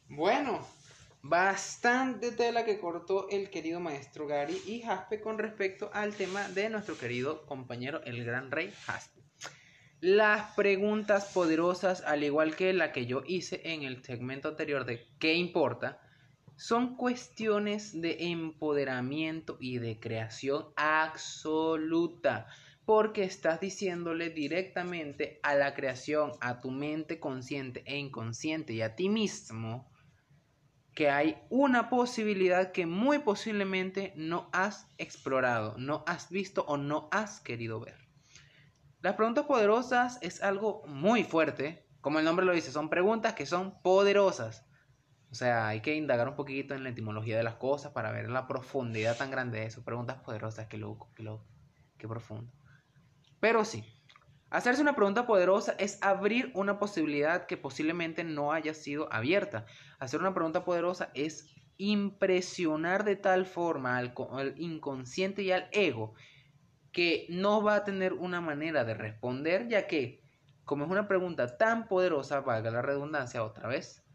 Bueno, 0.08 0.60
bastante 1.24 2.34
tela 2.34 2.66
que 2.66 2.80
cortó 2.80 3.30
el 3.30 3.50
querido 3.50 3.80
maestro 3.80 4.28
Gary 4.28 4.62
y 4.68 4.82
Jaspe 4.82 5.22
con 5.22 5.40
respecto 5.40 5.90
al 5.94 6.14
tema 6.14 6.50
de 6.50 6.70
nuestro 6.70 6.98
querido 6.98 7.46
compañero 7.46 8.04
el 8.04 8.26
gran 8.26 8.52
rey 8.52 8.74
Jaspe. 8.86 9.22
Las 10.02 10.54
preguntas 10.54 11.32
poderosas, 11.34 12.02
al 12.02 12.26
igual 12.26 12.58
que 12.58 12.74
la 12.74 12.92
que 12.92 13.06
yo 13.06 13.24
hice 13.26 13.62
en 13.64 13.84
el 13.84 14.04
segmento 14.04 14.50
anterior 14.50 14.84
de 14.84 15.08
¿qué 15.18 15.34
importa? 15.36 16.02
Son 16.58 16.98
cuestiones 16.98 18.02
de 18.02 18.18
empoderamiento 18.32 19.56
y 19.62 19.78
de 19.78 20.02
creación 20.02 20.66
absoluta, 20.76 22.48
porque 22.84 23.24
estás 23.24 23.62
diciéndole 23.62 24.30
directamente 24.30 25.40
a 25.42 25.56
la 25.56 25.74
creación, 25.74 26.34
a 26.42 26.60
tu 26.60 26.70
mente 26.70 27.22
consciente 27.22 27.82
e 27.86 27.98
inconsciente 27.98 28.74
y 28.74 28.82
a 28.82 28.98
ti 28.98 29.08
mismo, 29.08 29.90
que 30.94 31.10
hay 31.10 31.42
una 31.50 31.90
posibilidad 31.90 32.72
que 32.72 32.86
muy 32.86 33.20
posiblemente 33.20 34.14
no 34.16 34.50
has 34.54 34.88
explorado, 34.98 35.76
no 35.78 36.04
has 36.08 36.30
visto 36.30 36.64
o 36.68 36.78
no 36.78 37.08
has 37.12 37.40
querido 37.40 37.80
ver. 37.80 37.98
Las 39.02 39.16
preguntas 39.16 39.46
poderosas 39.46 40.20
es 40.22 40.42
algo 40.44 40.84
muy 40.88 41.24
fuerte, 41.24 41.88
como 42.00 42.20
el 42.20 42.26
nombre 42.26 42.46
lo 42.46 42.54
dice, 42.54 42.72
son 42.72 42.90
preguntas 42.90 43.34
que 43.34 43.46
son 43.46 43.82
poderosas. 43.82 44.66
O 45.32 45.36
sea, 45.36 45.68
hay 45.68 45.82
que 45.82 45.96
indagar 45.96 46.30
un 46.30 46.36
poquito 46.36 46.76
en 46.76 46.84
la 46.84 46.90
etimología 46.90 47.36
de 47.36 47.44
las 47.44 47.56
cosas 47.56 47.92
para 47.92 48.12
ver 48.12 48.30
la 48.30 48.48
profundidad 48.48 49.18
tan 49.18 49.32
grande 49.32 49.60
de 49.60 49.66
eso. 49.66 49.84
Preguntas 49.84 50.18
poderosas, 50.18 50.68
qué 50.68 50.78
loco, 50.78 51.12
qué 51.16 51.24
loco, 51.24 51.48
qué 51.98 52.08
profundo. 52.08 52.52
Pero 53.40 53.66
sí, 53.66 53.84
hacerse 54.54 54.82
una 54.82 54.96
pregunta 54.96 55.26
poderosa 55.28 55.76
es 55.80 56.00
abrir 56.02 56.52
una 56.56 56.80
posibilidad 56.80 57.46
que 57.48 57.58
posiblemente 57.58 58.24
no 58.24 58.54
haya 58.54 58.74
sido 58.74 59.12
abierta. 59.14 59.66
Hacer 60.00 60.20
una 60.22 60.34
pregunta 60.34 60.64
poderosa 60.66 61.12
es 61.16 61.50
impresionar 61.78 63.04
de 63.04 63.16
tal 63.18 63.46
forma 63.46 63.98
al, 63.98 64.14
co- 64.14 64.38
al 64.38 64.56
inconsciente 64.60 65.44
y 65.44 65.52
al 65.52 65.70
ego 65.72 66.14
que 66.92 67.28
no 67.30 67.64
va 67.64 67.76
a 67.78 67.84
tener 67.86 68.14
una 68.14 68.42
manera 68.42 68.86
de 68.86 68.94
responder, 68.96 69.68
ya 69.70 69.88
que 69.88 70.22
como 70.66 70.86
es 70.86 70.92
una 70.92 71.08
pregunta 71.08 71.58
tan 71.58 71.88
poderosa, 71.88 72.42
valga 72.42 72.72
la 72.72 72.82
redundancia 72.82 73.44
otra 73.44 73.68
vez, 73.70 74.08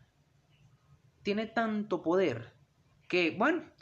tiene 1.23 1.47
tanto 1.47 2.03
poder 2.03 2.55
que, 3.09 3.31
bueno, 3.37 3.73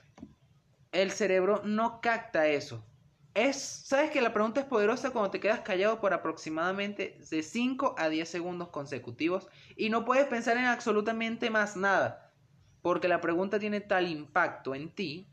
el 0.93 1.13
cerebro 1.13 1.63
no 1.65 2.01
capta 2.01 2.49
eso. 2.49 2.95
Es, 3.37 3.59
sabes 3.59 4.11
que 4.11 4.22
la 4.22 4.32
pregunta 4.32 4.61
es 4.61 4.66
poderosa 4.66 5.11
cuando 5.11 5.30
te 5.30 5.41
quedas 5.41 5.61
callado 5.61 6.01
por 6.01 6.14
aproximadamente 6.14 7.18
de 7.30 7.43
5 7.43 7.95
a 7.99 8.09
10 8.09 8.26
segundos 8.26 8.70
consecutivos 8.70 9.47
y 9.76 9.91
no 9.91 10.07
puedes 10.07 10.26
pensar 10.26 10.57
en 10.57 10.64
absolutamente 10.64 11.51
más 11.51 11.76
nada, 11.76 12.32
porque 12.80 13.09
la 13.09 13.20
pregunta 13.20 13.59
tiene 13.59 13.82
tal 13.82 14.09
impacto 14.09 14.74
en 14.74 14.89
ti 14.89 15.28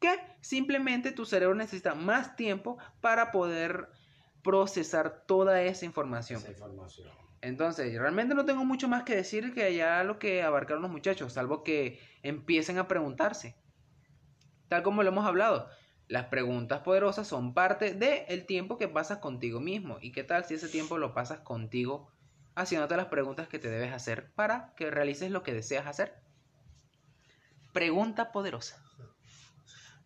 que 0.00 0.18
simplemente 0.40 1.12
tu 1.12 1.26
cerebro 1.26 1.54
necesita 1.54 1.94
más 1.94 2.36
tiempo 2.36 2.78
para 3.02 3.30
poder 3.30 3.90
procesar 4.42 5.24
toda 5.26 5.60
esa 5.60 5.84
información. 5.84 6.40
Esa 6.40 6.52
información. 6.52 7.10
Entonces, 7.42 7.92
realmente 7.98 8.34
no 8.34 8.46
tengo 8.46 8.64
mucho 8.64 8.88
más 8.88 9.02
que 9.02 9.14
decir 9.14 9.52
que 9.52 9.64
allá 9.64 10.02
lo 10.04 10.18
que 10.18 10.42
abarcaron 10.42 10.80
los 10.80 10.90
muchachos, 10.90 11.34
salvo 11.34 11.62
que 11.62 12.00
empiecen 12.22 12.78
a 12.78 12.88
preguntarse. 12.88 13.56
Tal 14.68 14.82
como 14.82 15.02
lo 15.02 15.10
hemos 15.10 15.26
hablado, 15.26 15.68
las 16.08 16.26
preguntas 16.26 16.80
poderosas 16.80 17.26
son 17.26 17.54
parte 17.54 17.94
del 17.94 18.46
tiempo 18.46 18.78
que 18.78 18.88
pasas 18.88 19.18
contigo 19.18 19.60
mismo. 19.60 19.98
¿Y 20.00 20.12
qué 20.12 20.24
tal 20.24 20.44
si 20.44 20.54
ese 20.54 20.68
tiempo 20.68 20.98
lo 20.98 21.14
pasas 21.14 21.40
contigo 21.40 22.10
haciéndote 22.54 22.96
las 22.96 23.06
preguntas 23.06 23.48
que 23.48 23.58
te 23.58 23.70
debes 23.70 23.92
hacer 23.92 24.30
para 24.34 24.74
que 24.76 24.90
realices 24.90 25.30
lo 25.30 25.42
que 25.42 25.54
deseas 25.54 25.86
hacer? 25.86 26.14
Pregunta 27.72 28.32
poderosa. 28.32 28.82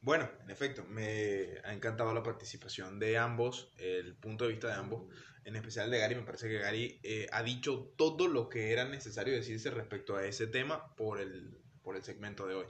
Bueno, 0.00 0.30
en 0.44 0.50
efecto, 0.50 0.84
me 0.84 1.58
ha 1.64 1.72
encantado 1.72 2.14
la 2.14 2.22
participación 2.22 3.00
de 3.00 3.18
ambos, 3.18 3.72
el 3.78 4.14
punto 4.14 4.44
de 4.44 4.50
vista 4.52 4.68
de 4.68 4.74
ambos, 4.74 5.12
en 5.44 5.56
especial 5.56 5.90
de 5.90 5.98
Gary. 5.98 6.14
Me 6.14 6.22
parece 6.22 6.48
que 6.48 6.58
Gary 6.58 7.00
eh, 7.02 7.26
ha 7.32 7.42
dicho 7.42 7.92
todo 7.96 8.28
lo 8.28 8.48
que 8.48 8.72
era 8.72 8.84
necesario 8.84 9.34
decirse 9.34 9.70
respecto 9.70 10.14
a 10.14 10.24
ese 10.24 10.46
tema 10.46 10.94
por 10.94 11.20
el, 11.20 11.58
por 11.82 11.96
el 11.96 12.04
segmento 12.04 12.46
de 12.46 12.54
hoy. 12.54 12.66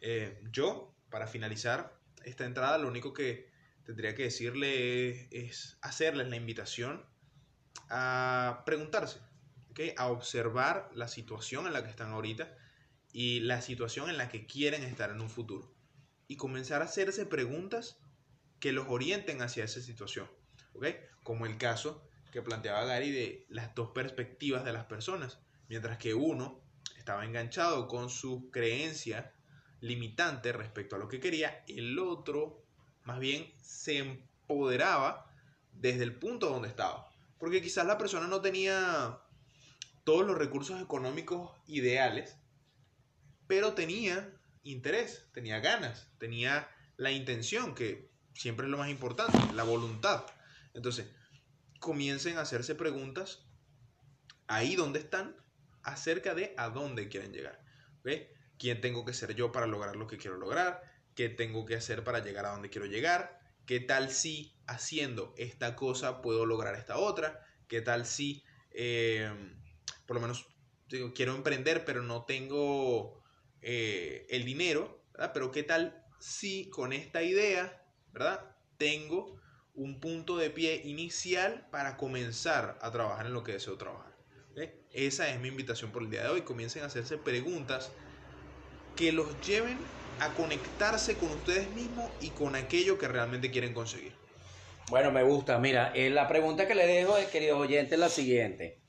Eh, 0.00 0.40
yo, 0.50 0.96
para 1.08 1.28
finalizar 1.28 2.01
esta 2.24 2.44
entrada, 2.44 2.78
lo 2.78 2.88
único 2.88 3.12
que 3.12 3.50
tendría 3.84 4.14
que 4.14 4.24
decirle 4.24 5.10
es, 5.10 5.28
es 5.30 5.78
hacerles 5.82 6.28
la 6.28 6.36
invitación 6.36 7.04
a 7.88 8.62
preguntarse, 8.64 9.20
¿okay? 9.70 9.94
a 9.96 10.08
observar 10.08 10.90
la 10.94 11.08
situación 11.08 11.66
en 11.66 11.72
la 11.72 11.82
que 11.82 11.90
están 11.90 12.12
ahorita 12.12 12.56
y 13.12 13.40
la 13.40 13.60
situación 13.60 14.08
en 14.08 14.16
la 14.16 14.28
que 14.28 14.46
quieren 14.46 14.82
estar 14.82 15.10
en 15.10 15.20
un 15.20 15.30
futuro 15.30 15.74
y 16.28 16.36
comenzar 16.36 16.80
a 16.80 16.86
hacerse 16.86 17.26
preguntas 17.26 17.98
que 18.58 18.72
los 18.72 18.86
orienten 18.88 19.42
hacia 19.42 19.64
esa 19.64 19.80
situación. 19.80 20.30
¿ok? 20.74 20.86
Como 21.22 21.46
el 21.46 21.58
caso 21.58 22.08
que 22.32 22.42
planteaba 22.42 22.84
Gary 22.86 23.10
de 23.10 23.46
las 23.50 23.74
dos 23.74 23.90
perspectivas 23.90 24.64
de 24.64 24.72
las 24.72 24.86
personas. 24.86 25.38
Mientras 25.68 25.98
que 25.98 26.14
uno 26.14 26.62
estaba 26.96 27.24
enganchado 27.24 27.88
con 27.88 28.08
su 28.08 28.50
creencia 28.50 29.34
limitante 29.82 30.52
respecto 30.52 30.96
a 30.96 30.98
lo 30.98 31.08
que 31.08 31.20
quería, 31.20 31.64
el 31.66 31.98
otro 31.98 32.64
más 33.04 33.18
bien 33.18 33.52
se 33.60 33.98
empoderaba 33.98 35.30
desde 35.72 36.04
el 36.04 36.14
punto 36.14 36.48
donde 36.48 36.68
estaba. 36.68 37.10
Porque 37.38 37.60
quizás 37.60 37.84
la 37.86 37.98
persona 37.98 38.28
no 38.28 38.40
tenía 38.40 39.18
todos 40.04 40.24
los 40.24 40.38
recursos 40.38 40.80
económicos 40.80 41.50
ideales, 41.66 42.36
pero 43.48 43.74
tenía 43.74 44.32
interés, 44.62 45.28
tenía 45.32 45.58
ganas, 45.58 46.08
tenía 46.18 46.68
la 46.96 47.10
intención, 47.10 47.74
que 47.74 48.08
siempre 48.34 48.66
es 48.66 48.70
lo 48.70 48.78
más 48.78 48.88
importante, 48.88 49.36
la 49.54 49.64
voluntad. 49.64 50.24
Entonces, 50.74 51.08
comiencen 51.80 52.38
a 52.38 52.42
hacerse 52.42 52.76
preguntas 52.76 53.44
ahí 54.46 54.76
donde 54.76 55.00
están 55.00 55.36
acerca 55.82 56.34
de 56.34 56.54
a 56.56 56.68
dónde 56.68 57.08
quieren 57.08 57.32
llegar. 57.32 57.60
¿Quién 58.62 58.80
tengo 58.80 59.04
que 59.04 59.12
ser 59.12 59.34
yo 59.34 59.50
para 59.50 59.66
lograr 59.66 59.96
lo 59.96 60.06
que 60.06 60.18
quiero 60.18 60.36
lograr? 60.36 60.84
¿Qué 61.16 61.28
tengo 61.28 61.66
que 61.66 61.74
hacer 61.74 62.04
para 62.04 62.20
llegar 62.20 62.46
a 62.46 62.52
donde 62.52 62.70
quiero 62.70 62.86
llegar? 62.86 63.40
¿Qué 63.66 63.80
tal 63.80 64.08
si 64.12 64.54
haciendo 64.68 65.34
esta 65.36 65.74
cosa 65.74 66.22
puedo 66.22 66.46
lograr 66.46 66.76
esta 66.76 66.96
otra? 66.96 67.44
¿Qué 67.66 67.80
tal 67.80 68.06
si, 68.06 68.44
eh, 68.70 69.28
por 70.06 70.14
lo 70.14 70.20
menos, 70.20 70.46
digo, 70.86 71.12
quiero 71.12 71.34
emprender, 71.34 71.84
pero 71.84 72.04
no 72.04 72.24
tengo 72.24 73.20
eh, 73.62 74.28
el 74.30 74.44
dinero, 74.44 75.06
¿verdad? 75.10 75.32
Pero 75.34 75.50
qué 75.50 75.64
tal 75.64 76.00
si 76.20 76.70
con 76.70 76.92
esta 76.92 77.24
idea, 77.24 77.84
¿verdad? 78.12 78.54
Tengo 78.76 79.40
un 79.74 79.98
punto 79.98 80.36
de 80.36 80.50
pie 80.50 80.82
inicial 80.84 81.66
para 81.72 81.96
comenzar 81.96 82.78
a 82.80 82.92
trabajar 82.92 83.26
en 83.26 83.32
lo 83.32 83.42
que 83.42 83.54
deseo 83.54 83.76
trabajar. 83.76 84.12
Esa 84.92 85.30
es 85.30 85.40
mi 85.40 85.48
invitación 85.48 85.90
por 85.90 86.02
el 86.02 86.10
día 86.10 86.22
de 86.22 86.28
hoy. 86.28 86.42
Comiencen 86.42 86.84
a 86.84 86.86
hacerse 86.86 87.18
preguntas 87.18 87.90
que 88.96 89.12
los 89.12 89.40
lleven 89.40 89.78
a 90.20 90.34
conectarse 90.34 91.16
con 91.16 91.30
ustedes 91.30 91.70
mismos 91.74 92.10
y 92.20 92.30
con 92.30 92.54
aquello 92.54 92.98
que 92.98 93.08
realmente 93.08 93.50
quieren 93.50 93.74
conseguir. 93.74 94.14
Bueno, 94.90 95.10
me 95.10 95.22
gusta. 95.22 95.58
Mira, 95.58 95.92
eh, 95.94 96.10
la 96.10 96.28
pregunta 96.28 96.66
que 96.66 96.74
le 96.74 96.86
dejo, 96.86 97.14
queridos 97.30 97.60
oyentes, 97.60 97.92
es 97.94 97.98
la 97.98 98.08
siguiente. 98.08 98.82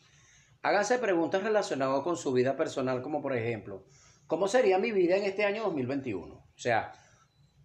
Háganse 0.61 0.97
preguntas 0.97 1.43
relacionadas 1.43 2.03
con 2.03 2.17
su 2.17 2.31
vida 2.33 2.55
personal, 2.55 3.01
como 3.01 3.21
por 3.21 3.35
ejemplo, 3.35 3.85
¿cómo 4.27 4.47
sería 4.47 4.79
mi 4.79 4.91
vida 4.91 5.15
en 5.15 5.23
este 5.23 5.45
año 5.45 5.63
2021? 5.63 6.35
O 6.35 6.43
sea, 6.55 6.93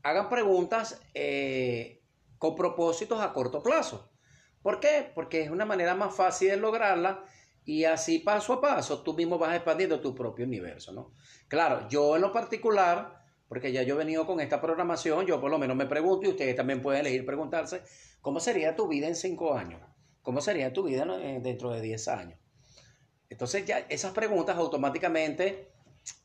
hagan 0.02 0.28
preguntas 0.28 1.00
eh, 1.14 2.02
con 2.38 2.56
propósitos 2.56 3.20
a 3.20 3.32
corto 3.32 3.62
plazo. 3.62 4.10
¿Por 4.62 4.80
qué? 4.80 5.10
Porque 5.14 5.42
es 5.42 5.50
una 5.50 5.64
manera 5.64 5.94
más 5.94 6.14
fácil 6.14 6.50
de 6.50 6.56
lograrla 6.56 7.24
y 7.68 7.84
así 7.84 8.20
paso 8.20 8.54
a 8.54 8.60
paso 8.62 9.02
tú 9.02 9.12
mismo 9.12 9.36
vas 9.36 9.54
expandiendo 9.54 10.00
tu 10.00 10.14
propio 10.14 10.46
universo, 10.46 10.90
¿no? 10.90 11.12
Claro, 11.48 11.86
yo 11.90 12.16
en 12.16 12.22
lo 12.22 12.32
particular, 12.32 13.22
porque 13.46 13.72
ya 13.72 13.82
yo 13.82 13.94
he 13.94 13.98
venido 13.98 14.26
con 14.26 14.40
esta 14.40 14.58
programación, 14.58 15.26
yo 15.26 15.38
por 15.38 15.50
lo 15.50 15.58
menos 15.58 15.76
me 15.76 15.84
pregunto 15.84 16.26
y 16.26 16.30
ustedes 16.30 16.56
también 16.56 16.80
pueden 16.80 17.02
elegir 17.02 17.26
preguntarse, 17.26 17.82
¿cómo 18.22 18.40
sería 18.40 18.74
tu 18.74 18.88
vida 18.88 19.06
en 19.06 19.14
cinco 19.14 19.52
años? 19.52 19.82
¿Cómo 20.22 20.40
sería 20.40 20.72
tu 20.72 20.84
vida 20.84 21.04
eh, 21.20 21.40
dentro 21.42 21.70
de 21.70 21.82
diez 21.82 22.08
años? 22.08 22.38
Entonces 23.28 23.66
ya 23.66 23.80
esas 23.90 24.12
preguntas 24.12 24.56
automáticamente 24.56 25.68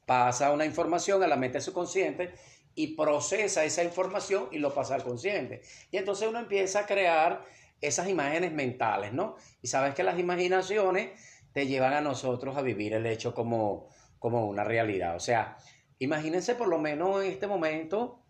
pasa 0.05 0.49
una 0.53 0.63
información 0.63 1.23
a 1.23 1.27
la 1.27 1.35
mente 1.35 1.59
subconsciente 1.59 2.33
y 2.73 2.95
procesa 2.95 3.65
esa 3.65 3.83
información 3.83 4.47
y 4.53 4.59
lo 4.59 4.73
pasa 4.73 4.95
al 4.95 5.03
consciente. 5.03 5.61
Y 5.91 5.97
entonces 5.97 6.25
uno 6.29 6.39
empieza 6.39 6.79
a 6.79 6.85
crear 6.85 7.43
esas 7.81 8.07
imágenes 8.07 8.53
mentales, 8.53 9.11
¿no? 9.11 9.35
Y 9.61 9.67
sabes 9.67 9.93
que 9.93 10.03
las 10.03 10.17
imaginaciones 10.17 11.11
te 11.53 11.67
llevan 11.67 11.93
a 11.93 12.01
nosotros 12.01 12.57
a 12.57 12.61
vivir 12.61 12.93
el 12.93 13.05
hecho 13.05 13.33
como, 13.33 13.87
como 14.19 14.47
una 14.47 14.63
realidad. 14.63 15.15
O 15.15 15.19
sea, 15.19 15.57
imagínense 15.99 16.55
por 16.55 16.67
lo 16.67 16.79
menos 16.79 17.23
en 17.23 17.31
este 17.31 17.47
momento, 17.47 18.25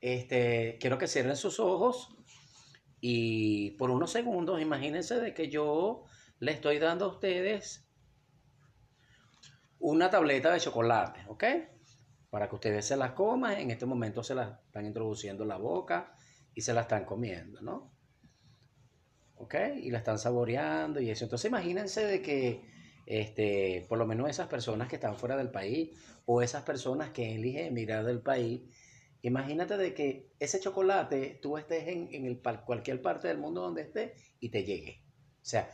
este, 0.00 0.78
quiero 0.80 0.98
que 0.98 1.06
cierren 1.06 1.36
sus 1.36 1.60
ojos 1.60 2.16
y 3.00 3.72
por 3.72 3.90
unos 3.90 4.10
segundos 4.10 4.60
imagínense 4.60 5.20
de 5.20 5.34
que 5.34 5.48
yo 5.48 6.04
le 6.38 6.52
estoy 6.52 6.78
dando 6.78 7.04
a 7.04 7.08
ustedes 7.08 7.86
una 9.78 10.10
tableta 10.10 10.50
de 10.52 10.60
chocolate, 10.60 11.24
¿ok? 11.28 11.44
Para 12.30 12.48
que 12.48 12.54
ustedes 12.54 12.86
se 12.86 12.96
las 12.96 13.12
coman, 13.12 13.58
en 13.58 13.70
este 13.70 13.86
momento 13.86 14.22
se 14.22 14.34
las 14.34 14.58
están 14.66 14.86
introduciendo 14.86 15.42
en 15.42 15.50
la 15.50 15.58
boca 15.58 16.14
y 16.54 16.62
se 16.62 16.72
la 16.72 16.82
están 16.82 17.04
comiendo, 17.04 17.60
¿no? 17.60 17.95
¿Ok? 19.38 19.54
Y 19.82 19.90
la 19.90 19.98
están 19.98 20.18
saboreando 20.18 21.00
y 21.00 21.10
eso. 21.10 21.24
Entonces 21.24 21.48
imagínense 21.48 22.04
de 22.04 22.22
que, 22.22 22.62
este, 23.06 23.86
por 23.88 23.98
lo 23.98 24.06
menos 24.06 24.28
esas 24.28 24.48
personas 24.48 24.88
que 24.88 24.96
están 24.96 25.16
fuera 25.16 25.36
del 25.36 25.50
país 25.50 25.90
o 26.24 26.42
esas 26.42 26.62
personas 26.62 27.10
que 27.10 27.34
eligen 27.34 27.66
emigrar 27.66 28.04
del 28.04 28.20
país, 28.20 28.62
imagínate 29.22 29.76
de 29.76 29.94
que 29.94 30.30
ese 30.40 30.60
chocolate 30.60 31.38
tú 31.42 31.56
estés 31.58 31.88
en, 31.88 32.08
en 32.12 32.26
el, 32.26 32.40
cualquier 32.64 33.02
parte 33.02 33.28
del 33.28 33.38
mundo 33.38 33.62
donde 33.62 33.82
estés 33.82 34.12
y 34.40 34.48
te 34.50 34.64
llegue. 34.64 35.02
O 35.42 35.48
sea, 35.48 35.70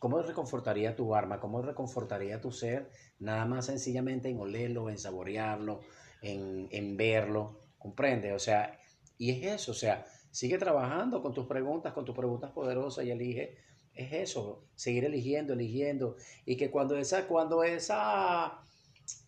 ¿Cómo 0.00 0.22
reconfortaría 0.22 0.96
tu 0.96 1.14
arma? 1.14 1.38
¿Cómo 1.38 1.60
reconfortaría 1.60 2.40
tu 2.40 2.50
ser? 2.52 2.90
Nada 3.18 3.44
más 3.44 3.66
sencillamente 3.66 4.30
en 4.30 4.40
olerlo, 4.40 4.88
en 4.88 4.96
saborearlo, 4.96 5.82
en, 6.22 6.96
verlo. 6.96 7.60
¿Comprende? 7.76 8.32
O 8.32 8.38
sea, 8.38 8.80
y 9.18 9.30
es 9.30 9.60
eso, 9.60 9.72
o 9.72 9.74
sea, 9.74 10.06
sigue 10.30 10.58
trabajando 10.58 11.22
con 11.22 11.34
tus 11.34 11.46
preguntas, 11.46 11.92
con 11.92 12.04
tus 12.04 12.16
preguntas 12.16 12.50
poderosas 12.52 13.04
y 13.04 13.10
elige. 13.10 13.58
Es 13.94 14.12
eso, 14.12 14.64
seguir 14.74 15.04
eligiendo, 15.04 15.52
eligiendo. 15.52 16.16
Y 16.46 16.56
que 16.56 16.70
cuando 16.70 16.96
esa, 16.96 17.26
cuando 17.26 17.64
esa, 17.64 18.60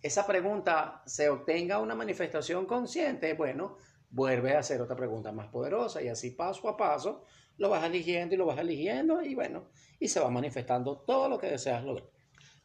esa 0.03 0.27
pregunta 0.27 1.03
se 1.07 1.29
obtenga 1.29 1.79
una 1.79 1.95
manifestación 1.95 2.67
consciente, 2.67 3.35
bueno, 3.35 3.77
vuelve 4.11 4.55
a 4.55 4.61
hacer 4.61 4.81
otra 4.81 4.97
pregunta 4.97 5.33
más 5.33 5.49
poderosa 5.49 6.03
y 6.03 6.09
así 6.09 6.31
paso 6.31 6.69
a 6.69 6.77
paso 6.77 7.25
lo 7.59 7.71
vas 7.71 7.85
eligiendo 7.85 8.35
y 8.35 8.39
lo 8.39 8.47
vas 8.47 8.59
eligiendo 8.59 9.23
y 9.23 9.35
bueno, 9.35 9.69
y 9.99 10.09
se 10.09 10.21
va 10.21 10.31
manifestando 10.31 10.99
todo 10.99 11.29
lo 11.29 11.39
que 11.39 11.49
deseas 11.49 11.85
lograr. 11.85 12.09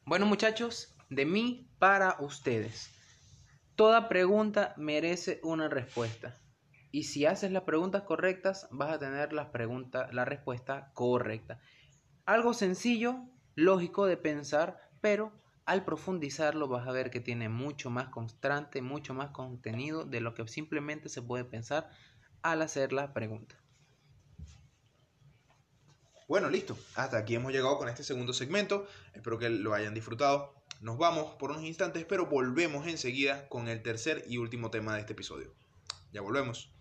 Bueno 0.05 0.25
muchachos, 0.25 0.95
de 1.09 1.25
mí 1.25 1.69
para 1.79 2.17
ustedes. 2.19 2.89
Toda 3.75 4.09
pregunta 4.09 4.73
merece 4.77 5.39
una 5.43 5.69
respuesta. 5.69 6.37
Y 6.91 7.03
si 7.03 7.25
haces 7.25 7.51
las 7.51 7.63
preguntas 7.63 8.03
correctas, 8.03 8.67
vas 8.71 8.91
a 8.91 8.99
tener 8.99 9.33
las 9.33 9.47
preguntas, 9.47 10.13
la 10.13 10.25
respuesta 10.25 10.91
correcta. 10.93 11.59
Algo 12.25 12.53
sencillo, 12.53 13.23
lógico 13.55 14.05
de 14.05 14.17
pensar, 14.17 14.77
pero 15.01 15.33
al 15.65 15.83
profundizarlo 15.83 16.67
vas 16.67 16.87
a 16.87 16.91
ver 16.91 17.09
que 17.09 17.19
tiene 17.19 17.49
mucho 17.49 17.89
más 17.89 18.09
constante, 18.09 18.81
mucho 18.81 19.13
más 19.13 19.31
contenido 19.31 20.05
de 20.05 20.21
lo 20.21 20.33
que 20.33 20.47
simplemente 20.47 21.09
se 21.09 21.21
puede 21.21 21.43
pensar 21.43 21.89
al 22.41 22.61
hacer 22.61 22.93
la 22.93 23.13
pregunta. 23.13 23.61
Bueno, 26.27 26.49
listo. 26.49 26.77
Hasta 26.95 27.17
aquí 27.17 27.35
hemos 27.35 27.51
llegado 27.51 27.77
con 27.77 27.87
este 27.89 28.03
segundo 28.03 28.33
segmento. 28.33 28.85
Espero 29.13 29.37
que 29.37 29.49
lo 29.49 29.73
hayan 29.73 29.93
disfrutado. 29.93 30.53
Nos 30.81 30.97
vamos 30.97 31.35
por 31.35 31.51
unos 31.51 31.63
instantes, 31.63 32.05
pero 32.05 32.27
volvemos 32.27 32.85
enseguida 32.87 33.47
con 33.49 33.67
el 33.67 33.81
tercer 33.81 34.23
y 34.27 34.37
último 34.37 34.69
tema 34.69 34.93
de 34.93 35.01
este 35.01 35.13
episodio. 35.13 35.53
Ya 36.11 36.21
volvemos. 36.21 36.76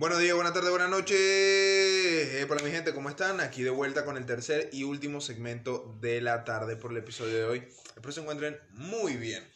Buenos 0.00 0.18
días, 0.18 0.34
buenas 0.34 0.54
tardes, 0.54 0.70
buenas 0.70 0.88
noches. 0.88 1.18
Eh, 1.18 2.46
para 2.48 2.62
mi 2.62 2.70
gente, 2.70 2.94
¿cómo 2.94 3.10
están? 3.10 3.38
Aquí 3.38 3.62
de 3.62 3.68
vuelta 3.68 4.06
con 4.06 4.16
el 4.16 4.24
tercer 4.24 4.70
y 4.72 4.84
último 4.84 5.20
segmento 5.20 5.94
de 6.00 6.22
la 6.22 6.44
tarde 6.44 6.76
por 6.76 6.92
el 6.92 6.96
episodio 6.96 7.34
de 7.34 7.44
hoy. 7.44 7.68
Espero 7.88 8.10
se 8.10 8.20
encuentren 8.20 8.58
muy 8.70 9.16
bien. 9.16 9.46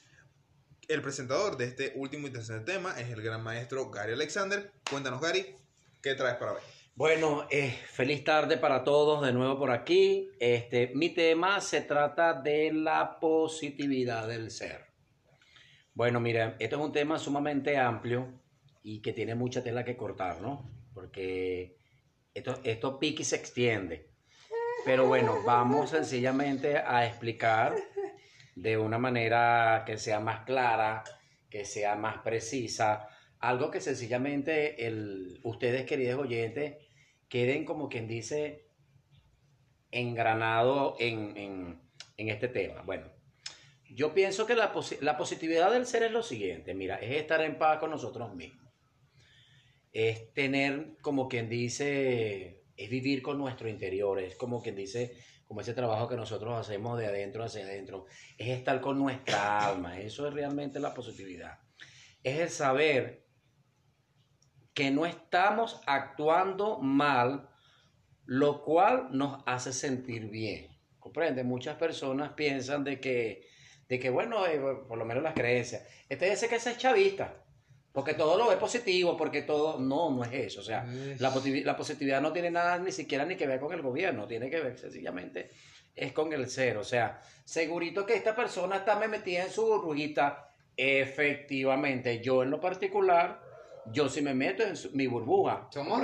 El 0.87 1.01
presentador 1.01 1.57
de 1.57 1.65
este 1.65 1.93
último 1.97 2.29
y 2.29 2.31
tercer 2.31 2.63
tema 2.67 2.95
es 3.01 3.09
el 3.09 3.23
gran 3.23 3.43
maestro 3.43 3.91
Gary 3.91 4.13
Alexander. 4.13 4.71
Cuéntanos, 4.91 5.23
Gary, 5.23 5.57
¿qué 6.03 6.15
traes 6.15 6.37
para 6.37 6.53
hoy? 6.53 6.74
Bueno, 6.97 7.49
eh, 7.51 7.73
feliz 7.89 8.23
tarde 8.23 8.57
para 8.57 8.85
todos 8.85 9.21
de 9.27 9.33
nuevo 9.33 9.59
por 9.59 9.73
aquí. 9.73 10.31
Este, 10.39 10.93
mi 10.95 11.11
tema 11.11 11.61
se 11.61 11.81
trata 11.81 12.35
de 12.35 12.73
la 12.73 13.19
positividad 13.19 14.29
del 14.29 14.53
ser. 14.53 14.85
Bueno, 15.93 16.21
mira, 16.21 16.55
esto 16.61 16.77
es 16.77 16.83
un 16.83 16.93
tema 16.93 17.19
sumamente 17.19 17.77
amplio 17.79 18.41
y 18.85 19.03
que 19.03 19.13
tiene 19.13 19.35
mucha 19.35 19.65
tela 19.65 19.85
que 19.85 19.97
cortar, 19.97 20.41
¿no? 20.41 20.71
Porque 20.95 21.77
esto, 22.33 22.61
esto 22.63 23.01
pique 23.01 23.23
y 23.23 23.25
se 23.25 23.37
extiende. 23.37 24.13
Pero 24.85 25.09
bueno, 25.09 25.43
vamos 25.45 25.91
sencillamente 25.91 26.79
a 26.79 27.09
explicar 27.09 27.75
de 28.55 28.79
una 28.79 28.99
manera 28.99 29.83
que 29.85 29.99
sea 29.99 30.21
más 30.21 30.45
clara, 30.45 31.03
que 31.51 31.65
sea 31.65 31.97
más 31.97 32.19
precisa, 32.19 33.09
algo 33.49 33.71
que 33.71 33.81
sencillamente 33.81 34.87
el, 34.87 35.41
ustedes, 35.43 35.85
queridos 35.85 36.21
oyentes, 36.21 36.77
queden 37.29 37.65
como 37.65 37.89
quien 37.89 38.09
dice 38.09 38.69
engranado 39.91 40.97
en, 40.99 41.37
en, 41.37 41.81
en 42.17 42.29
este 42.29 42.49
tema. 42.49 42.83
Bueno, 42.83 43.11
yo 43.89 44.15
pienso 44.15 44.47
que 44.47 44.55
la, 44.55 44.73
la 45.01 45.17
positividad 45.17 45.71
del 45.71 45.87
ser 45.87 46.03
es 46.03 46.13
lo 46.13 46.23
siguiente, 46.23 46.75
mira, 46.75 46.97
es 46.97 47.13
estar 47.17 47.41
en 47.43 47.59
paz 47.59 47.79
con 47.79 47.91
nosotros 47.91 48.35
mismos. 48.35 48.73
Es 49.93 50.33
tener, 50.33 50.97
como 51.01 51.29
quien 51.29 51.49
dice, 51.49 52.65
es 52.77 52.91
vivir 52.91 53.23
con 53.23 53.39
nuestro 53.39 53.69
interior, 53.69 54.19
es 54.19 54.35
como 54.35 54.61
quien 54.61 54.75
dice, 54.75 55.17
como 55.47 55.61
ese 55.61 55.75
trabajo 55.75 56.09
que 56.09 56.17
nosotros 56.17 56.59
hacemos 56.59 56.99
de 56.99 57.07
adentro 57.07 57.45
hacia 57.45 57.65
adentro, 57.65 58.07
es 58.37 58.49
estar 58.49 58.81
con 58.81 58.99
nuestra 58.99 59.69
alma, 59.69 60.01
eso 60.01 60.27
es 60.27 60.35
realmente 60.35 60.81
la 60.81 60.95
positividad. 60.95 61.59
Es 62.25 62.41
el 62.41 62.49
saber 62.49 63.24
que 64.75 64.91
no 64.91 65.07
estamos 65.07 65.81
actuando 65.87 66.79
mal, 66.79 67.49
lo 68.27 68.63
cual 68.65 69.09
nos 69.13 69.43
hace 69.47 69.73
sentir 69.73 70.29
bien. 70.29 70.69
¿Comprende? 70.99 71.45
Muchas 71.45 71.77
personas 71.77 72.33
piensan 72.33 72.83
de 72.83 73.01
que, 73.01 73.47
de 73.89 73.99
que 73.99 74.11
bueno, 74.11 74.47
eh, 74.47 74.59
por 74.89 74.99
lo 74.99 75.05
menos 75.05 75.23
las 75.23 75.35
creencias, 75.35 75.87
este 76.09 76.29
dice 76.29 76.49
que 76.49 76.57
es 76.57 76.79
chavista. 76.79 77.41
Porque 77.93 78.15
todo 78.15 78.37
lo 78.37 78.49
ve 78.49 78.57
positivo, 78.57 79.17
porque 79.17 79.43
todo, 79.43 79.79
no, 79.79 80.11
no 80.11 80.25
es 80.25 80.33
eso. 80.33 80.61
O 80.61 80.65
sea, 80.65 80.85
la, 81.21 81.33
la, 81.65 81.77
positividad 81.77 82.21
no 82.21 82.33
tiene 82.33 82.51
nada 82.51 82.77
ni 82.81 82.91
siquiera 82.91 83.25
ni 83.25 83.37
que 83.37 83.47
ver 83.47 83.61
con 83.61 83.73
el 83.73 83.83
gobierno, 83.83 84.27
tiene 84.27 84.51
que 84.51 84.61
ver 84.61 84.77
sencillamente 84.77 85.53
es 85.95 86.13
con 86.13 86.33
el 86.33 86.49
ser. 86.49 86.77
O 86.77 86.85
sea, 86.85 87.21
segurito 87.45 88.07
que 88.07 88.15
esta 88.15 88.35
persona 88.35 88.77
está 88.77 88.99
me 88.99 89.09
metida 89.09 89.45
en 89.45 89.51
su 89.51 89.65
burbujita. 89.65 90.51
Efectivamente, 90.77 92.21
yo 92.21 92.43
en 92.43 92.51
lo 92.51 92.61
particular, 92.61 93.41
yo 93.93 94.09
sí 94.09 94.23
me 94.23 94.35
meto 94.35 94.63
en 94.63 94.75
mi 94.93 95.07
burbuja. 95.07 95.69
Somos 95.71 96.03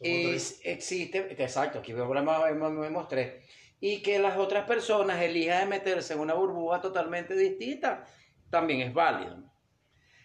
Y 0.00 0.36
existe, 0.64 1.42
exacto, 1.42 1.78
aquí 1.78 1.92
vemos 1.92 3.08
tres. 3.08 3.44
Y 3.80 4.02
que 4.02 4.18
las 4.18 4.36
otras 4.36 4.66
personas 4.66 5.20
elijan 5.22 5.60
de 5.60 5.66
meterse 5.66 6.14
en 6.14 6.20
una 6.20 6.34
burbuja 6.34 6.80
totalmente 6.80 7.34
distinta, 7.34 8.04
también 8.50 8.80
es 8.80 8.92
válido. 8.92 9.42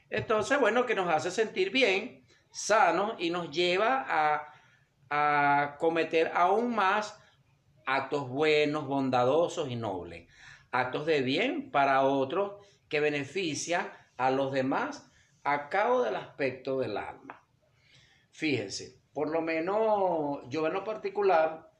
Entonces, 0.09 0.59
bueno, 0.59 0.85
que 0.85 0.95
nos 0.95 1.09
hace 1.09 1.31
sentir 1.31 1.71
bien, 1.71 2.25
sanos 2.51 3.15
y 3.17 3.29
nos 3.29 3.49
lleva 3.49 4.05
a, 4.07 4.47
cometer 5.77 6.31
aún 6.33 6.73
más 6.73 7.19
actos 7.85 8.29
buenos, 8.29 8.87
bondadosos 8.87 9.69
y 9.69 9.75
nobles. 9.75 10.29
Actos 10.71 11.05
de 11.05 11.21
bien 11.21 11.69
para 11.69 12.03
otros 12.03 12.65
que 12.87 13.01
benefician 13.01 13.91
a 14.15 14.31
los 14.31 14.53
demás 14.53 15.10
a 15.43 15.69
cabo 15.69 16.03
del 16.03 16.15
aspecto 16.15 16.79
del 16.79 16.97
alma. 16.97 17.41
Fíjense, 18.31 19.01
por 19.13 19.29
lo 19.29 19.41
menos 19.41 20.39
yo 20.49 20.65
en 20.67 20.73
lo 20.73 20.83
particular, 20.83 21.71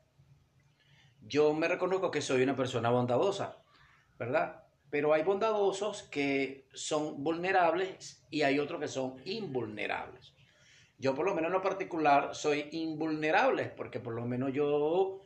yo 1.22 1.54
me 1.54 1.68
reconozco 1.68 2.12
que 2.12 2.22
soy 2.22 2.44
una 2.44 2.56
persona 2.56 2.90
bondadosa, 2.90 3.64
¿verdad? 4.18 4.64
Pero 4.90 5.14
hay 5.14 5.24
bondadosos 5.24 6.04
que 6.04 6.68
son 6.74 7.24
vulnerables 7.24 8.26
y 8.30 8.42
hay 8.42 8.60
otros 8.60 8.82
que 8.82 8.88
son 8.88 9.22
invulnerables. 9.26 10.34
Yo 10.98 11.16
por 11.16 11.26
lo 11.26 11.34
menos 11.34 11.48
en 11.48 11.54
lo 11.54 11.62
particular 11.62 12.36
soy 12.36 12.68
invulnerable 12.72 13.66
porque 13.66 14.00
por 14.00 14.14
lo 14.14 14.26
menos 14.26 14.54
yo 14.54 15.22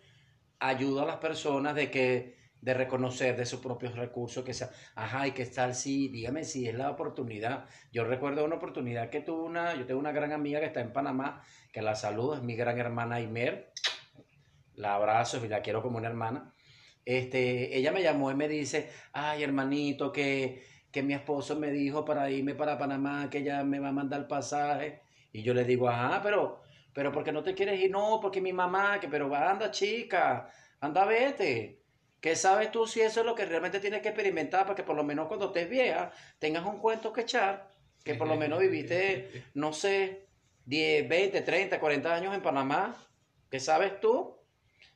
ayudo 0.59 1.01
a 1.01 1.05
las 1.05 1.17
personas 1.17 1.75
de 1.75 1.91
que 1.91 2.34
de 2.66 2.74
reconocer 2.74 3.38
de 3.38 3.45
sus 3.45 3.59
propios 3.61 3.95
recursos 3.95 4.43
que 4.43 4.53
sea, 4.53 4.72
ajá, 4.95 5.28
y 5.28 5.32
que 5.32 5.45
tal 5.45 5.76
sí, 5.76 6.09
dígame 6.09 6.43
si 6.43 6.68
es 6.68 6.76
la 6.76 6.89
oportunidad. 6.89 7.66
Yo 7.91 8.03
recuerdo 8.03 8.43
una 8.43 8.55
oportunidad 8.55 9.09
que 9.09 9.22
tuve 9.22 9.43
una, 9.43 9.76
yo 9.76 9.86
tengo 9.86 9.99
una 9.99 10.11
gran 10.11 10.34
amiga 10.34 10.59
que 10.59 10.66
está 10.66 10.82
en 10.82 10.91
Panamá, 10.91 11.43
que 11.72 11.82
la 11.82 11.95
saludo, 11.95 12.36
es 12.36 12.41
mi 12.41 12.55
gran 12.55 12.78
hermana 12.80 13.22
Imer, 13.22 13.72
la 14.74 14.95
abrazo 14.95 15.43
y 15.45 15.47
la 15.47 15.61
quiero 15.61 15.82
como 15.82 15.97
una 15.97 16.07
hermana 16.07 16.51
este, 17.05 17.78
ella 17.78 17.91
me 17.91 18.01
llamó 18.01 18.32
y 18.32 18.36
me 18.36 18.47
dice, 18.47 18.89
ay 19.13 19.43
hermanito, 19.43 20.11
que, 20.11 20.63
que 20.91 21.03
mi 21.03 21.13
esposo 21.13 21.55
me 21.55 21.72
dijo 21.72 22.03
para 22.03 22.30
irme 22.32 22.55
para 22.55 22.78
Panamá, 22.78 23.30
que 23.30 23.39
ella 23.39 23.63
me 23.63 23.80
va 23.80 23.89
a 23.89 23.91
mandar 23.91 24.28
pasaje. 24.28 25.01
Y 25.32 25.43
yo 25.43 25.53
le 25.53 25.66
digo, 25.66 25.88
ajá, 25.88 26.22
pero, 26.24 26.61
pero 26.93 27.11
¿por 27.11 27.24
qué 27.24 27.32
no 27.32 27.43
te 27.43 27.53
quieres 27.53 27.80
ir? 27.80 27.91
No, 27.91 28.20
porque 28.22 28.41
mi 28.41 28.53
mamá, 28.53 28.99
que 28.99 29.07
pero 29.07 29.34
anda 29.36 29.70
chica, 29.72 30.49
anda 30.80 31.05
vete. 31.05 31.84
¿Qué 32.26 32.36
sabes 32.36 32.71
tú 32.71 32.88
si 32.88 33.01
eso 33.01 33.19
es 33.19 33.26
lo 33.28 33.36
que 33.36 33.45
realmente 33.45 33.80
tienes 33.80 34.01
que 34.01 34.07
experimentar 34.07 34.63
para 34.63 34.73
que 34.73 34.82
por 34.82 34.95
lo 34.95 35.03
menos 35.03 35.28
cuando 35.28 35.45
estés 35.45 35.69
vieja 35.69 36.11
tengas 36.39 36.65
un 36.65 36.80
cuento 36.80 37.13
que 37.13 37.21
echar? 37.21 37.69
Que 38.03 38.15
por 38.15 38.28
lo 38.28 38.36
menos 38.36 38.57
viviste, 38.57 39.43
no 39.53 39.71
sé, 39.71 40.26
10, 40.65 41.07
20, 41.07 41.41
30, 41.41 41.80
40 41.80 42.15
años 42.15 42.34
en 42.34 42.41
Panamá. 42.41 42.97
¿Qué 43.47 43.59
sabes 43.59 43.99
tú? 43.99 44.36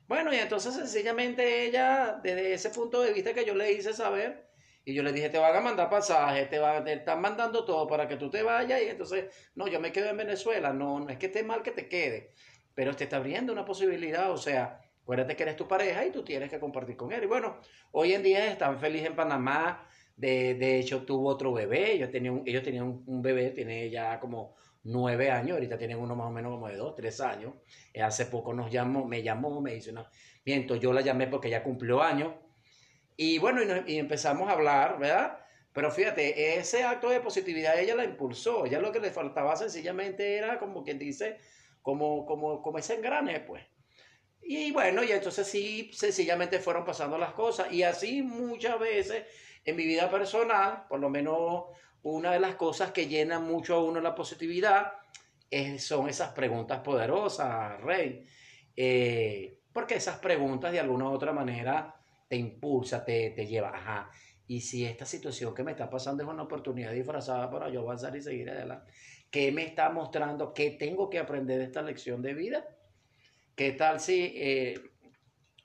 Bueno, 0.08 0.34
y 0.34 0.38
entonces 0.38 0.74
sencillamente 0.74 1.68
ella, 1.68 2.20
desde 2.24 2.52
ese 2.52 2.72
punto 2.72 3.00
de 3.04 3.14
vista 3.14 3.32
que 3.36 3.46
yo 3.46 3.54
le 3.54 3.74
hice 3.74 3.94
saber, 3.94 4.50
y 4.84 4.96
yo 4.96 5.04
le 5.04 5.12
dije, 5.12 5.30
te 5.30 5.38
van 5.38 5.56
a 5.56 5.62
mandar 5.62 5.88
pasaje, 5.88 6.48
te, 6.48 6.58
van, 6.58 6.84
te 6.84 6.94
están 6.94 7.22
mandando 7.22 7.64
todo 7.64 7.86
para 7.86 8.08
que 8.08 8.16
tú 8.16 8.32
te 8.32 8.42
vayas, 8.42 8.82
y 8.82 8.86
entonces, 8.86 9.26
no, 9.54 9.68
yo 9.68 9.80
me 9.80 9.92
quedo 9.92 10.10
en 10.10 10.18
Venezuela, 10.18 10.74
no, 10.74 11.00
no 11.00 11.10
es 11.10 11.20
que 11.20 11.28
esté 11.28 11.44
mal 11.44 11.62
que 11.62 11.70
te 11.70 11.88
quede, 11.88 12.34
pero 12.74 12.96
te 12.96 13.04
está 13.04 13.18
abriendo 13.18 13.54
una 13.54 13.66
posibilidad, 13.66 14.32
o 14.32 14.38
sea, 14.38 14.82
acuérdate 15.10 15.36
que 15.36 15.42
eres 15.42 15.56
tu 15.56 15.68
pareja 15.68 16.06
y 16.06 16.12
tú 16.12 16.24
tienes 16.24 16.52
que 16.52 16.60
compartir 16.60 16.96
con 16.96 17.12
él. 17.12 17.24
Y 17.24 17.26
bueno, 17.26 17.58
hoy 17.94 18.14
en 18.14 18.22
día 18.22 18.46
están 18.52 18.80
felices 18.80 19.08
en 19.08 19.16
Panamá, 19.16 19.90
de, 20.16 20.54
de 20.54 20.78
hecho 20.78 21.04
tuvo 21.04 21.30
otro 21.30 21.52
bebé, 21.52 21.94
ellos 21.94 22.12
tenían, 22.12 22.44
ellos 22.46 22.62
tenían 22.62 22.84
un, 22.84 23.04
un 23.08 23.20
bebé, 23.24 23.50
tiene 23.50 23.90
ya 23.90 24.20
como 24.20 24.56
nueve 24.84 25.32
años, 25.32 25.54
ahorita 25.54 25.80
tienen 25.80 25.98
uno 25.98 26.16
más 26.16 26.28
o 26.28 26.30
menos 26.30 26.52
como 26.52 26.68
de 26.68 26.76
dos, 26.76 26.96
tres 26.96 27.20
años. 27.22 27.56
Eh, 27.92 28.04
hace 28.04 28.28
poco 28.28 28.54
nos 28.54 28.72
llamó, 28.72 29.04
me 29.08 29.24
llamó, 29.24 29.60
me 29.62 29.74
dice, 29.74 29.92
no, 29.92 30.06
miento, 30.46 30.76
yo 30.76 30.94
la 30.94 31.02
llamé 31.02 31.26
porque 31.26 31.50
ya 31.50 31.64
cumplió 31.64 32.04
años. 32.04 32.36
Y 33.18 33.40
bueno, 33.40 33.62
y, 33.88 33.98
empezamos 33.98 34.48
a 34.48 34.52
hablar, 34.52 35.00
¿verdad? 35.00 35.40
Pero 35.74 35.90
fíjate, 35.90 36.60
ese 36.60 36.84
acto 36.84 37.10
de 37.10 37.20
positividad 37.20 37.80
ella 37.80 37.96
la 37.96 38.04
impulsó, 38.04 38.68
ya 38.68 38.80
lo 38.80 38.92
que 38.92 39.00
le 39.00 39.10
faltaba 39.10 39.56
sencillamente 39.56 40.38
era 40.38 40.60
como 40.60 40.84
quien 40.84 41.00
dice, 41.00 41.40
como, 41.82 42.28
como, 42.28 42.62
como 42.62 42.78
ese 42.78 42.94
engrane, 42.94 43.40
pues. 43.40 43.64
Y 44.42 44.72
bueno, 44.72 45.04
y 45.04 45.12
entonces 45.12 45.48
sí, 45.48 45.92
sencillamente 45.94 46.60
fueron 46.60 46.86
pasando 46.86 47.18
las 47.18 47.34
cosas. 47.34 47.72
Y 47.72 47.84
así 47.84 48.22
muchas 48.22 48.80
veces 48.80 49.26
en 49.66 49.76
mi 49.76 49.86
vida 49.86 50.10
personal, 50.10 50.86
por 50.88 51.00
lo 51.00 51.10
menos 51.10 51.66
una 52.02 52.32
de 52.32 52.40
las 52.40 52.56
cosas 52.56 52.92
que 52.92 53.08
llena 53.08 53.40
mucho 53.40 53.76
a 53.76 53.84
uno 53.84 54.00
la 54.00 54.16
positividad 54.16 54.94
son 55.78 56.10
esas 56.10 56.32
preguntas 56.34 56.80
poderosas, 56.82 57.80
Rey. 57.82 58.26
Eh, 58.76 59.60
porque 59.74 59.96
esas 59.96 60.20
preguntas 60.20 60.72
de 60.72 60.80
alguna 60.80 61.10
u 61.10 61.14
otra 61.14 61.34
manera 61.34 61.96
te 62.28 62.36
impulsa, 62.36 63.04
te, 63.04 63.32
te 63.32 63.48
lleva, 63.48 63.70
ajá, 63.70 64.12
y 64.48 64.62
si 64.62 64.86
esta 64.86 65.06
situación 65.06 65.54
que 65.54 65.64
me 65.64 65.72
está 65.72 65.90
pasando 65.90 66.24
es 66.24 66.30
una 66.30 66.44
oportunidad 66.44 66.92
disfrazada 66.92 67.50
para 67.52 67.70
yo 67.70 67.82
avanzar 67.82 68.16
y 68.16 68.22
seguir 68.22 68.50
adelante, 68.50 68.92
¿qué 69.30 69.52
me 69.52 69.64
está 69.64 69.90
mostrando? 69.90 70.54
¿Qué 70.54 70.72
tengo 70.72 71.10
que 71.10 71.20
aprender 71.20 71.60
de 71.60 71.66
esta 71.66 71.82
lección 71.82 72.22
de 72.22 72.34
vida? 72.34 72.66
¿Qué 73.60 73.74
tal 73.74 74.00
si, 74.00 74.32
eh, 74.38 74.80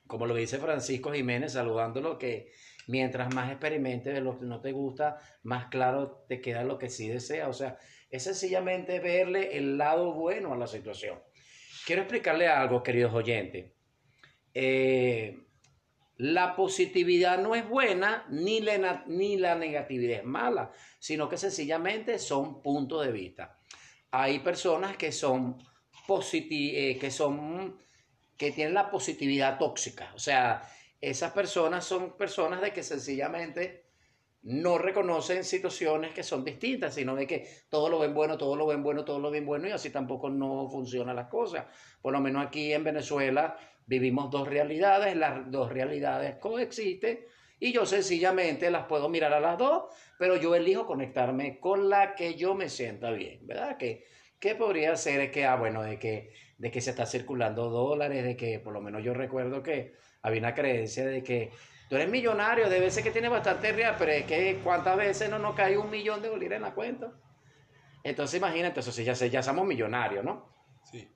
como 0.05 0.25
lo 0.25 0.35
dice 0.35 0.57
Francisco 0.57 1.13
Jiménez, 1.13 1.53
saludándolo, 1.53 2.19
que 2.19 2.51
mientras 2.87 3.33
más 3.33 3.49
experimentes 3.49 4.13
de 4.13 4.19
lo 4.19 4.37
que 4.37 4.43
no 4.43 4.59
te 4.59 4.73
gusta, 4.73 5.17
más 5.43 5.67
claro 5.67 6.25
te 6.27 6.41
queda 6.41 6.65
lo 6.65 6.77
que 6.77 6.89
sí 6.89 7.07
desea? 7.07 7.47
O 7.47 7.53
sea, 7.53 7.77
es 8.09 8.23
sencillamente 8.23 8.99
verle 8.99 9.57
el 9.57 9.77
lado 9.77 10.11
bueno 10.13 10.51
a 10.51 10.57
la 10.57 10.67
situación. 10.67 11.21
Quiero 11.85 12.01
explicarle 12.01 12.49
algo, 12.49 12.83
queridos 12.83 13.13
oyentes. 13.13 13.71
Eh, 14.53 15.39
la 16.17 16.53
positividad 16.57 17.41
no 17.41 17.55
es 17.55 17.65
buena 17.65 18.25
ni 18.29 18.59
ni 19.07 19.37
la 19.37 19.55
negatividad 19.55 20.19
es 20.19 20.25
mala, 20.25 20.73
sino 20.99 21.29
que 21.29 21.37
sencillamente 21.37 22.19
son 22.19 22.61
puntos 22.61 23.05
de 23.05 23.13
vista. 23.13 23.57
Hay 24.11 24.39
personas 24.39 24.97
que 24.97 25.13
son 25.13 25.55
eh, 26.41 26.97
que 26.99 27.11
son 27.11 27.77
que 28.37 28.51
tienen 28.51 28.73
la 28.73 28.91
positividad 28.91 29.57
tóxica, 29.57 30.11
o 30.13 30.19
sea, 30.19 30.61
esas 30.99 31.31
personas 31.31 31.85
son 31.85 32.17
personas 32.17 32.61
de 32.61 32.73
que 32.73 32.83
sencillamente 32.83 33.85
no 34.45 34.77
reconocen 34.77 35.43
situaciones 35.43 36.13
que 36.13 36.21
son 36.21 36.43
distintas, 36.45 36.93
sino 36.93 37.15
de 37.15 37.25
que 37.25 37.47
todo 37.69 37.89
lo 37.89 37.99
ven 37.99 38.13
bueno, 38.13 38.37
todo 38.37 38.55
lo 38.55 38.67
ven 38.67 38.83
bueno, 38.83 39.03
todo 39.03 39.19
lo 39.19 39.31
ven 39.31 39.45
bueno 39.45 39.67
y 39.67 39.71
así 39.71 39.89
tampoco 39.89 40.29
no 40.29 40.67
funcionan 40.69 41.15
las 41.15 41.27
cosas. 41.29 41.65
Por 42.01 42.13
lo 42.13 42.21
menos 42.21 42.45
aquí 42.45 42.71
en 42.71 42.83
Venezuela 42.83 43.57
vivimos 43.87 44.29
dos 44.29 44.47
realidades, 44.47 45.15
las 45.15 45.49
dos 45.49 45.71
realidades 45.71 46.35
coexisten 46.35 47.25
y 47.59 47.71
yo 47.71 47.87
sencillamente 47.87 48.69
las 48.69 48.85
puedo 48.85 49.09
mirar 49.09 49.33
a 49.33 49.39
las 49.39 49.57
dos, 49.57 49.85
pero 50.19 50.35
yo 50.35 50.53
elijo 50.53 50.85
conectarme 50.85 51.59
con 51.59 51.89
la 51.89 52.13
que 52.13 52.35
yo 52.35 52.53
me 52.53 52.69
sienta 52.69 53.09
bien, 53.11 53.47
¿verdad? 53.47 53.77
Que, 53.77 54.05
¿Qué 54.39 54.55
podría 54.55 54.95
ser? 54.95 55.21
Es 55.21 55.31
que, 55.31 55.45
ah, 55.45 55.55
bueno, 55.55 55.81
de 55.81 55.97
que, 55.99 56.33
de 56.57 56.71
que 56.71 56.81
se 56.81 56.91
está 56.91 57.05
circulando 57.05 57.69
dólares, 57.69 58.23
de 58.23 58.35
que 58.35 58.59
por 58.59 58.73
lo 58.73 58.81
menos 58.81 59.03
yo 59.03 59.13
recuerdo 59.13 59.63
que 59.63 59.93
había 60.21 60.39
una 60.39 60.53
creencia 60.53 61.05
de 61.05 61.23
que 61.23 61.51
Tú 61.89 61.95
eres 61.95 62.09
millonario, 62.09 62.67
debe 62.67 62.89
ser 62.89 63.03
que 63.03 63.11
tiene 63.11 63.29
bastante 63.29 63.71
real, 63.71 63.95
pero 63.97 64.11
es 64.11 64.25
que 64.25 64.59
cuántas 64.63 64.97
veces 64.97 65.29
no 65.29 65.37
nos 65.37 65.55
cae 65.55 65.77
un 65.77 65.89
millón 65.89 66.21
de 66.21 66.29
dólares 66.29 66.55
en 66.55 66.61
la 66.63 66.73
cuenta. 66.73 67.13
Entonces 68.03 68.39
imagínate, 68.39 68.79
eso 68.79 68.91
sí, 68.91 69.03
ya, 69.03 69.13
ya 69.13 69.43
somos 69.43 69.67
millonarios, 69.67 70.23
¿no? 70.23 70.49
Sí. 70.91 71.07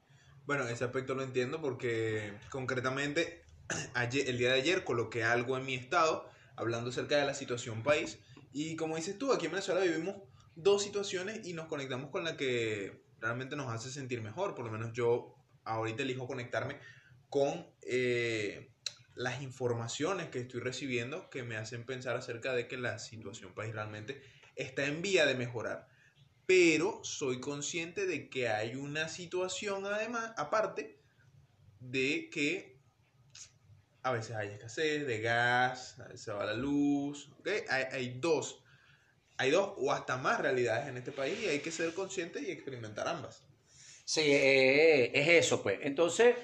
Bueno, 0.45 0.67
ese 0.67 0.83
aspecto 0.83 1.15
lo 1.15 1.23
entiendo 1.23 1.59
porque 1.59 2.33
concretamente 2.51 3.43
ayer, 3.95 4.29
el 4.29 4.37
día 4.37 4.51
de 4.53 4.59
ayer 4.59 4.83
coloqué 4.83 5.23
algo 5.23 5.57
en 5.57 5.65
mi 5.65 5.73
estado 5.73 6.29
hablando 6.55 6.89
acerca 6.89 7.17
de 7.17 7.25
la 7.25 7.33
situación 7.33 7.81
país 7.81 8.19
y 8.51 8.75
como 8.75 8.95
dices 8.95 9.17
tú, 9.17 9.33
aquí 9.33 9.45
en 9.45 9.53
Venezuela 9.53 9.81
vivimos 9.81 10.17
dos 10.55 10.83
situaciones 10.83 11.47
y 11.47 11.53
nos 11.53 11.67
conectamos 11.67 12.09
con 12.11 12.23
la 12.23 12.37
que 12.37 13.01
realmente 13.21 13.55
nos 13.55 13.71
hace 13.71 13.91
sentir 13.91 14.21
mejor. 14.21 14.55
Por 14.55 14.65
lo 14.65 14.71
menos 14.71 14.93
yo 14.93 15.35
ahorita 15.63 16.03
elijo 16.03 16.27
conectarme 16.27 16.79
con 17.29 17.67
eh, 17.81 18.71
las 19.15 19.41
informaciones 19.41 20.29
que 20.29 20.39
estoy 20.39 20.61
recibiendo 20.61 21.29
que 21.29 21.43
me 21.43 21.57
hacen 21.57 21.85
pensar 21.85 22.15
acerca 22.15 22.53
de 22.53 22.67
que 22.67 22.77
la 22.77 22.99
situación 22.99 23.53
país 23.53 23.73
realmente 23.73 24.21
está 24.55 24.85
en 24.85 25.01
vía 25.01 25.25
de 25.25 25.35
mejorar. 25.35 25.87
Pero 26.45 26.99
soy 27.03 27.39
consciente 27.39 28.07
de 28.07 28.29
que 28.29 28.49
hay 28.49 28.75
una 28.75 29.07
situación 29.07 29.85
además, 29.85 30.33
aparte, 30.37 30.99
de 31.79 32.29
que 32.31 32.79
a 34.01 34.11
veces 34.11 34.35
hay 34.35 34.49
escasez 34.49 35.05
de 35.05 35.21
gas, 35.21 35.99
a 35.99 36.15
se 36.17 36.31
va 36.31 36.45
la 36.45 36.53
luz, 36.53 37.29
¿okay? 37.39 37.61
hay, 37.69 37.83
hay 37.91 38.19
dos, 38.19 38.63
hay 39.39 39.51
dos 39.51 39.71
o 39.77 39.91
hasta 39.93 40.17
más 40.17 40.41
realidades 40.41 40.89
en 40.89 40.97
este 40.97 41.13
país 41.13 41.39
y 41.41 41.47
hay 41.47 41.59
que 41.59 41.71
ser 41.71 41.93
consciente 41.93 42.41
y 42.41 42.51
experimentar 42.51 43.07
ambas. 43.07 43.41
Sí, 44.03 44.21
eh, 44.21 45.11
es 45.13 45.45
eso, 45.45 45.63
pues. 45.63 45.79
Entonces, 45.81 46.35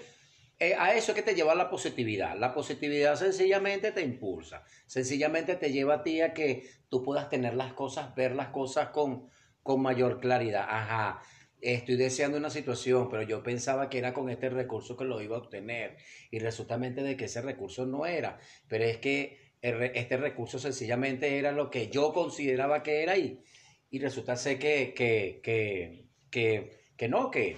eh, 0.58 0.76
a 0.80 0.96
eso 0.96 1.12
es 1.12 1.16
que 1.18 1.22
te 1.22 1.36
lleva 1.36 1.54
la 1.56 1.70
positividad. 1.70 2.38
La 2.38 2.54
positividad 2.54 3.18
sencillamente 3.18 3.92
te 3.92 4.02
impulsa, 4.02 4.64
sencillamente 4.88 5.56
te 5.56 5.74
lleva 5.74 5.96
a 5.96 6.04
ti 6.04 6.22
a 6.22 6.34
que 6.34 6.70
tú 6.88 7.04
puedas 7.04 7.30
tener 7.30 7.56
las 7.56 7.74
cosas, 7.74 8.16
ver 8.16 8.34
las 8.34 8.48
cosas 8.48 8.90
con, 8.92 9.28
con 9.62 9.82
mayor 9.82 10.22
claridad. 10.22 10.66
Ajá, 10.70 11.22
estoy 11.60 11.98
deseando 11.98 12.38
una 12.38 12.50
situación, 12.50 13.10
pero 13.10 13.24
yo 13.24 13.44
pensaba 13.44 13.90
que 13.90 13.98
era 13.98 14.14
con 14.14 14.30
este 14.30 14.50
recurso 14.50 14.96
que 14.96 15.04
lo 15.04 15.22
iba 15.22 15.36
a 15.36 15.40
obtener 15.40 15.98
y 16.32 16.40
resulta 16.40 16.78
de 16.78 17.18
que 17.18 17.26
ese 17.26 17.42
recurso 17.42 17.86
no 17.86 18.06
era, 18.06 18.40
pero 18.70 18.86
es 18.86 18.98
que 19.00 19.45
este 19.94 20.18
recurso 20.18 20.60
sencillamente 20.60 21.38
era 21.38 21.52
lo 21.52 21.70
que 21.70 21.90
yo 21.90 22.14
consideraba 22.14 22.84
que 22.84 23.04
era 23.04 23.18
y, 23.18 23.42
y 23.90 24.00
resulta 24.00 24.36
ser 24.36 24.60
que, 24.60 24.94
que, 24.94 25.40
que, 25.44 26.06
que, 26.30 26.72
que 26.96 27.08
no, 27.08 27.32
que 27.32 27.58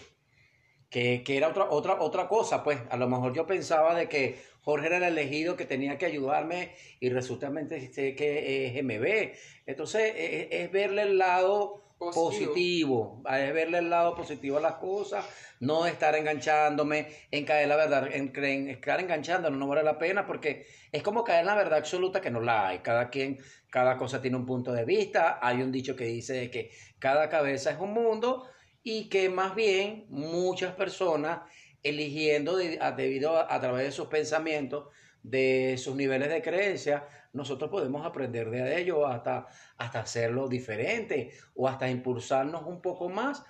que, 0.89 1.24
era 1.28 1.49
otra, 1.49 1.70
otra, 1.70 2.01
otra 2.01 2.28
cosa, 2.28 2.64
pues 2.64 2.80
a 2.89 2.97
lo 2.97 3.10
mejor 3.10 3.34
yo 3.34 3.45
pensaba 3.45 3.93
de 3.95 4.08
que 4.08 4.38
Jorge 4.62 4.88
era 4.88 4.97
el 4.97 5.03
elegido 5.03 5.55
que 5.55 5.66
tenía 5.66 5.97
que 5.97 6.05
ayudarme 6.05 6.72
y 6.99 7.10
resulta 7.10 7.51
que 7.51 8.68
es 8.68 8.84
MB. 8.84 9.36
Entonces 9.66 10.14
es, 10.16 10.72
verle 10.72 11.03
el 11.03 11.18
lado 11.18 11.84
positivo. 11.98 13.24
es 13.30 13.54
verle 13.54 13.80
el 13.80 13.89
lado 13.89 14.16
positivo 14.16 14.58
a 14.58 14.62
las 14.62 14.74
cosas, 14.74 15.26
no 15.60 15.86
estar 15.86 16.16
enganchándome 16.16 17.08
en 17.32 17.45
caer 17.45 17.68
la 17.68 17.76
verdad, 17.76 18.08
en, 18.12 18.32
en 18.36 18.70
estar 18.70 19.00
enganchándonos 19.00 19.60
no 19.60 19.68
vale 19.68 19.84
la 19.84 19.98
pena 19.98 20.26
porque 20.26 20.68
es 20.91 21.02
como 21.04 21.24
caer 21.24 21.41
en 21.41 21.48
la 21.48 21.56
verdad 21.56 21.80
absoluta 21.80 22.22
que 22.22 22.32
no 22.32 22.39
la 22.39 22.68
hay. 22.68 22.80
Cada 22.80 23.10
quien, 23.10 23.38
cada 23.70 23.98
cosa 23.98 24.22
tiene 24.22 24.38
un 24.38 24.45
punto 24.45 24.72
de 24.72 24.86
vista. 24.86 25.39
Hay 25.41 25.62
un 25.62 25.72
dicho 25.72 25.95
que 25.95 26.06
dice 26.06 26.50
que 26.52 26.72
cada 27.00 27.30
cabeza 27.30 27.72
es 27.72 27.80
un 27.80 27.93
mundo 27.93 28.48
y 28.84 29.10
que 29.10 29.30
más 29.30 29.56
bien 29.56 30.06
muchas 30.10 30.74
personas 30.76 31.41
eligiendo 31.84 32.58
debido 32.58 33.38
a, 33.38 33.60
través 33.60 33.86
de 33.86 33.91
sus 33.91 34.08
pensamientos, 34.08 34.88
de 35.24 35.76
sus 35.78 35.95
niveles 35.95 36.30
de 36.30 36.41
creencia, 36.41 37.08
nosotros 37.34 37.70
podemos 37.70 38.06
aprender 38.06 38.50
de 38.50 38.80
ellos 38.80 39.00
hasta, 39.08 39.48
hasta 39.78 40.00
hacerlo 40.00 40.48
diferente 40.48 41.32
o 41.56 41.68
hasta 41.68 41.90
impulsarnos 41.90 42.64
un 42.66 42.82
poco 42.82 43.10
más 43.10 43.44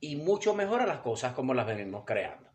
y 0.00 0.16
mucho 0.16 0.54
mejor 0.54 0.82
a 0.82 0.86
las 0.86 1.00
cosas 1.00 1.32
como 1.34 1.54
las 1.54 1.66
venimos 1.66 2.04
creando. 2.04 2.48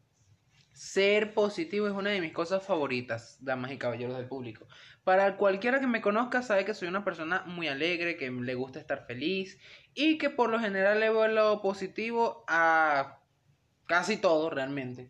Ser 0.74 1.36
positivo 1.36 1.88
es 1.88 1.94
una 1.94 2.10
de 2.10 2.20
mis 2.20 2.34
cosas 2.34 2.66
favoritas, 2.66 3.38
damas 3.42 3.72
y 3.72 3.78
caballeros 3.78 4.18
del 4.18 4.28
público. 4.28 4.68
Para 5.04 5.38
cualquiera 5.38 5.80
que 5.80 5.86
me 5.86 6.02
conozca 6.02 6.42
sabe 6.42 6.66
que 6.66 6.74
soy 6.74 6.88
una 6.88 7.04
persona 7.04 7.44
muy 7.46 7.68
alegre, 7.68 8.18
que 8.18 8.32
le 8.32 8.56
gusta 8.56 8.80
estar 8.80 9.06
feliz 9.06 9.60
y 9.94 10.18
que 10.18 10.32
por 10.32 10.50
lo 10.50 10.60
general 10.60 11.00
le 11.00 11.12
veo 11.12 11.28
lo 11.28 11.62
positivo 11.62 12.44
a 12.48 13.20
casi 13.86 14.18
todo 14.18 14.50
realmente. 14.50 15.10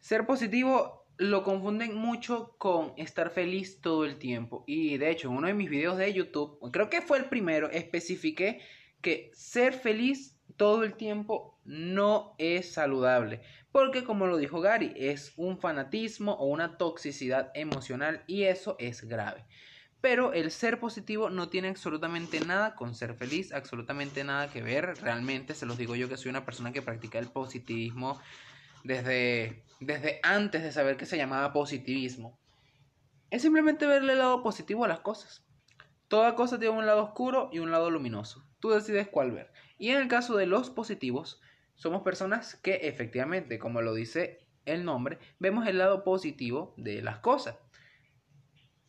Ser 0.00 0.26
positivo 0.26 1.03
lo 1.16 1.42
confunden 1.42 1.94
mucho 1.94 2.56
con 2.58 2.92
estar 2.96 3.30
feliz 3.30 3.80
todo 3.80 4.04
el 4.04 4.18
tiempo. 4.18 4.64
Y 4.66 4.98
de 4.98 5.10
hecho, 5.10 5.28
en 5.28 5.36
uno 5.36 5.46
de 5.46 5.54
mis 5.54 5.70
videos 5.70 5.96
de 5.96 6.12
YouTube, 6.12 6.58
creo 6.72 6.90
que 6.90 7.02
fue 7.02 7.18
el 7.18 7.26
primero, 7.26 7.70
especifiqué 7.70 8.60
que 9.00 9.30
ser 9.34 9.74
feliz 9.74 10.38
todo 10.56 10.82
el 10.84 10.94
tiempo 10.94 11.60
no 11.64 12.34
es 12.38 12.72
saludable. 12.72 13.42
Porque 13.72 14.04
como 14.04 14.26
lo 14.26 14.36
dijo 14.36 14.60
Gary, 14.60 14.92
es 14.96 15.32
un 15.36 15.58
fanatismo 15.58 16.32
o 16.32 16.46
una 16.46 16.78
toxicidad 16.78 17.50
emocional 17.54 18.22
y 18.26 18.44
eso 18.44 18.76
es 18.78 19.04
grave. 19.04 19.44
Pero 20.00 20.32
el 20.32 20.50
ser 20.50 20.78
positivo 20.80 21.30
no 21.30 21.48
tiene 21.48 21.68
absolutamente 21.68 22.40
nada 22.40 22.74
con 22.74 22.94
ser 22.94 23.14
feliz, 23.14 23.52
absolutamente 23.52 24.22
nada 24.22 24.50
que 24.50 24.62
ver. 24.62 24.94
Realmente 25.00 25.54
se 25.54 25.66
los 25.66 25.78
digo 25.78 25.96
yo 25.96 26.08
que 26.08 26.16
soy 26.16 26.30
una 26.30 26.44
persona 26.44 26.72
que 26.72 26.82
practica 26.82 27.18
el 27.18 27.28
positivismo 27.28 28.20
desde, 28.84 29.64
desde 29.80 30.20
antes 30.22 30.62
de 30.62 30.70
saber 30.70 30.96
que 30.96 31.06
se 31.06 31.16
llamaba 31.16 31.52
positivismo. 31.52 32.38
Es 33.30 33.42
simplemente 33.42 33.86
verle 33.86 34.12
el 34.12 34.18
lado 34.18 34.42
positivo 34.42 34.84
a 34.84 34.88
las 34.88 35.00
cosas. 35.00 35.44
Toda 36.06 36.36
cosa 36.36 36.58
tiene 36.58 36.76
un 36.76 36.86
lado 36.86 37.02
oscuro 37.02 37.50
y 37.52 37.58
un 37.58 37.72
lado 37.72 37.90
luminoso. 37.90 38.44
Tú 38.60 38.70
decides 38.70 39.08
cuál 39.08 39.32
ver. 39.32 39.50
Y 39.78 39.88
en 39.90 40.00
el 40.00 40.08
caso 40.08 40.36
de 40.36 40.46
los 40.46 40.70
positivos, 40.70 41.40
somos 41.74 42.02
personas 42.02 42.54
que 42.54 42.74
efectivamente, 42.82 43.58
como 43.58 43.82
lo 43.82 43.94
dice 43.94 44.46
el 44.64 44.84
nombre, 44.84 45.18
vemos 45.40 45.66
el 45.66 45.78
lado 45.78 46.04
positivo 46.04 46.74
de 46.76 47.02
las 47.02 47.18
cosas. 47.18 47.56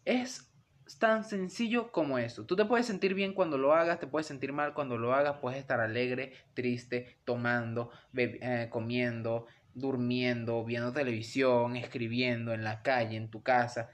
Es 0.04 0.52
tan 1.00 1.24
sencillo 1.24 1.92
como 1.92 2.20
eso. 2.20 2.46
Tú 2.46 2.56
te 2.56 2.66
puedes 2.66 2.86
sentir 2.86 3.16
bien 3.16 3.34
cuando 3.34 3.58
lo 3.58 3.74
hagas, 3.74 4.00
te 4.00 4.08
puedes 4.08 4.28
sentir 4.28 4.54
mal 4.54 4.74
cuando 4.74 4.98
lo 4.98 5.14
hagas, 5.14 5.40
puedes 5.42 5.60
estar 5.60 5.80
alegre, 5.80 6.34
triste, 6.54 7.18
tomando, 7.26 7.90
eh, 8.16 8.68
comiendo, 8.72 9.48
durmiendo, 9.76 10.64
viendo 10.64 10.92
televisión, 10.92 11.76
escribiendo 11.76 12.54
en 12.54 12.64
la 12.64 12.82
calle, 12.82 13.18
en 13.18 13.30
tu 13.30 13.44
casa. 13.44 13.92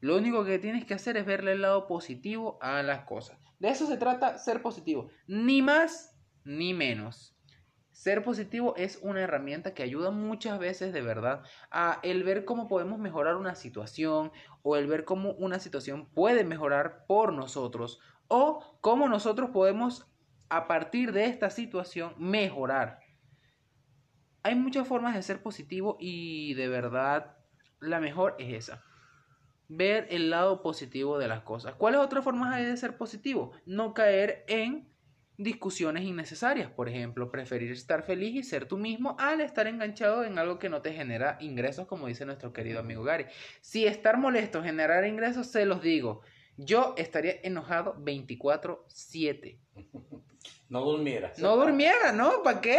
Lo 0.00 0.16
único 0.16 0.44
que 0.44 0.58
tienes 0.58 0.84
que 0.86 0.94
hacer 0.94 1.16
es 1.16 1.26
verle 1.26 1.52
el 1.52 1.62
lado 1.62 1.86
positivo 1.86 2.58
a 2.62 2.82
las 2.82 3.04
cosas. 3.04 3.38
De 3.58 3.68
eso 3.68 3.86
se 3.86 3.96
trata 3.96 4.38
ser 4.38 4.62
positivo. 4.62 5.10
Ni 5.26 5.60
más 5.60 6.16
ni 6.44 6.72
menos. 6.72 7.34
Ser 7.90 8.24
positivo 8.24 8.74
es 8.76 8.98
una 9.02 9.20
herramienta 9.20 9.72
que 9.72 9.82
ayuda 9.82 10.10
muchas 10.10 10.58
veces 10.58 10.92
de 10.92 11.00
verdad 11.00 11.42
a 11.70 12.00
el 12.02 12.24
ver 12.24 12.44
cómo 12.44 12.66
podemos 12.66 12.98
mejorar 12.98 13.36
una 13.36 13.54
situación 13.54 14.32
o 14.62 14.76
el 14.76 14.86
ver 14.86 15.04
cómo 15.04 15.32
una 15.34 15.58
situación 15.60 16.10
puede 16.10 16.44
mejorar 16.44 17.06
por 17.06 17.32
nosotros 17.32 18.00
o 18.28 18.78
cómo 18.80 19.08
nosotros 19.08 19.50
podemos 19.50 20.06
a 20.48 20.66
partir 20.66 21.12
de 21.12 21.26
esta 21.26 21.50
situación 21.50 22.14
mejorar. 22.18 23.03
Hay 24.44 24.54
muchas 24.56 24.86
formas 24.86 25.14
de 25.14 25.22
ser 25.22 25.42
positivo 25.42 25.96
y 25.98 26.52
de 26.52 26.68
verdad 26.68 27.38
la 27.80 27.98
mejor 27.98 28.36
es 28.38 28.52
esa. 28.52 28.84
Ver 29.68 30.06
el 30.10 30.28
lado 30.28 30.62
positivo 30.62 31.18
de 31.18 31.28
las 31.28 31.40
cosas. 31.40 31.74
¿Cuáles 31.76 32.00
otras 32.00 32.22
formas 32.22 32.54
hay 32.54 32.66
de 32.66 32.76
ser 32.76 32.98
positivo? 32.98 33.52
No 33.64 33.94
caer 33.94 34.44
en 34.46 34.86
discusiones 35.38 36.04
innecesarias. 36.04 36.70
Por 36.70 36.90
ejemplo, 36.90 37.30
preferir 37.30 37.72
estar 37.72 38.02
feliz 38.02 38.34
y 38.34 38.42
ser 38.42 38.66
tú 38.66 38.76
mismo 38.76 39.16
al 39.18 39.40
estar 39.40 39.66
enganchado 39.66 40.24
en 40.24 40.38
algo 40.38 40.58
que 40.58 40.68
no 40.68 40.82
te 40.82 40.92
genera 40.92 41.38
ingresos, 41.40 41.86
como 41.86 42.06
dice 42.06 42.26
nuestro 42.26 42.52
querido 42.52 42.80
amigo 42.80 43.02
Gary. 43.02 43.24
Si 43.62 43.86
estar 43.86 44.18
molesto 44.18 44.62
genera 44.62 45.08
ingresos, 45.08 45.46
se 45.46 45.64
los 45.64 45.80
digo. 45.80 46.20
Yo 46.58 46.92
estaría 46.98 47.36
enojado 47.42 47.94
24/7. 47.96 49.58
No 50.68 50.80
durmiera. 50.80 51.32
No 51.38 51.56
durmiera, 51.56 52.12
¿no? 52.12 52.42
¿Para 52.42 52.60
qué? 52.60 52.78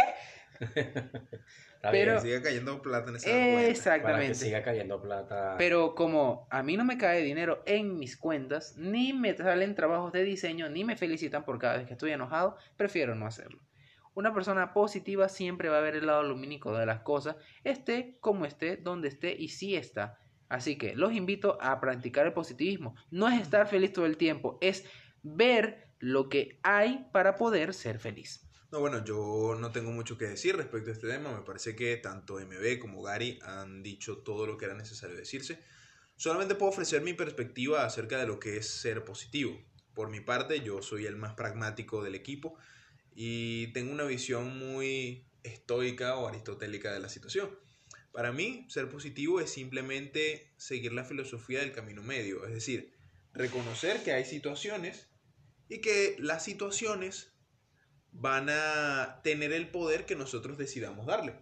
Pero 1.90 2.20
siga 2.20 2.42
cayendo 2.42 2.82
plata 2.82 3.10
en 3.10 3.16
esa. 3.16 3.68
Exactamente. 3.68 4.12
Para 4.12 4.26
que 4.26 4.34
siga 4.34 4.62
cayendo 4.62 5.00
plata. 5.00 5.54
Pero 5.58 5.94
como 5.94 6.46
a 6.50 6.62
mí 6.62 6.76
no 6.76 6.84
me 6.84 6.98
cae 6.98 7.22
dinero 7.22 7.62
en 7.66 7.98
mis 7.98 8.16
cuentas, 8.16 8.76
ni 8.76 9.12
me 9.12 9.36
salen 9.36 9.74
trabajos 9.74 10.12
de 10.12 10.24
diseño, 10.24 10.68
ni 10.68 10.84
me 10.84 10.96
felicitan 10.96 11.44
por 11.44 11.58
cada 11.58 11.76
vez 11.76 11.86
que 11.86 11.92
estoy 11.92 12.12
enojado, 12.12 12.56
prefiero 12.76 13.14
no 13.14 13.26
hacerlo. 13.26 13.60
Una 14.14 14.32
persona 14.32 14.72
positiva 14.72 15.28
siempre 15.28 15.68
va 15.68 15.78
a 15.78 15.82
ver 15.82 15.96
el 15.96 16.06
lado 16.06 16.22
lumínico 16.22 16.76
de 16.76 16.86
las 16.86 17.00
cosas, 17.00 17.36
esté 17.64 18.16
como 18.20 18.46
esté, 18.46 18.78
donde 18.78 19.08
esté 19.08 19.36
y 19.36 19.48
sí 19.48 19.76
está. 19.76 20.18
Así 20.48 20.78
que 20.78 20.94
los 20.94 21.12
invito 21.12 21.58
a 21.60 21.80
practicar 21.80 22.26
el 22.26 22.32
positivismo. 22.32 22.94
No 23.10 23.28
es 23.28 23.40
estar 23.40 23.66
feliz 23.66 23.92
todo 23.92 24.06
el 24.06 24.16
tiempo, 24.16 24.58
es 24.60 24.88
ver 25.22 25.88
lo 25.98 26.28
que 26.28 26.60
hay 26.62 27.06
para 27.12 27.36
poder 27.36 27.74
ser 27.74 27.98
feliz. 27.98 28.45
No, 28.76 28.80
bueno, 28.80 29.02
yo 29.02 29.56
no 29.58 29.72
tengo 29.72 29.90
mucho 29.90 30.18
que 30.18 30.26
decir 30.26 30.54
respecto 30.54 30.90
a 30.90 30.92
este 30.92 31.08
tema. 31.08 31.34
Me 31.34 31.40
parece 31.46 31.74
que 31.74 31.96
tanto 31.96 32.38
MB 32.38 32.78
como 32.78 33.00
Gary 33.00 33.38
han 33.40 33.82
dicho 33.82 34.18
todo 34.18 34.46
lo 34.46 34.58
que 34.58 34.66
era 34.66 34.74
necesario 34.74 35.16
decirse. 35.16 35.64
Solamente 36.14 36.56
puedo 36.56 36.72
ofrecer 36.72 37.00
mi 37.00 37.14
perspectiva 37.14 37.86
acerca 37.86 38.18
de 38.18 38.26
lo 38.26 38.38
que 38.38 38.58
es 38.58 38.68
ser 38.68 39.02
positivo. 39.02 39.58
Por 39.94 40.10
mi 40.10 40.20
parte, 40.20 40.60
yo 40.60 40.82
soy 40.82 41.06
el 41.06 41.16
más 41.16 41.32
pragmático 41.32 42.04
del 42.04 42.14
equipo 42.14 42.58
y 43.14 43.68
tengo 43.68 43.92
una 43.92 44.04
visión 44.04 44.58
muy 44.58 45.26
estoica 45.42 46.16
o 46.16 46.28
aristotélica 46.28 46.92
de 46.92 47.00
la 47.00 47.08
situación. 47.08 47.58
Para 48.12 48.30
mí, 48.30 48.66
ser 48.68 48.90
positivo 48.90 49.40
es 49.40 49.48
simplemente 49.48 50.52
seguir 50.58 50.92
la 50.92 51.06
filosofía 51.06 51.60
del 51.60 51.72
camino 51.72 52.02
medio, 52.02 52.44
es 52.44 52.52
decir, 52.52 52.92
reconocer 53.32 54.04
que 54.04 54.12
hay 54.12 54.26
situaciones 54.26 55.08
y 55.70 55.80
que 55.80 56.16
las 56.18 56.44
situaciones 56.44 57.35
van 58.18 58.48
a 58.50 59.20
tener 59.22 59.52
el 59.52 59.68
poder 59.70 60.06
que 60.06 60.16
nosotros 60.16 60.58
decidamos 60.58 61.06
darle. 61.06 61.34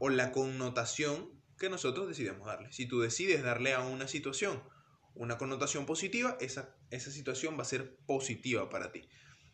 O 0.00 0.10
la 0.10 0.32
connotación 0.32 1.30
que 1.58 1.70
nosotros 1.70 2.08
decidamos 2.08 2.46
darle. 2.46 2.72
Si 2.72 2.86
tú 2.86 3.00
decides 3.00 3.42
darle 3.42 3.72
a 3.72 3.80
una 3.80 4.06
situación 4.08 4.62
una 5.14 5.38
connotación 5.38 5.86
positiva, 5.86 6.36
esa, 6.40 6.74
esa 6.90 7.10
situación 7.10 7.58
va 7.58 7.62
a 7.62 7.66
ser 7.66 7.96
positiva 8.06 8.70
para 8.70 8.92
ti. 8.92 9.08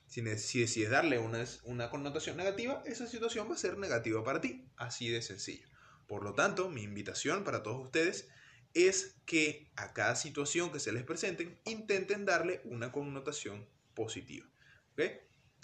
Si, 0.06 0.22
si 0.38 0.60
decides 0.60 0.90
darle 0.90 1.18
una, 1.18 1.44
una 1.64 1.90
connotación 1.90 2.36
negativa, 2.36 2.82
esa 2.86 3.06
situación 3.06 3.50
va 3.50 3.54
a 3.54 3.58
ser 3.58 3.76
negativa 3.76 4.22
para 4.24 4.40
ti. 4.40 4.68
Así 4.76 5.08
de 5.08 5.20
sencillo. 5.20 5.68
Por 6.06 6.22
lo 6.22 6.34
tanto, 6.34 6.68
mi 6.68 6.82
invitación 6.82 7.44
para 7.44 7.62
todos 7.62 7.84
ustedes 7.84 8.28
es 8.74 9.16
que 9.26 9.70
a 9.76 9.92
cada 9.92 10.16
situación 10.16 10.70
que 10.72 10.80
se 10.80 10.92
les 10.92 11.04
presenten 11.04 11.60
intenten 11.64 12.24
darle 12.24 12.60
una 12.64 12.92
connotación 12.92 13.68
positiva. 13.94 14.46
¿okay? 14.92 15.20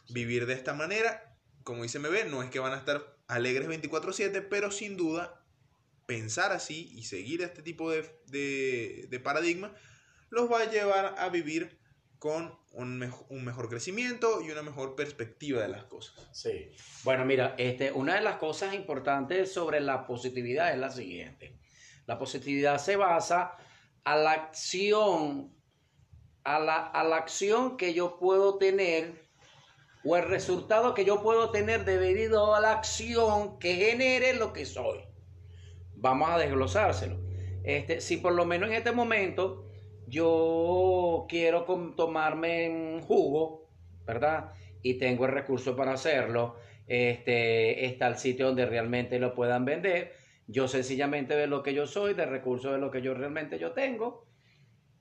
Vivir 0.09 0.46
de 0.46 0.55
esta 0.55 0.74
manera, 0.74 1.36
como 1.62 1.82
dice 1.82 1.98
MB, 1.98 2.30
no 2.30 2.42
es 2.42 2.50
que 2.50 2.59
van 2.59 2.72
a 2.72 2.78
estar 2.78 3.16
alegres 3.26 3.68
24/7, 3.68 4.46
pero 4.48 4.70
sin 4.70 4.96
duda 4.96 5.44
pensar 6.07 6.52
así 6.52 6.90
y 6.94 7.05
seguir 7.05 7.42
este 7.42 7.62
tipo 7.62 7.90
de, 7.90 8.05
de, 8.26 9.20
paradigma 9.20 9.74
los 10.28 10.50
va 10.50 10.61
a 10.61 10.70
llevar 10.70 11.14
a 11.18 11.28
vivir 11.30 11.78
con 12.18 12.59
un, 12.72 13.12
un, 13.28 13.44
mejor 13.44 13.68
crecimiento 13.68 14.42
y 14.42 14.50
una 14.50 14.62
mejor 14.62 14.96
perspectiva 14.96 15.62
de 15.62 15.68
las 15.68 15.84
cosas. 15.84 16.28
Sí. 16.32 16.70
Bueno, 17.05 17.24
mira, 17.24 17.55
este, 17.59 17.92
una 17.92 18.16
de 18.16 18.22
las 18.22 18.36
cosas 18.36 18.74
importantes 18.74 19.52
sobre 19.52 19.80
la 19.80 20.07
positividad 20.07 20.72
es 20.72 20.78
la 20.78 20.90
siguiente. 20.90 21.59
La 22.07 22.18
positividad 22.18 22.78
se 22.78 22.96
basa 22.96 23.57
a 24.05 24.16
la 24.16 24.32
acción, 24.32 25.55
a 26.44 26.59
la, 26.59 26.86
a 26.86 27.05
la 27.05 27.16
acción 27.16 27.76
que 27.76 27.94
yo 27.94 28.18
puedo 28.18 28.59
tener 28.59 29.24
o 30.05 30.16
el 30.16 30.24
resultado 30.24 30.94
que 30.94 31.05
yo 31.05 31.22
puedo 31.22 31.50
tener 31.50 31.84
debido 31.84 32.55
a 32.55 32.61
la 32.61 32.72
acción 32.72 33.59
que 33.59 33.74
genere 33.74 34.34
lo 34.34 34.52
que 34.52 34.66
soy. 34.66 35.00
Vamos 35.96 36.28
a 36.30 36.38
desglosárselo. 36.38 37.18
Este, 37.64 38.00
si 38.02 38.18
por 38.18 38.34
lo 38.34 38.44
menos 38.44 38.68
en 38.68 38.76
este 38.76 38.92
momento 38.92 39.64
yo 40.07 41.24
quiero 41.28 41.64
tomarme 41.96 42.68
un 42.68 43.00
jugo, 43.00 43.70
¿verdad? 44.05 44.52
Y 44.82 44.98
tengo 44.98 45.24
el 45.24 45.32
recurso 45.32 45.74
para 45.74 45.94
hacerlo, 45.94 46.57
este, 46.86 47.86
está 47.86 48.07
el 48.07 48.16
sitio 48.16 48.46
donde 48.46 48.66
realmente 48.66 49.18
lo 49.18 49.34
puedan 49.34 49.64
vender. 49.64 50.12
Yo 50.46 50.68
sencillamente 50.68 51.34
de 51.34 51.46
lo 51.46 51.62
que 51.62 51.72
yo 51.72 51.86
soy, 51.86 52.12
de 52.12 52.26
recursos 52.26 52.72
de 52.72 52.78
lo 52.78 52.90
que 52.90 53.00
yo 53.00 53.14
realmente 53.14 53.59
yo 53.59 53.72
tengo, 53.72 54.26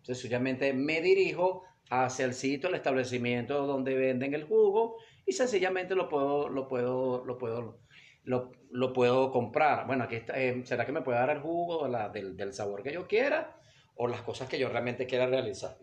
sencillamente 0.04 0.72
me 0.72 1.02
dirijo 1.02 1.64
hacia 2.02 2.26
el 2.26 2.34
sitio, 2.34 2.70
el 2.70 2.76
establecimiento 2.76 3.68
donde 3.68 3.96
venden 3.96 4.34
el 4.34 4.44
jugo 4.46 4.98
y 5.26 5.34
sencillamente 5.34 5.96
lo 5.96 6.10
puedo, 6.10 6.50
lo 6.50 6.68
puedo, 6.68 7.24
lo 7.26 7.38
puedo, 7.38 7.80
lo, 8.24 8.94
puedo 8.94 9.32
comprar. 9.32 9.86
Bueno, 9.86 10.06
aquí 10.06 10.16
está, 10.16 10.40
eh, 10.42 10.62
¿será 10.66 10.86
que 10.86 10.92
me 10.92 11.02
puede 11.02 11.20
dar 11.20 11.30
el 11.30 11.40
jugo 11.40 11.88
del, 12.12 12.36
del 12.36 12.54
sabor 12.54 12.84
que 12.84 12.94
yo 12.94 13.08
quiera 13.08 13.56
o 13.96 14.08
las 14.08 14.22
cosas 14.22 14.50
que 14.50 14.60
yo 14.60 14.70
realmente 14.70 15.06
quiera 15.06 15.28
realizar? 15.28 15.78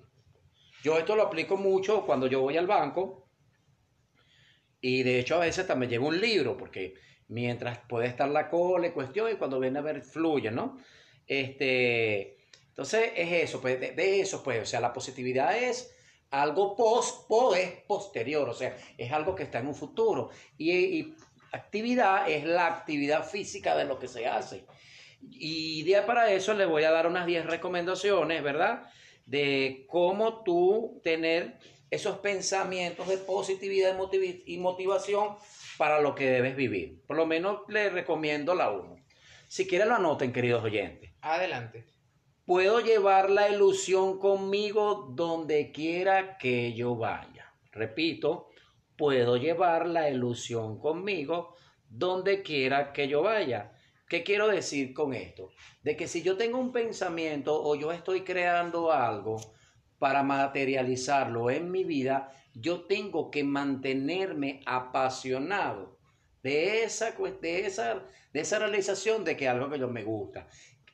Yo 0.83 0.99
esto 0.99 1.15
lo 1.15 1.23
aplico 1.23 1.57
mucho 1.57 2.05
cuando 2.07 2.27
yo 2.27 2.41
voy 2.41 2.57
al 2.57 2.67
banco 2.67 3.29
y 4.81 5.03
de 5.03 5.21
hecho 5.21 5.37
a 5.37 5.41
veces 5.41 5.67
también 5.67 5.91
llevo 5.91 6.09
un 6.09 6.21
libro 6.21 6.57
porque 6.57 6.95
mientras 7.29 7.79
puede 7.89 8.07
estar 8.07 8.29
la 8.29 8.49
cola 8.49 8.89
y 8.89 8.93
cuestión 8.93 9.31
y 9.31 9.37
cuando 9.37 9.61
viene 9.61 9.79
a 9.79 9.83
ver 9.83 10.03
fluye, 10.03 10.51
¿no? 10.51 10.79
Este, 11.27 12.41
entonces 12.71 13.13
es 13.15 13.33
eso, 13.45 13.61
pues, 13.61 13.79
de, 13.79 14.21
eso, 14.21 14.43
pues, 14.43 14.63
o 14.63 14.67
sea, 14.67 14.81
la 14.81 14.93
positividad 14.93 15.57
es 15.57 15.95
algo 16.31 16.77
post, 16.77 17.27
po 17.29 17.55
es 17.55 17.71
posterior, 17.87 18.49
o 18.49 18.55
sea, 18.55 18.77
es 18.97 19.13
algo 19.13 19.35
que 19.35 19.43
está 19.43 19.59
en 19.59 19.67
un 19.67 19.75
futuro. 19.75 20.31
Y, 20.57 21.15
actividad 21.53 22.31
es 22.31 22.45
la 22.45 22.69
actividad 22.69 23.29
física 23.29 23.77
de 23.77 23.85
lo 23.85 23.99
que 23.99 24.07
se 24.07 24.27
hace. 24.27 24.65
Y 25.21 25.83
día 25.83 26.07
para 26.07 26.33
eso 26.33 26.55
le 26.55 26.65
voy 26.65 26.85
a 26.85 26.93
dar 26.93 27.09
unas 27.09 27.27
10 27.27 27.47
recomendaciones, 27.47 28.41
¿verdad? 28.41 28.85
De 29.27 29.85
cómo 29.89 30.45
tú 30.45 31.01
tener 31.03 31.59
esos 31.91 32.19
pensamientos 32.19 33.09
de 33.09 33.19
positividad 33.19 33.99
y 34.47 34.59
motivación 34.59 35.37
para 35.77 36.01
lo 36.01 36.15
que 36.15 36.31
debes 36.31 36.55
vivir. 36.55 37.03
Por 37.07 37.17
lo 37.17 37.27
menos 37.27 37.63
le 37.69 37.91
recomiendo 37.91 38.55
la 38.55 38.71
1. 38.71 38.97
Si 39.49 39.67
quieren 39.67 39.89
lo 39.89 39.97
anoten, 39.97 40.33
queridos 40.33 40.63
oyentes. 40.63 41.11
Adelante. 41.21 41.90
Puedo 42.51 42.81
llevar 42.81 43.31
la 43.31 43.49
ilusión 43.49 44.19
conmigo 44.19 45.13
donde 45.15 45.71
quiera 45.71 46.37
que 46.37 46.75
yo 46.75 46.97
vaya. 46.97 47.55
Repito, 47.71 48.49
puedo 48.97 49.37
llevar 49.37 49.87
la 49.87 50.11
ilusión 50.11 50.81
conmigo 50.81 51.55
donde 51.89 52.43
quiera 52.43 52.93
que 52.93 53.07
yo 53.07 53.23
vaya. 53.23 53.71
¿Qué 54.09 54.25
quiero 54.25 54.49
decir 54.49 54.93
con 54.93 55.15
esto? 55.15 55.53
De 55.85 55.97
que 55.97 56.09
si 56.09 56.23
yo 56.23 56.37
tengo 56.37 56.59
un 56.59 56.73
pensamiento 56.73 57.63
o 57.63 57.77
yo 57.77 57.93
estoy 57.93 58.23
creando 58.23 58.91
algo 58.91 59.37
para 60.01 60.25
materializarlo 60.25 61.53
en 61.53 61.71
mi 61.71 61.85
vida, 61.85 62.33
yo 62.53 62.81
tengo 62.81 63.31
que 63.31 63.45
mantenerme 63.45 64.61
apasionado 64.67 66.01
de 66.43 66.83
esa, 66.83 67.15
de 67.41 67.61
esa, 67.61 68.03
de 68.33 68.41
esa 68.41 68.59
realización 68.59 69.23
de 69.23 69.37
que 69.37 69.47
algo 69.49 69.71
que 69.71 69.79
yo 69.79 69.87
me 69.87 70.03
gusta 70.03 70.49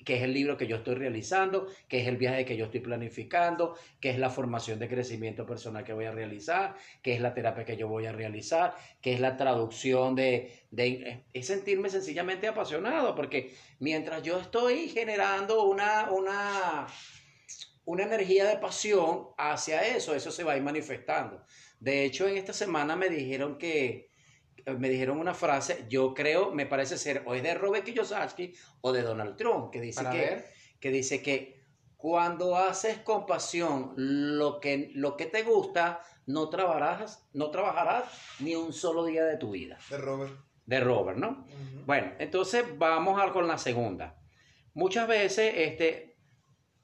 que 0.06 0.18
es 0.18 0.22
el 0.22 0.32
libro 0.32 0.56
que 0.56 0.68
yo 0.68 0.76
estoy 0.76 0.94
realizando, 0.94 1.66
que 1.88 2.00
es 2.00 2.06
el 2.06 2.16
viaje 2.16 2.44
que 2.44 2.56
yo 2.56 2.66
estoy 2.66 2.78
planificando, 2.78 3.76
que 4.00 4.10
es 4.10 4.20
la 4.20 4.30
formación 4.30 4.78
de 4.78 4.88
crecimiento 4.88 5.44
personal 5.44 5.82
que 5.82 5.92
voy 5.92 6.04
a 6.04 6.12
realizar, 6.12 6.76
que 7.02 7.12
es 7.12 7.20
la 7.20 7.34
terapia 7.34 7.64
que 7.64 7.76
yo 7.76 7.88
voy 7.88 8.06
a 8.06 8.12
realizar, 8.12 8.76
que 9.02 9.14
es 9.14 9.20
la 9.20 9.36
traducción 9.36 10.14
de, 10.14 10.62
de 10.70 11.24
es 11.32 11.46
sentirme 11.48 11.90
sencillamente 11.90 12.46
apasionado, 12.46 13.16
porque 13.16 13.52
mientras 13.80 14.22
yo 14.22 14.38
estoy 14.38 14.88
generando 14.90 15.64
una, 15.64 16.08
una, 16.12 16.86
una 17.84 18.04
energía 18.04 18.44
de 18.44 18.58
pasión 18.58 19.30
hacia 19.36 19.88
eso, 19.88 20.14
eso 20.14 20.30
se 20.30 20.44
va 20.44 20.52
a 20.52 20.56
ir 20.56 20.62
manifestando. 20.62 21.44
De 21.80 22.04
hecho, 22.04 22.28
en 22.28 22.36
esta 22.36 22.52
semana 22.52 22.94
me 22.94 23.08
dijeron 23.08 23.58
que 23.58 24.08
me 24.74 24.88
dijeron 24.88 25.18
una 25.18 25.34
frase, 25.34 25.86
yo 25.88 26.12
creo, 26.12 26.50
me 26.52 26.66
parece 26.66 26.98
ser, 26.98 27.22
o 27.26 27.34
es 27.34 27.42
de 27.42 27.54
Robert 27.54 27.84
Kiyosaki 27.84 28.52
o 28.80 28.92
de 28.92 29.02
Donald 29.02 29.36
Trump, 29.36 29.70
que 29.70 29.80
dice 29.80 30.04
que, 30.10 30.44
que 30.80 30.90
dice 30.90 31.22
que 31.22 31.62
cuando 31.96 32.56
haces 32.56 32.98
con 32.98 33.26
pasión 33.26 33.94
lo 33.96 34.60
que, 34.60 34.90
lo 34.94 35.16
que 35.16 35.26
te 35.26 35.42
gusta, 35.42 36.00
no 36.26 36.48
trabajarás, 36.48 37.28
no 37.32 37.50
trabajarás 37.50 38.04
ni 38.40 38.54
un 38.54 38.72
solo 38.72 39.04
día 39.04 39.24
de 39.24 39.36
tu 39.36 39.52
vida. 39.52 39.78
De 39.88 39.98
Robert. 39.98 40.32
De 40.66 40.80
Robert, 40.80 41.18
¿no? 41.18 41.46
Bueno, 41.86 42.12
entonces 42.18 42.64
vamos 42.76 43.22
a 43.22 43.32
con 43.32 43.46
la 43.46 43.56
segunda. 43.56 44.18
Muchas 44.74 45.06
veces 45.06 45.54
este, 45.56 46.16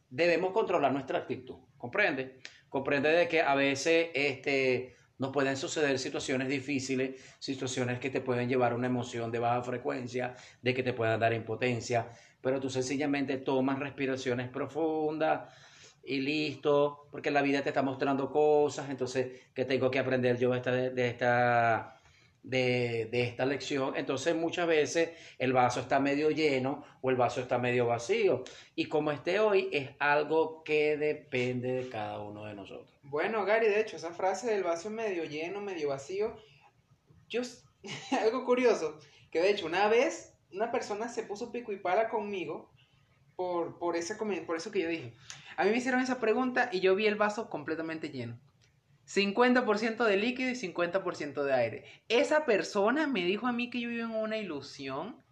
debemos 0.09 0.53
controlar 0.53 0.93
nuestra 0.93 1.19
actitud, 1.19 1.57
¿comprende? 1.77 2.39
Comprende 2.69 3.11
de 3.11 3.29
que 3.29 3.43
a 3.43 3.57
veces 3.57 4.11
este, 4.15 4.95
nos 5.19 5.31
pueden 5.31 5.57
suceder 5.57 5.99
situaciones 5.99 6.49
difíciles, 6.49 7.21
situaciones 7.39 7.99
que 7.99 8.11
te 8.11 8.21
pueden 8.21 8.49
llevar 8.49 8.73
a 8.73 8.75
una 8.75 8.87
emoción 8.87 9.31
de 9.31 9.39
baja 9.39 9.63
frecuencia, 9.63 10.35
de 10.61 10.75
que 10.75 10.83
te 10.83 10.93
puedan 10.93 11.21
dar 11.21 11.33
impotencia, 11.33 12.09
pero 12.41 12.61
tú 12.61 12.69
sencillamente 12.69 13.39
tomas 13.39 13.79
respiraciones 13.79 14.49
profundas 14.49 15.53
y 16.05 16.21
listo, 16.21 17.07
porque 17.11 17.31
la 17.31 17.43
vida 17.43 17.63
te 17.63 17.69
está 17.69 17.83
mostrando 17.83 18.31
cosas, 18.31 18.91
entonces, 18.91 19.43
que 19.55 19.65
tengo 19.65 19.91
que 19.91 19.99
aprender 19.99 20.39
yo 20.39 20.51
de 20.51 20.57
esta, 20.57 20.73
de 20.73 21.09
esta, 21.09 22.02
de, 22.43 23.09
de 23.11 23.23
esta 23.23 23.47
lección? 23.47 23.97
Entonces, 23.97 24.35
muchas 24.35 24.67
veces 24.67 25.11
el 25.39 25.53
vaso 25.53 25.81
está 25.81 26.01
medio 26.01 26.31
lleno 26.31 26.85
o 27.01 27.11
el 27.11 27.17
vaso 27.17 27.41
está 27.41 27.59
medio 27.59 27.87
vacío. 27.87 28.45
Y 28.75 28.87
como 28.87 29.11
esté 29.11 29.41
hoy, 29.41 29.69
es 29.73 29.91
algo 29.99 30.63
que 30.65 30.97
depende 30.97 31.73
de 31.73 31.89
cada 31.89 32.21
uno 32.21 32.45
de 32.45 32.55
nosotros. 32.55 32.91
Bueno, 33.03 33.45
Gary, 33.45 33.67
de 33.67 33.81
hecho, 33.81 33.97
esa 33.97 34.13
frase 34.13 34.51
del 34.51 34.63
vaso 34.63 34.91
medio 34.91 35.25
lleno, 35.25 35.61
medio 35.61 35.89
vacío, 35.89 36.37
yo, 37.29 37.43
algo 38.21 38.45
curioso, 38.45 38.99
que 39.31 39.41
de 39.41 39.51
hecho 39.51 39.67
una 39.67 39.89
vez 39.89 40.33
una 40.53 40.71
persona 40.71 41.09
se 41.09 41.23
puso 41.23 41.51
pico 41.51 41.73
y 41.73 41.79
pala 41.79 42.09
conmigo 42.09 42.71
por, 43.37 43.79
por, 43.79 43.97
ese, 43.97 44.17
por 44.17 44.57
eso 44.57 44.71
que 44.71 44.83
yo 44.83 44.89
dije. 44.89 45.15
A 45.57 45.65
mí 45.65 45.71
me 45.71 45.79
hicieron 45.79 46.01
esa 46.01 46.21
pregunta 46.21 46.69
y 46.73 46.81
yo 46.81 46.95
vi 46.95 47.07
el 47.07 47.17
vaso 47.17 47.49
completamente 47.49 48.11
lleno. 48.11 48.39
50% 49.07 50.05
de 50.05 50.17
líquido 50.17 50.51
y 50.51 50.55
50% 50.55 51.43
de 51.45 51.53
aire. 51.53 51.85
Esa 52.09 52.47
persona 52.47 53.07
me 53.07 53.25
dijo 53.25 53.47
a 53.47 53.53
mí 53.53 53.71
que 53.71 53.81
yo 53.81 53.89
vivo 53.89 54.05
en 54.05 54.15
una 54.15 54.39
ilusión 54.39 55.25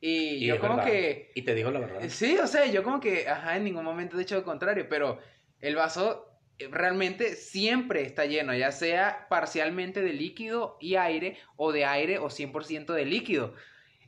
y, 0.00 0.38
Y 0.38 0.46
yo 0.46 0.60
como 0.60 0.76
verdad. 0.76 0.84
que... 0.84 1.32
Y 1.34 1.42
te 1.42 1.54
digo 1.54 1.70
la 1.70 1.80
verdad. 1.80 2.08
Sí, 2.08 2.38
o 2.38 2.46
sea, 2.46 2.66
yo 2.66 2.82
como 2.84 3.00
que, 3.00 3.28
ajá, 3.28 3.56
en 3.56 3.64
ningún 3.64 3.84
momento 3.84 4.16
he 4.16 4.20
dicho 4.20 4.36
lo 4.36 4.44
contrario, 4.44 4.88
pero 4.88 5.18
el 5.60 5.74
vaso 5.76 6.40
eh, 6.58 6.68
realmente 6.70 7.34
siempre 7.36 8.02
está 8.02 8.26
lleno, 8.26 8.54
ya 8.54 8.72
sea 8.72 9.26
parcialmente 9.28 10.00
de 10.02 10.12
líquido 10.12 10.76
y 10.80 10.96
aire, 10.96 11.38
o 11.56 11.72
de 11.72 11.84
aire 11.84 12.18
o 12.18 12.30
100% 12.30 12.94
de 12.94 13.06
líquido. 13.06 13.54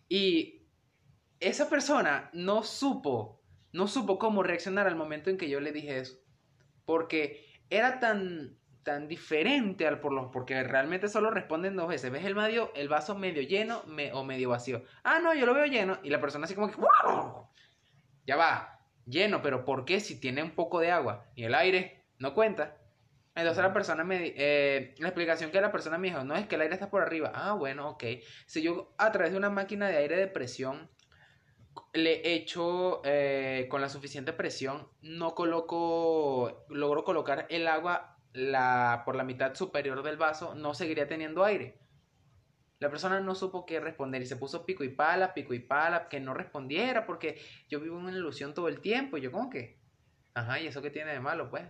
Y 0.09 0.69
esa 1.41 1.69
persona 1.69 2.31
no 2.33 2.63
supo, 2.63 3.43
no 3.73 3.89
supo 3.89 4.19
cómo 4.19 4.43
reaccionar 4.45 4.87
al 4.87 4.97
momento 4.97 5.31
en 5.31 5.39
que 5.39 5.49
yo 5.49 5.61
le 5.61 5.73
dije 5.73 5.99
eso, 5.99 6.21
porque 6.85 7.47
era 7.71 7.99
tan 8.01 8.60
tan 8.83 9.09
diferente 9.09 9.87
al 9.87 10.01
por 10.01 10.13
los 10.13 10.31
porque 10.33 10.63
realmente 10.63 11.09
solo 11.09 11.31
responden 11.31 11.77
dos 11.77 11.89
veces 11.89 12.11
ves 12.11 12.25
el 12.25 12.35
medio 12.35 12.73
el 12.75 12.89
vaso 12.89 13.15
medio 13.15 13.43
lleno 13.43 13.83
me- 13.87 14.13
o 14.13 14.25
medio 14.25 14.49
vacío 14.49 14.83
ah 15.05 15.19
no 15.21 15.35
yo 15.35 15.47
lo 15.47 15.55
veo 15.55 15.67
lleno 15.67 15.99
y 16.03 16.11
la 16.11 16.21
persona 16.21 16.45
así 16.47 16.55
como 16.55 16.71
que 16.71 16.77
ya 18.27 18.37
va, 18.37 18.81
lleno, 19.07 19.43
pero 19.43 19.65
¿por 19.65 19.85
qué 19.85 20.01
si 20.01 20.21
tiene 20.21 20.43
un 20.43 20.53
poco 20.53 20.81
de 20.81 20.91
agua 20.91 21.27
y 21.35 21.45
el 21.45 21.55
aire 21.55 22.05
no 22.19 22.35
cuenta? 22.35 22.77
Entonces 23.35 23.63
la 23.63 23.73
persona 23.73 24.05
me, 24.05 24.35
eh, 24.37 24.95
la 24.99 25.09
explicación 25.09 25.51
que 25.51 25.61
la 25.61 25.73
persona 25.73 25.99
me 25.99 26.09
dijo, 26.09 26.25
no 26.25 26.37
es 26.37 26.47
que 26.47 26.57
el 26.57 26.61
aire 26.61 26.75
está 26.75 26.91
por 26.91 27.03
arriba. 27.03 27.33
Ah, 27.35 27.55
bueno, 27.55 27.89
ok. 27.91 28.05
Si 28.47 28.63
yo 28.63 28.95
a 28.99 29.11
través 29.13 29.33
de 29.33 29.39
una 29.39 29.51
máquina 29.51 29.89
de 29.89 29.97
aire 29.97 30.17
de 30.17 30.27
presión 30.27 30.91
le 31.93 32.35
echo 32.35 33.01
eh, 33.05 33.67
con 33.71 33.81
la 33.81 33.89
suficiente 33.89 34.33
presión, 34.33 34.89
no 35.01 35.35
coloco, 35.35 36.67
logro 36.69 37.05
colocar 37.05 37.47
el 37.51 37.67
agua 37.69 38.20
la, 38.33 39.03
por 39.05 39.17
la 39.17 39.25
mitad 39.25 39.55
superior 39.55 40.03
del 40.03 40.17
vaso, 40.17 40.55
no 40.55 40.75
seguiría 40.75 41.09
teniendo 41.09 41.45
aire. 41.45 41.79
La 42.79 42.89
persona 42.89 43.21
no 43.21 43.35
supo 43.35 43.67
qué 43.67 43.79
responder 43.79 44.23
y 44.23 44.27
se 44.27 44.37
puso 44.37 44.65
pico 44.65 44.85
y 44.85 44.89
pala, 44.89 45.35
pico 45.35 45.53
y 45.53 45.59
pala, 45.59 46.09
que 46.09 46.19
no 46.19 46.33
respondiera 46.33 47.05
porque 47.05 47.41
yo 47.69 47.79
vivo 47.81 47.99
en 47.99 48.05
una 48.07 48.17
ilusión 48.17 48.55
todo 48.55 48.69
el 48.69 48.81
tiempo. 48.81 49.19
Y 49.19 49.21
yo, 49.21 49.31
¿cómo 49.31 49.51
que? 49.51 49.79
Ajá, 50.33 50.61
¿y 50.61 50.67
eso 50.67 50.81
qué 50.81 50.91
tiene 50.91 51.13
de 51.13 51.21
malo, 51.21 51.51
pues? 51.51 51.65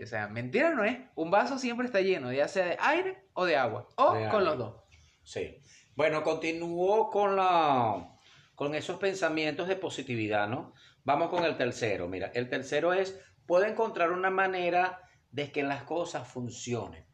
O 0.00 0.06
sea, 0.06 0.28
mentira 0.28 0.74
no 0.74 0.84
es. 0.84 0.98
Un 1.14 1.30
vaso 1.30 1.58
siempre 1.58 1.86
está 1.86 2.00
lleno, 2.00 2.32
ya 2.32 2.48
sea 2.48 2.66
de 2.66 2.76
aire 2.80 3.28
o 3.34 3.44
de 3.44 3.56
agua. 3.56 3.86
O 3.96 4.14
De 4.14 4.28
con 4.28 4.40
aire. 4.40 4.44
los 4.44 4.58
dos. 4.58 4.82
Sí. 5.22 5.60
Bueno, 5.94 6.22
continúo 6.22 7.10
con 7.10 7.36
la 7.36 8.14
con 8.54 8.74
esos 8.74 8.98
pensamientos 8.98 9.68
de 9.68 9.76
positividad, 9.76 10.48
¿no? 10.48 10.74
Vamos 11.04 11.28
con 11.30 11.44
el 11.44 11.56
tercero. 11.56 12.08
Mira, 12.08 12.32
el 12.34 12.48
tercero 12.48 12.92
es 12.92 13.20
puedo 13.46 13.64
encontrar 13.64 14.10
una 14.10 14.30
manera 14.30 15.00
de 15.30 15.52
que 15.52 15.62
las 15.62 15.84
cosas 15.84 16.28
funcionen. 16.28 17.04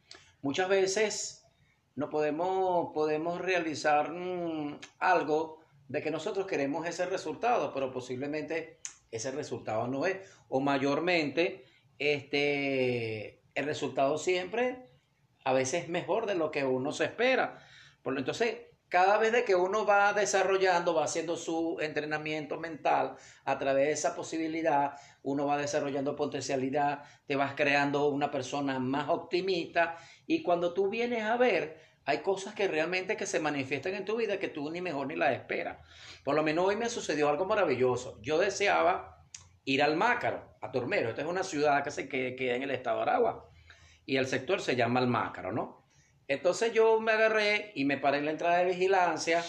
Muchas 0.43 0.69
veces 0.69 1.47
no 1.95 2.11
podemos 2.11 2.93
podemos 2.93 3.41
realizar 3.41 4.13
mm, 4.13 4.79
algo 4.99 5.61
de 5.89 6.03
que 6.03 6.11
nosotros 6.11 6.47
queremos 6.47 6.87
ese 6.87 7.07
resultado, 7.07 7.73
pero 7.73 7.93
posiblemente 7.93 8.79
ese 9.11 9.31
resultado 9.31 9.87
no 9.87 10.07
es 10.07 10.17
o 10.49 10.61
mayormente 10.61 11.65
este 11.99 13.43
el 13.55 13.67
resultado 13.67 14.19
siempre 14.19 14.89
a 15.45 15.53
veces 15.53 15.85
es 15.85 15.89
mejor 15.89 16.27
de 16.27 16.35
lo 16.35 16.51
que 16.51 16.65
uno 16.65 16.91
se 16.93 17.05
espera. 17.05 17.59
Por 18.03 18.15
lo 18.15 18.19
entonces, 18.19 18.57
cada 18.95 19.19
vez 19.19 19.43
que 19.43 19.57
uno 19.57 19.85
va 19.85 20.13
desarrollando, 20.13 20.95
va 20.95 21.03
haciendo 21.03 21.37
su 21.37 21.79
entrenamiento 21.81 22.61
mental 22.61 23.17
a 23.45 23.59
través 23.59 23.87
de 23.87 23.91
esa 23.93 24.15
posibilidad, 24.15 24.93
uno 25.25 25.47
va 25.47 25.59
desarrollando 25.59 26.15
potencialidad, 26.15 27.03
te 27.27 27.35
vas 27.35 27.55
creando 27.57 28.07
una 28.07 28.31
persona 28.31 28.79
más 28.79 29.09
optimista 29.09 29.97
y 30.29 30.45
cuando 30.45 30.73
tú 30.75 30.91
vienes 30.91 31.25
a 31.25 31.37
ver, 31.37 31.77
hay 32.05 32.19
cosas 32.19 32.55
que 32.55 32.69
realmente 32.69 33.17
que 33.17 33.27
se 33.27 33.41
manifiestan 33.41 33.95
en 33.95 34.05
tu 34.05 34.15
vida 34.15 34.39
que 34.39 34.47
tú 34.47 34.71
ni 34.71 34.81
mejor 34.81 35.09
ni 35.09 35.17
las 35.17 35.33
esperas. 35.33 35.79
Por 36.23 36.37
lo 36.37 36.45
menos 36.45 36.65
hoy 36.65 36.77
me 36.77 36.89
sucedió 36.89 37.29
algo 37.29 37.47
maravilloso. 37.47 38.21
Yo 38.23 38.39
deseaba 38.39 39.27
ir 39.65 39.83
al 39.83 39.97
Mácaro, 39.97 40.55
a 40.61 40.71
Turmero. 40.71 41.09
Esta 41.09 41.23
es 41.23 41.27
una 41.27 41.43
ciudad 41.43 41.83
que 41.83 41.91
se 41.91 42.09
que- 42.09 42.37
queda 42.37 42.55
en 42.55 42.63
el 42.63 42.71
estado 42.71 42.99
de 42.99 43.03
Aragua 43.03 43.51
y 44.07 44.19
el 44.19 44.29
sector 44.29 44.61
se 44.61 44.77
llama 44.77 45.01
el 45.01 45.09
Mácaro, 45.09 45.51
¿no? 45.51 45.84
Entonces 46.29 46.73
yo 46.73 47.01
me 47.01 47.13
agarré 47.13 47.73
y 47.75 47.85
me 47.85 47.99
paré 47.99 48.19
en 48.19 48.25
la 48.27 48.31
entrada 48.31 48.59
de 48.59 48.65
vigilancia 48.67 49.45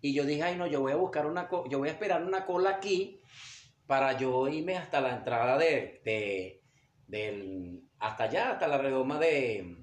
y 0.00 0.12
yo 0.12 0.24
dije, 0.24 0.42
ay 0.42 0.56
no, 0.56 0.66
yo 0.66 0.80
voy 0.80 0.92
a 0.92 0.96
buscar 0.96 1.26
una, 1.26 1.48
co- 1.48 1.66
yo 1.68 1.78
voy 1.78 1.88
a 1.88 1.92
esperar 1.92 2.22
una 2.22 2.44
cola 2.44 2.70
aquí 2.70 3.20
para 3.86 4.16
yo 4.18 4.48
irme 4.48 4.76
hasta 4.76 5.00
la 5.00 5.16
entrada 5.16 5.56
de, 5.58 6.02
de- 6.04 6.60
del, 7.06 7.82
hasta 7.98 8.24
allá, 8.24 8.50
hasta 8.52 8.68
la 8.68 8.78
redoma 8.78 9.18
de, 9.18 9.76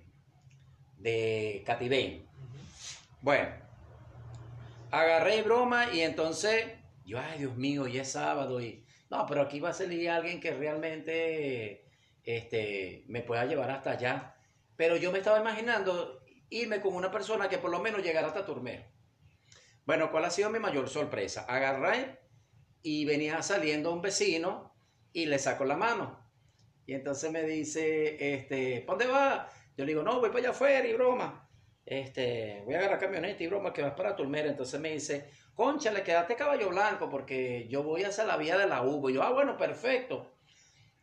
de 0.98 1.64
Catibén. 1.66 2.28
Bueno, 3.22 3.50
agarré 4.92 5.42
broma 5.44 5.92
y 5.94 6.02
entonces 6.02 6.66
yo, 7.06 7.20
ay 7.20 7.40
Dios 7.40 7.56
mío, 7.58 7.88
ya 7.88 8.02
es 8.04 8.12
sábado 8.12 8.62
y 8.62 8.84
no, 9.10 9.26
pero 9.28 9.42
aquí 9.42 9.60
va 9.60 9.70
a 9.70 9.74
salir 9.74 10.10
alguien 10.10 10.40
que 10.40 10.52
realmente 10.52 11.86
este, 12.24 13.04
me 13.08 13.22
pueda 13.22 13.46
llevar 13.46 13.70
hasta 13.72 13.92
allá. 13.92 14.36
Pero 14.82 14.96
yo 14.96 15.12
me 15.12 15.20
estaba 15.20 15.40
imaginando 15.40 16.24
irme 16.50 16.82
con 16.82 16.96
una 16.96 17.12
persona 17.12 17.48
que 17.48 17.60
por 17.60 17.70
lo 17.70 17.82
menos 17.82 18.02
llegara 18.02 18.30
hasta 18.30 18.44
Turmero. 18.44 18.84
Bueno, 19.86 20.10
¿cuál 20.10 20.26
ha 20.26 20.32
sido 20.32 20.50
mi 20.50 20.58
mayor 20.58 20.90
sorpresa? 20.90 21.46
Agarré 21.48 22.18
y 22.82 23.06
venía 23.06 23.44
saliendo 23.44 23.94
un 23.94 24.02
vecino 24.02 24.76
y 25.14 25.28
le 25.28 25.38
saco 25.38 25.66
la 25.66 25.78
mano. 25.78 26.28
Y 26.88 26.96
entonces 26.96 27.32
me 27.32 27.44
dice, 27.44 28.34
este, 28.34 28.82
¿pa' 28.82 28.94
¿dónde 28.94 29.06
va? 29.06 29.48
Yo 29.78 29.86
le 29.86 29.92
digo, 29.92 30.02
no, 30.02 30.20
voy 30.20 30.30
para 30.30 30.40
allá 30.40 30.50
afuera 30.50 30.88
y 30.88 30.94
broma. 30.94 31.48
Este, 31.86 32.64
voy 32.66 32.74
a 32.74 32.80
agarrar 32.80 32.98
camioneta 32.98 33.44
y 33.44 33.48
broma 33.50 33.74
que 33.74 33.84
vas 33.84 33.94
para 33.94 34.16
Turmero. 34.16 34.50
Entonces 34.50 34.80
me 34.80 34.94
dice, 34.94 35.30
conchale, 35.54 36.02
quédate 36.02 36.36
caballo 36.36 36.70
blanco 36.70 37.08
porque 37.08 37.68
yo 37.70 37.84
voy 37.84 38.02
hacia 38.04 38.24
la 38.24 38.36
vía 38.36 38.58
de 38.58 38.66
la 38.66 38.82
Uvo. 38.82 39.12
Y 39.12 39.14
yo, 39.14 39.22
ah, 39.22 39.32
bueno, 39.32 39.56
perfecto. 39.58 40.31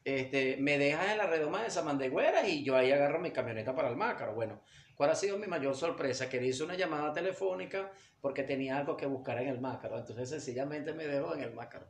Este, 0.05 0.57
me 0.59 0.79
dejas 0.79 1.11
en 1.11 1.19
la 1.19 1.27
redoma 1.27 1.63
de 1.63 1.71
Samandegüera 1.71 2.47
y 2.47 2.65
yo 2.65 2.77
ahí 2.77 2.91
agarro 2.93 3.19
mi 3.19 3.31
camioneta 3.31 3.75
para 3.75 3.89
el 3.89 3.97
Mácaro. 3.97 4.35
Bueno, 4.35 4.63
¿cuál 4.95 5.11
ha 5.11 5.15
sido 5.15 5.39
mi 5.39 5.47
mayor 5.47 5.75
sorpresa? 5.75 6.29
Que 6.29 6.41
le 6.41 6.49
hice 6.49 6.65
una 6.65 6.77
llamada 6.77 7.13
telefónica 7.13 7.93
porque 8.21 8.43
tenía 8.43 8.79
algo 8.79 8.97
que 8.97 9.07
buscar 9.07 9.41
en 9.41 9.49
el 9.49 9.61
Mácaro. 9.61 9.99
Entonces 9.99 10.31
sencillamente 10.31 10.93
me 10.93 11.07
dejó 11.07 11.35
en 11.35 11.43
el 11.43 11.53
Mácaro. 11.53 11.87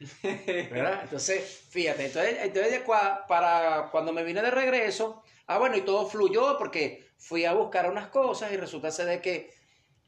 ¿Verdad? 0.70 1.00
Entonces, 1.04 1.66
fíjate, 1.70 2.06
entonces, 2.06 2.36
entonces 2.42 2.82
para 3.28 3.88
cuando 3.90 4.12
me 4.12 4.24
vine 4.24 4.42
de 4.42 4.50
regreso, 4.50 5.22
ah, 5.46 5.58
bueno, 5.58 5.76
y 5.76 5.82
todo 5.82 6.06
fluyó 6.06 6.58
porque 6.58 7.06
fui 7.16 7.44
a 7.44 7.54
buscar 7.54 7.88
unas 7.90 8.08
cosas 8.08 8.52
y 8.52 8.56
resulta 8.56 8.90
ser 8.90 9.06
de 9.06 9.20
que 9.20 9.54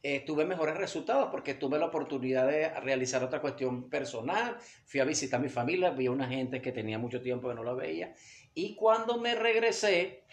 eh, 0.02 0.20
tuve 0.24 0.44
mejores 0.44 0.76
resultados 0.76 1.28
porque 1.30 1.54
tuve 1.54 1.78
la 1.78 1.86
oportunidad 1.86 2.46
de 2.46 2.68
realizar 2.80 3.22
otra 3.24 3.40
cuestión 3.40 3.88
personal, 3.90 4.56
fui 4.84 5.00
a 5.00 5.04
visitar 5.04 5.40
a 5.40 5.42
mi 5.42 5.48
familia, 5.48 5.90
vi 5.90 6.06
a 6.06 6.10
una 6.12 6.28
gente 6.28 6.60
que 6.62 6.72
tenía 6.72 6.98
mucho 6.98 7.20
tiempo 7.20 7.48
que 7.48 7.54
no 7.54 7.64
la 7.64 7.74
veía, 7.74 8.14
y 8.54 8.74
cuando 8.76 9.18
me 9.18 9.34
regresé, 9.34 10.24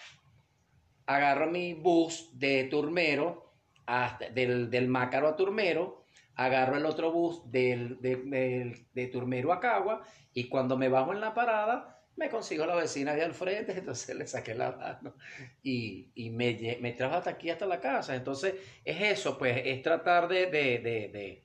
agarro 1.05 1.49
mi 1.49 1.73
bus 1.73 2.29
de 2.37 2.65
Turmero 2.65 3.53
hasta, 3.85 4.29
del, 4.29 4.69
del 4.69 4.87
Mácaro 4.87 5.27
a 5.27 5.35
Turmero, 5.35 6.03
agarro 6.35 6.77
el 6.77 6.85
otro 6.85 7.11
bus 7.11 7.49
del, 7.51 7.99
de, 8.01 8.15
del- 8.15 8.87
de 8.93 9.07
Turmero 9.07 9.51
a 9.53 9.59
Cagua 9.59 10.03
y 10.33 10.47
cuando 10.49 10.77
me 10.77 10.89
bajo 10.89 11.13
en 11.13 11.21
la 11.21 11.33
parada 11.33 11.92
me 12.15 12.29
consigo 12.29 12.63
a 12.63 12.67
la 12.67 12.75
vecina 12.75 13.13
de 13.15 13.23
al 13.23 13.33
frente, 13.33 13.71
entonces 13.77 14.15
le 14.15 14.27
saqué 14.27 14.53
la 14.53 14.71
mano 14.71 15.15
y, 15.61 16.11
y 16.15 16.29
me, 16.29 16.77
me 16.81 16.93
trajo 16.93 17.15
hasta 17.15 17.31
aquí, 17.31 17.49
hasta 17.49 17.65
la 17.65 17.79
casa. 17.79 18.15
Entonces 18.15 18.55
es 18.83 19.01
eso, 19.19 19.37
pues 19.37 19.61
es 19.65 19.81
tratar 19.81 20.27
de, 20.27 20.47
de, 20.47 20.79
de, 20.79 21.43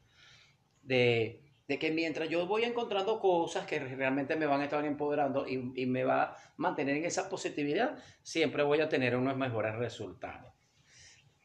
de, 0.83 1.41
de, 1.67 1.79
que 1.79 1.91
mientras 1.91 2.29
yo 2.29 2.47
voy 2.47 2.65
encontrando 2.65 3.21
cosas 3.21 3.67
que 3.67 3.79
realmente 3.79 4.37
me 4.37 4.47
van 4.47 4.61
a 4.61 4.65
estar 4.65 4.85
empoderando 4.85 5.47
y, 5.47 5.73
y 5.75 5.87
me 5.87 6.05
va 6.05 6.23
a 6.23 6.37
mantener 6.57 6.97
en 6.97 7.05
esa 7.05 7.29
positividad, 7.29 7.99
siempre 8.23 8.63
voy 8.63 8.81
a 8.81 8.89
tener 8.89 9.17
unos 9.17 9.37
mejores 9.37 9.75
resultados. 9.77 10.53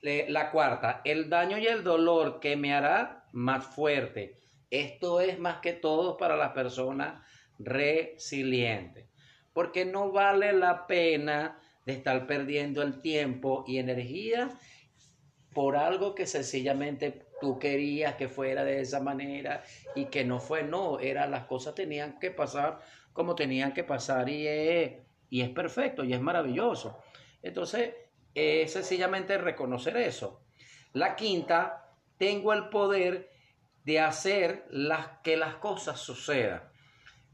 La 0.01 0.51
cuarta, 0.51 0.99
el 1.05 1.29
daño 1.29 1.57
y 1.57 1.65
el 1.65 1.81
dolor 1.81 2.41
que 2.41 2.57
me 2.57 2.73
hará 2.73 3.25
más 3.31 3.65
fuerte. 3.65 4.37
Esto 4.69 5.21
es 5.21 5.39
más 5.39 5.59
que 5.59 5.71
todo 5.71 6.17
para 6.17 6.35
las 6.35 6.51
personas 6.51 7.23
resilientes, 7.59 9.07
porque 9.53 9.85
no 9.85 10.11
vale 10.11 10.53
la 10.53 10.87
pena 10.87 11.59
de 11.85 11.93
estar 11.93 12.27
perdiendo 12.27 12.81
el 12.81 13.01
tiempo 13.01 13.63
y 13.67 13.77
energía 13.77 14.49
por 15.53 15.75
algo 15.75 16.15
que 16.15 16.25
sencillamente 16.25 17.27
tú 17.39 17.59
querías 17.59 18.15
que 18.15 18.27
fuera 18.27 18.63
de 18.63 18.81
esa 18.81 18.99
manera 18.99 19.63
y 19.95 20.05
que 20.05 20.23
no 20.25 20.39
fue, 20.39 20.63
no, 20.63 20.99
era 20.99 21.27
las 21.27 21.45
cosas 21.45 21.75
tenían 21.75 22.19
que 22.19 22.31
pasar 22.31 22.79
como 23.13 23.35
tenían 23.35 23.73
que 23.73 23.83
pasar 23.83 24.27
y 24.29 24.47
es, 24.47 24.93
y 25.29 25.41
es 25.41 25.49
perfecto 25.49 26.03
y 26.03 26.13
es 26.13 26.21
maravilloso. 26.21 27.03
Entonces, 27.43 27.93
es 28.33 28.73
sencillamente 28.73 29.37
reconocer 29.37 29.97
eso. 29.97 30.41
La 30.93 31.15
quinta, 31.15 31.91
tengo 32.17 32.53
el 32.53 32.69
poder 32.69 33.29
de 33.83 33.99
hacer 33.99 34.65
las, 34.69 35.19
que 35.23 35.37
las 35.37 35.55
cosas 35.55 35.99
sucedan. 35.99 36.63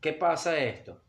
¿Qué 0.01 0.13
pasa 0.13 0.57
esto? 0.57 1.01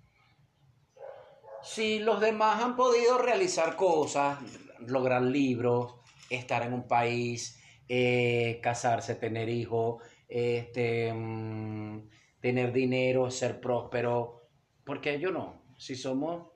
Si 1.62 1.98
los 1.98 2.20
demás 2.20 2.62
han 2.62 2.74
podido 2.74 3.18
realizar 3.18 3.76
cosas, 3.76 4.38
lograr 4.86 5.22
libros, 5.22 5.94
estar 6.30 6.62
en 6.62 6.72
un 6.72 6.88
país, 6.88 7.60
eh, 7.88 8.60
casarse, 8.62 9.16
tener 9.16 9.48
hijos, 9.48 10.02
este, 10.28 11.12
mm, 11.12 12.08
tener 12.40 12.72
dinero, 12.72 13.30
ser 13.30 13.60
próspero, 13.60 14.48
porque 14.84 15.18
yo 15.20 15.30
no. 15.32 15.62
Si 15.76 15.94
somos, 15.94 16.46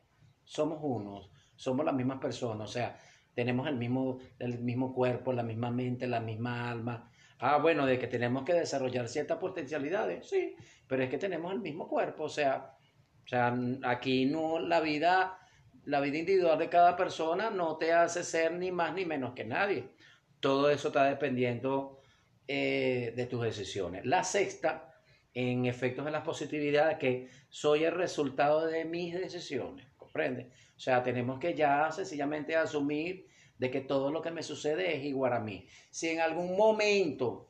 somos 0.43 0.79
unos, 0.83 1.31
somos 1.55 1.85
las 1.85 1.95
mismas 1.95 2.19
personas, 2.19 2.71
o 2.71 2.73
sea, 2.73 2.99
tenemos 3.35 3.67
el 3.69 3.77
mismo, 3.77 4.19
el 4.39 4.61
mismo 4.61 4.95
cuerpo, 4.95 5.33
la 5.33 5.43
misma 5.43 5.71
mente, 5.71 6.07
la 6.07 6.21
misma 6.21 6.71
alma. 6.71 7.11
Ah, 7.41 7.59
bueno, 7.59 7.85
de 7.85 7.99
que 7.99 8.07
tenemos 8.07 8.45
que 8.45 8.55
desarrollar 8.55 9.09
ciertas 9.09 9.39
potencialidades, 9.39 10.29
sí, 10.29 10.55
pero 10.87 11.03
es 11.03 11.11
que 11.11 11.19
tenemos 11.19 11.53
el 11.53 11.61
mismo 11.61 11.89
cuerpo, 11.89 12.25
o 12.25 12.29
sea, 12.29 12.74
o 13.25 13.29
sea, 13.29 13.57
aquí 13.85 14.27
no 14.27 14.59
la 14.59 14.81
vida, 14.81 15.39
la 15.85 16.01
vida 16.01 16.19
individual 16.19 16.59
de 16.59 16.69
cada 16.69 16.97
persona 16.97 17.51
no 17.51 17.77
te 17.77 17.93
hace 17.93 18.23
ser 18.23 18.53
ni 18.53 18.71
más 18.71 18.95
ni 18.95 19.07
menos 19.07 19.35
que 19.35 19.45
nadie. 19.45 19.89
Todo 20.41 20.71
eso 20.71 20.89
está 20.89 21.05
dependiendo 21.05 22.01
eh, 22.47 23.15
de 23.17 23.27
tus 23.27 23.43
decisiones. 23.43 24.05
La 24.05 24.25
sexta, 24.25 24.95
en 25.33 25.65
efectos 25.65 26.05
de 26.05 26.11
la 26.11 26.23
positividad, 26.23 26.99
que 26.99 27.29
soy 27.49 27.85
el 27.85 27.93
resultado 27.93 28.67
de 28.67 28.85
mis 28.85 29.15
decisiones, 29.15 29.87
¿comprende? 29.97 30.51
O 30.77 30.81
sea, 30.81 31.03
tenemos 31.03 31.39
que 31.39 31.55
ya 31.55 31.91
sencillamente 31.91 32.57
asumir 32.57 33.27
de 33.59 33.71
que 33.71 33.81
todo 33.81 34.11
lo 34.11 34.21
que 34.21 34.31
me 34.31 34.43
sucede 34.43 34.97
es 34.97 35.05
igual 35.05 35.33
a 35.33 35.41
mí. 35.41 35.67
Si 35.91 36.11
en 36.11 36.21
algún 36.21 36.57
momento 36.57 37.49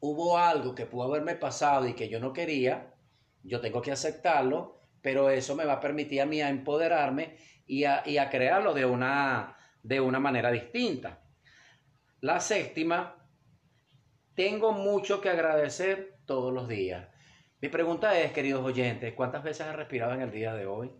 hubo 0.00 0.36
algo 0.36 0.74
que 0.74 0.86
pudo 0.86 1.04
haberme 1.04 1.36
pasado 1.36 1.88
y 1.88 1.94
que 1.94 2.08
yo 2.08 2.20
no 2.20 2.32
quería, 2.32 2.87
yo 3.42 3.60
tengo 3.60 3.80
que 3.82 3.92
aceptarlo, 3.92 4.80
pero 5.00 5.30
eso 5.30 5.54
me 5.54 5.64
va 5.64 5.74
a 5.74 5.80
permitir 5.80 6.20
a 6.20 6.26
mí 6.26 6.40
a 6.40 6.48
empoderarme 6.48 7.36
y 7.66 7.84
a, 7.84 8.02
y 8.06 8.18
a 8.18 8.30
crearlo 8.30 8.74
de 8.74 8.84
una, 8.84 9.56
de 9.82 10.00
una 10.00 10.20
manera 10.20 10.50
distinta. 10.50 11.22
La 12.20 12.40
séptima, 12.40 13.26
tengo 14.34 14.72
mucho 14.72 15.20
que 15.20 15.28
agradecer 15.28 16.18
todos 16.26 16.52
los 16.52 16.68
días. 16.68 17.08
Mi 17.60 17.68
pregunta 17.68 18.18
es, 18.18 18.32
queridos 18.32 18.64
oyentes, 18.64 19.14
¿cuántas 19.14 19.42
veces 19.42 19.66
has 19.66 19.76
respirado 19.76 20.14
en 20.14 20.22
el 20.22 20.30
día 20.30 20.54
de 20.54 20.66
hoy? 20.66 20.92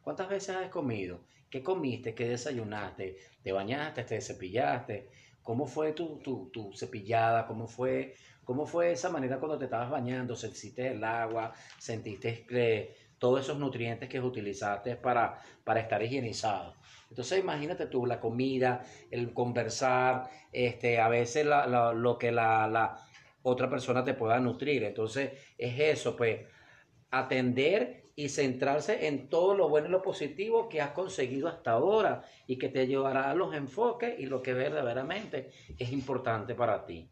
¿Cuántas 0.00 0.28
veces 0.28 0.56
has 0.56 0.70
comido? 0.70 1.26
¿Qué 1.50 1.62
comiste? 1.62 2.14
¿Qué 2.14 2.28
desayunaste? 2.28 3.16
¿Te 3.42 3.52
bañaste? 3.52 4.04
¿Te 4.04 4.20
cepillaste? 4.20 5.10
¿Cómo 5.42 5.66
fue 5.66 5.92
tu, 5.92 6.18
tu, 6.20 6.50
tu 6.50 6.72
cepillada? 6.72 7.46
¿Cómo 7.46 7.68
fue, 7.68 8.14
¿Cómo 8.46 8.64
fue 8.64 8.92
esa 8.92 9.10
manera 9.10 9.38
cuando 9.40 9.58
te 9.58 9.64
estabas 9.64 9.90
bañando? 9.90 10.36
¿Sentiste 10.36 10.86
el 10.92 11.02
agua? 11.04 11.52
¿Sentiste 11.78 12.94
todos 13.18 13.40
esos 13.40 13.58
nutrientes 13.58 14.08
que 14.08 14.20
utilizaste 14.20 14.96
para, 14.96 15.38
para 15.64 15.80
estar 15.80 16.00
higienizado? 16.02 16.74
Entonces 17.10 17.40
imagínate 17.40 17.86
tú, 17.88 18.06
la 18.06 18.20
comida, 18.20 18.84
el 19.10 19.34
conversar, 19.34 20.30
este, 20.52 21.00
a 21.00 21.08
veces 21.08 21.44
la- 21.44 21.92
lo 21.92 22.18
que 22.18 22.30
la, 22.30 22.68
la 22.68 22.96
otra 23.42 23.68
persona 23.68 24.04
te 24.04 24.14
pueda 24.14 24.38
nutrir. 24.38 24.84
Entonces 24.84 25.32
es 25.58 25.78
eso, 25.80 26.16
pues, 26.16 26.46
atender 27.10 28.04
y 28.16 28.28
centrarse 28.28 29.08
en 29.08 29.28
todo 29.28 29.54
lo 29.56 29.68
bueno 29.68 29.88
y 29.88 29.90
lo 29.90 30.02
positivo 30.02 30.68
que 30.68 30.80
has 30.80 30.92
conseguido 30.92 31.48
hasta 31.48 31.72
ahora 31.72 32.22
y 32.46 32.58
que 32.58 32.68
te 32.68 32.86
llevará 32.86 33.30
a 33.30 33.34
los 33.34 33.54
enfoques 33.54 34.18
y 34.20 34.26
lo 34.26 34.40
que 34.42 34.54
verdaderamente 34.54 35.50
es 35.78 35.92
importante 35.92 36.54
para 36.54 36.86
ti. 36.86 37.10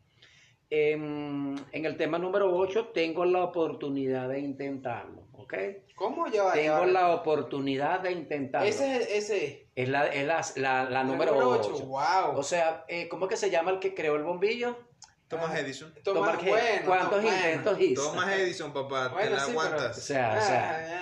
En, 0.70 1.54
en 1.72 1.84
el 1.84 1.96
tema 1.96 2.18
número 2.18 2.54
8 2.56 2.88
tengo 2.94 3.24
la 3.24 3.44
oportunidad 3.44 4.28
de 4.28 4.40
intentarlo, 4.40 5.22
¿ok? 5.32 5.54
¿Cómo 5.94 6.26
ya 6.26 6.42
va? 6.44 6.52
Tengo 6.52 6.84
la 6.86 7.10
oportunidad 7.14 8.00
de 8.00 8.12
intentarlo. 8.12 8.68
Ese 8.68 8.96
es 8.96 9.08
ese. 9.30 9.68
Es 9.76 9.88
la, 9.88 10.06
es 10.08 10.26
la, 10.26 10.40
la- 10.56 10.90
la 10.90 11.04
número 11.04 11.36
8. 11.36 11.86
Wow. 11.86 12.36
O 12.36 12.42
sea, 12.42 12.84
eh, 12.88 13.08
¿cómo 13.08 13.26
es 13.26 13.30
que 13.30 13.36
se 13.36 13.50
llama 13.50 13.70
el 13.70 13.78
que 13.78 13.94
creó 13.94 14.16
el 14.16 14.24
bombillo? 14.24 14.76
Thomas 15.28 15.50
Ah. 15.52 15.60
Edison. 15.60 15.92
Bueno, 16.04 16.30
¿Cuántos 16.86 17.20
Tomás, 17.22 17.36
intentos 17.36 17.80
hizo? 17.80 18.02
Thomas 18.10 18.32
Edison, 18.38 18.72
papá, 18.72 19.08
Bueno, 19.08 19.28
te 19.30 19.34
la 19.34 19.40
sí, 19.40 19.46
pero- 19.46 19.58
O 19.58 19.62
aguantas. 19.62 20.02
sea, 20.04 20.36
o 20.38 20.40
sea, 20.40 21.00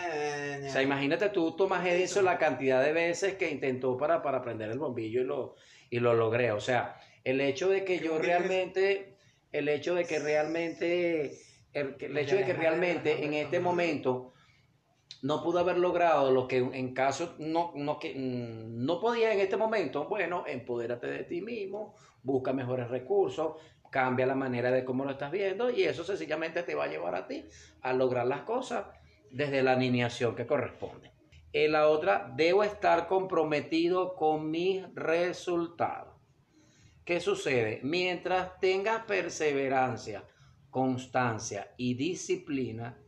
Ah, 0.64 0.66
O 0.68 0.70
sea, 0.72 0.82
imagínate 0.82 1.28
tú, 1.30 1.56
Tomás 1.56 1.84
Edison, 1.86 2.24
la 2.24 2.38
cantidad 2.38 2.82
de 2.82 2.92
veces 2.92 3.34
que 3.34 3.50
intentó 3.50 3.96
para, 3.96 4.22
para 4.22 4.40
prender 4.42 4.70
el 4.70 4.78
bombillo 4.78 5.20
y 5.20 5.24
lo, 5.24 5.54
y 5.90 5.98
lo 5.98 6.14
logré. 6.14 6.52
O 6.52 6.60
sea, 6.60 6.96
el 7.24 7.40
hecho 7.40 7.68
de 7.68 7.84
que 7.84 7.98
¿Qué 7.98 8.04
yo 8.06 8.18
realmente, 8.18 9.11
el 9.53 9.68
hecho 9.68 9.94
de 9.94 10.05
que 10.05 10.18
realmente, 10.18 11.38
el, 11.72 11.96
el 12.00 12.18
hecho 12.18 12.36
de 12.36 12.44
que 12.44 12.53
realmente 12.55 13.24
en 13.24 13.34
este 13.34 13.61
momento 13.61 14.32
no 15.22 15.42
pudo 15.42 15.61
haber 15.61 15.78
logrado 15.78 16.32
lo 16.32 16.48
que 16.48 16.59
en 16.59 16.94
caso 16.94 17.36
no, 17.38 17.72
no, 17.76 17.98
que, 17.98 18.14
mm, 18.14 18.84
no 18.84 19.00
podía 19.00 19.32
en 19.32 19.40
este 19.40 19.57
momento, 19.57 20.07
bueno, 20.09 20.44
empodérate 20.46 21.07
de 21.07 21.24
ti 21.24 21.40
mismo, 21.40 21.94
busca 22.22 22.53
mejores 22.53 22.88
recursos, 22.88 23.57
cambia 23.90 24.26
la 24.26 24.34
manera 24.34 24.70
de 24.70 24.84
cómo 24.84 25.05
lo 25.05 25.12
estás 25.12 25.30
viendo 25.30 25.70
y 25.70 25.84
eso 25.84 26.03
sencillamente 26.03 26.62
te 26.62 26.74
va 26.74 26.84
a 26.84 26.88
llevar 26.88 27.14
a 27.14 27.26
ti 27.26 27.44
a 27.82 27.92
lograr 27.92 28.26
las 28.26 28.40
cosas 28.40 28.86
desde 29.30 29.62
la 29.62 29.72
alineación 29.72 30.34
que 30.34 30.46
corresponde. 30.46 31.12
En 31.53 31.72
la 31.72 31.88
otra, 31.88 32.32
debo 32.34 32.64
estar 32.64 33.07
comprometido 33.07 34.14
con 34.14 34.50
mis 34.50 34.82
resultados. 34.94 36.11
¿Qué 37.12 37.20
sucede? 37.20 37.78
Mientras 37.82 38.58
tengas 38.58 39.04
perseverancia, 39.04 40.24
constancia 40.70 41.74
y 41.76 41.92
disciplina, 41.92 42.98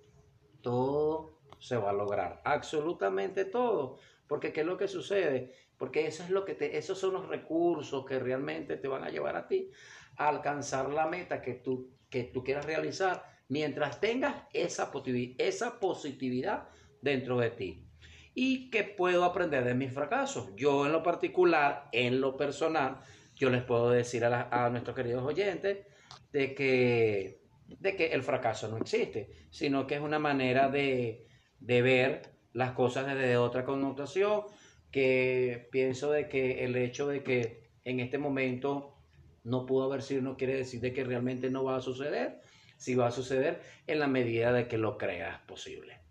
todo 0.60 1.40
se 1.58 1.78
va 1.78 1.88
a 1.88 1.94
lograr. 1.94 2.42
Absolutamente 2.44 3.46
todo. 3.46 3.96
Porque 4.28 4.52
¿qué 4.52 4.60
es 4.60 4.66
lo 4.66 4.76
que 4.76 4.88
sucede? 4.88 5.54
Porque 5.78 6.06
eso 6.06 6.22
es 6.22 6.28
lo 6.28 6.44
que 6.44 6.52
te, 6.52 6.76
esos 6.76 6.98
son 6.98 7.14
los 7.14 7.28
recursos 7.28 8.04
que 8.04 8.18
realmente 8.18 8.76
te 8.76 8.88
van 8.88 9.04
a 9.04 9.08
llevar 9.08 9.36
a 9.36 9.48
ti 9.48 9.70
a 10.18 10.28
alcanzar 10.28 10.90
la 10.90 11.06
meta 11.06 11.40
que 11.40 11.54
tú, 11.54 11.96
que 12.10 12.24
tú 12.24 12.44
quieras 12.44 12.66
realizar 12.66 13.24
mientras 13.48 14.00
tengas 14.00 14.34
esa, 14.52 14.92
esa 15.38 15.80
positividad 15.80 16.68
dentro 17.00 17.38
de 17.38 17.48
ti. 17.52 17.88
¿Y 18.34 18.68
qué 18.68 18.84
puedo 18.84 19.24
aprender 19.24 19.64
de 19.64 19.72
mis 19.72 19.94
fracasos? 19.94 20.54
Yo 20.56 20.84
en 20.84 20.92
lo 20.92 21.02
particular, 21.02 21.88
en 21.92 22.20
lo 22.20 22.36
personal, 22.36 23.00
yo 23.36 23.50
les 23.50 23.62
puedo 23.62 23.90
decir 23.90 24.24
a, 24.24 24.30
la- 24.30 24.48
a 24.50 24.70
nuestros 24.70 24.96
queridos 24.96 25.24
oyentes 25.24 25.86
de 26.32 26.54
que, 26.54 27.40
de 27.66 27.96
que 27.96 28.06
el 28.12 28.22
fracaso 28.22 28.68
no 28.68 28.76
existe, 28.78 29.30
sino 29.50 29.86
que 29.86 29.96
es 29.96 30.00
una 30.00 30.18
manera 30.18 30.68
de, 30.68 31.26
de 31.60 31.82
ver 31.82 32.22
las 32.52 32.72
cosas 32.72 33.06
desde 33.06 33.36
otra 33.36 33.64
connotación, 33.64 34.42
que 34.90 35.68
pienso 35.72 36.10
de 36.12 36.28
que 36.28 36.64
el 36.64 36.76
hecho 36.76 37.08
de 37.08 37.22
que 37.24 37.70
en 37.84 38.00
este 38.00 38.18
momento 38.18 38.94
no 39.42 39.66
pudo 39.66 39.84
haber 39.84 40.02
sido 40.02 40.22
no 40.22 40.36
quiere 40.36 40.54
decir 40.56 40.80
de 40.80 40.92
que 40.92 41.04
realmente 41.04 41.50
no 41.50 41.64
va 41.64 41.76
a 41.76 41.80
suceder, 41.80 42.40
si 42.76 42.94
va 42.94 43.08
a 43.08 43.10
suceder 43.10 43.60
en 43.86 43.98
la 43.98 44.06
medida 44.06 44.52
de 44.52 44.68
que 44.68 44.78
lo 44.78 44.96
creas 44.98 45.40
posible. 45.42 46.03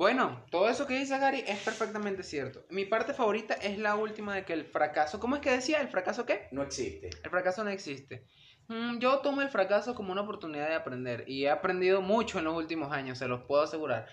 Bueno, 0.00 0.42
todo 0.50 0.70
eso 0.70 0.86
que 0.86 0.98
dice 0.98 1.18
Gary 1.18 1.44
es 1.46 1.58
perfectamente 1.58 2.22
cierto. 2.22 2.64
Mi 2.70 2.86
parte 2.86 3.12
favorita 3.12 3.52
es 3.52 3.76
la 3.76 3.96
última 3.96 4.34
de 4.34 4.46
que 4.46 4.54
el 4.54 4.64
fracaso, 4.64 5.20
¿cómo 5.20 5.36
es 5.36 5.42
que 5.42 5.50
decía? 5.50 5.78
¿El 5.82 5.88
fracaso 5.88 6.24
qué? 6.24 6.48
No 6.52 6.62
existe. 6.62 7.10
El 7.22 7.28
fracaso 7.28 7.62
no 7.64 7.68
existe. 7.68 8.24
Mm, 8.68 8.98
Yo 8.98 9.18
tomo 9.18 9.42
el 9.42 9.50
fracaso 9.50 9.94
como 9.94 10.10
una 10.12 10.22
oportunidad 10.22 10.70
de 10.70 10.74
aprender 10.74 11.24
y 11.26 11.44
he 11.44 11.50
aprendido 11.50 12.00
mucho 12.00 12.38
en 12.38 12.46
los 12.46 12.56
últimos 12.56 12.90
años, 12.92 13.18
se 13.18 13.28
los 13.28 13.42
puedo 13.42 13.60
asegurar. 13.62 14.06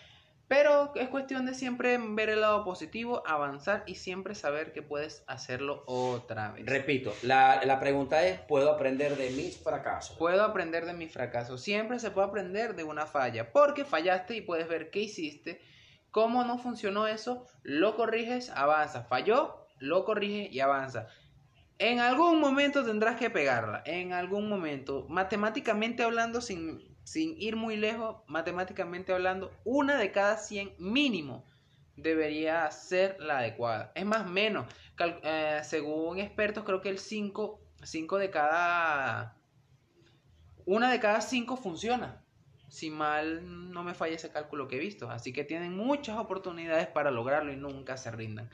Pero 0.50 0.92
es 0.96 1.08
cuestión 1.08 1.46
de 1.46 1.54
siempre 1.54 1.98
ver 1.98 2.32
el 2.32 2.42
lado 2.42 2.66
positivo, 2.66 3.24
avanzar 3.26 3.84
y 3.88 3.96
siempre 3.96 4.36
saber 4.36 4.74
que 4.74 4.82
puedes 4.82 5.24
hacerlo 5.26 5.84
otra 5.86 6.52
vez. 6.52 6.66
Repito, 6.66 7.14
la, 7.22 7.62
la 7.64 7.80
pregunta 7.80 8.26
es, 8.26 8.42
¿puedo 8.42 8.74
aprender 8.74 9.16
de 9.16 9.30
mis 9.30 9.58
fracasos? 9.58 10.18
Puedo 10.18 10.44
aprender 10.44 10.86
de 10.86 10.92
mis 10.92 11.14
fracasos. 11.14 11.62
Siempre 11.62 11.98
se 12.00 12.12
puede 12.12 12.28
aprender 12.28 12.76
de 12.76 12.84
una 12.84 13.06
falla. 13.06 13.54
Porque 13.54 13.86
fallaste 13.86 14.36
y 14.36 14.42
puedes 14.42 14.68
ver 14.68 14.90
qué 14.90 15.00
hiciste, 15.00 15.62
cómo 16.18 16.44
no 16.44 16.58
funcionó 16.58 17.06
eso, 17.06 17.46
lo 17.62 17.96
corriges, 17.96 18.50
avanza. 18.50 19.04
Falló, 19.04 19.68
lo 19.78 20.04
corrige 20.04 20.50
y 20.52 20.62
avanza. 20.62 21.06
En 21.78 22.00
algún 22.00 22.40
momento 22.40 22.84
tendrás 22.84 23.18
que 23.18 23.30
pegarla. 23.30 23.84
En 23.86 24.14
algún 24.14 24.50
momento. 24.50 25.06
Matemáticamente 25.10 26.02
hablando, 26.02 26.42
sin, 26.42 26.98
sin 27.04 27.40
ir 27.40 27.56
muy 27.56 27.78
lejos, 27.78 28.24
matemáticamente 28.26 29.14
hablando, 29.14 29.52
una 29.64 29.96
de 30.00 30.12
cada 30.12 30.38
100 30.38 30.74
mínimo 30.80 31.46
debería 31.96 32.72
ser 32.72 33.18
la 33.20 33.38
adecuada. 33.38 33.92
Es 33.94 34.08
más, 34.08 34.28
menos. 34.28 34.66
Eh, 35.22 35.60
según 35.66 36.18
expertos, 36.18 36.64
creo 36.64 36.82
que 36.82 36.90
el 36.90 36.98
5, 36.98 37.62
5 37.84 38.18
de 38.18 38.32
cada... 38.32 39.38
Una 40.66 40.90
de 40.92 41.00
cada 41.00 41.22
5 41.22 41.58
funciona. 41.58 42.24
Si 42.70 42.90
mal 42.90 43.72
no 43.72 43.84
me 43.84 43.94
falla 43.94 44.16
ese 44.16 44.32
cálculo 44.32 44.68
que 44.68 44.78
he 44.78 44.80
visto. 44.80 45.10
Así 45.10 45.34
que 45.34 45.44
tienen 45.44 45.76
muchas 45.76 46.18
oportunidades 46.18 46.88
para 46.88 47.12
lograrlo 47.12 47.52
y 47.52 47.56
nunca 47.56 47.98
se 47.98 48.12
rindan. 48.12 48.50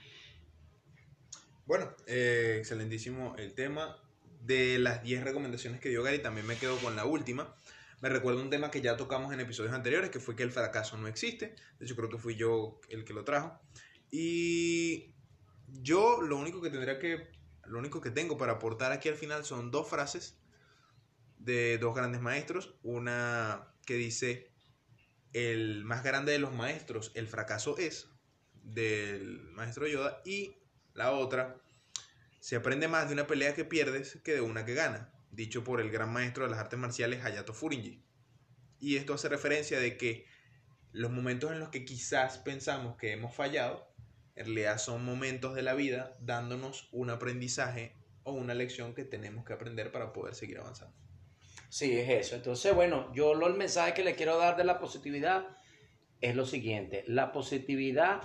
Bueno, 1.66 1.90
eh, 2.08 2.58
excelentísimo 2.60 3.36
el 3.38 3.54
tema. 3.54 3.98
De 4.42 4.78
las 4.78 5.02
10 5.02 5.24
recomendaciones 5.24 5.80
que 5.80 5.88
dio 5.88 6.04
Gary, 6.04 6.20
también 6.20 6.46
me 6.46 6.58
quedo 6.58 6.78
con 6.80 6.98
la 6.98 7.06
última. 7.06 7.56
Me 8.02 8.10
recuerdo 8.10 8.42
un 8.42 8.50
tema 8.50 8.70
que 8.70 8.82
ya 8.82 8.98
tocamos 8.98 9.34
en 9.34 9.40
episodios 9.40 9.74
anteriores, 9.74 10.10
que 10.10 10.20
fue 10.20 10.36
que 10.36 10.44
el 10.44 10.52
fracaso 10.52 10.98
no 10.98 11.08
existe. 11.08 11.56
De 11.80 11.86
hecho, 11.86 11.96
creo 11.96 12.10
que 12.10 12.18
fui 12.18 12.36
yo 12.36 12.82
el 12.90 13.06
que 13.06 13.14
lo 13.14 13.24
trajo. 13.24 13.58
Y 14.12 15.16
yo 15.68 16.22
lo 16.22 16.36
único 16.38 16.62
que 16.62 16.70
tendría 16.70 17.00
que, 17.00 17.32
lo 17.64 17.80
único 17.80 18.02
que 18.02 18.12
tengo 18.12 18.38
para 18.38 18.54
aportar 18.54 18.92
aquí 18.92 19.08
al 19.08 19.16
final 19.16 19.46
son 19.46 19.72
dos 19.72 19.88
frases 19.88 20.38
de 21.38 21.78
dos 21.78 21.96
grandes 21.96 22.20
maestros. 22.20 22.76
Una 22.84 23.73
que 23.86 23.96
dice, 23.96 24.52
el 25.34 25.84
más 25.84 26.04
grande 26.04 26.32
de 26.32 26.40
los 26.40 26.54
maestros, 26.54 27.12
el 27.16 27.28
fracaso 27.28 27.78
es, 27.78 28.08
del 28.64 29.42
maestro 29.52 29.88
Yoda. 29.88 30.22
Y 30.26 30.58
la 30.94 31.12
otra, 31.12 31.62
se 32.40 32.56
aprende 32.56 32.88
más 32.88 33.08
de 33.08 33.14
una 33.14 33.28
pelea 33.28 33.56
que 33.56 33.66
pierdes 33.66 34.20
que 34.24 34.34
de 34.34 34.42
una 34.42 34.66
que 34.66 34.74
gana, 34.74 35.14
dicho 35.32 35.64
por 35.64 35.82
el 35.82 35.92
gran 35.92 36.12
maestro 36.12 36.44
de 36.44 36.52
las 36.52 36.60
artes 36.60 36.80
marciales 36.80 37.24
Hayato 37.24 37.54
Furinji. 37.54 38.04
Y 38.80 38.98
esto 38.98 39.14
hace 39.14 39.30
referencia 39.30 39.80
de 39.80 39.98
que 39.98 40.26
los 40.92 41.12
momentos 41.12 41.52
en 41.52 41.60
los 41.60 41.70
que 41.70 41.86
quizás 41.86 42.38
pensamos 42.38 42.98
que 42.98 43.12
hemos 43.12 43.34
fallado, 43.34 43.88
en 44.36 44.46
realidad 44.46 44.78
son 44.78 45.06
momentos 45.06 45.56
de 45.56 45.62
la 45.62 45.74
vida 45.74 46.18
dándonos 46.20 46.90
un 46.92 47.10
aprendizaje 47.10 47.96
o 48.24 48.34
una 48.34 48.54
lección 48.54 48.94
que 48.94 49.04
tenemos 49.04 49.46
que 49.46 49.54
aprender 49.54 49.92
para 49.92 50.14
poder 50.14 50.36
seguir 50.36 50.60
avanzando. 50.60 51.03
Sí, 51.74 51.98
es 51.98 52.08
eso. 52.08 52.36
Entonces, 52.36 52.76
bueno, 52.76 53.12
yo 53.16 53.34
lo, 53.34 53.48
el 53.48 53.56
mensaje 53.56 53.96
que 53.96 54.04
le 54.04 54.14
quiero 54.14 54.38
dar 54.38 54.56
de 54.56 54.64
la 54.64 54.78
positividad 54.78 55.58
es 56.22 56.36
lo 56.36 56.46
siguiente. 56.46 57.04
La 57.08 57.32
positividad 57.32 58.22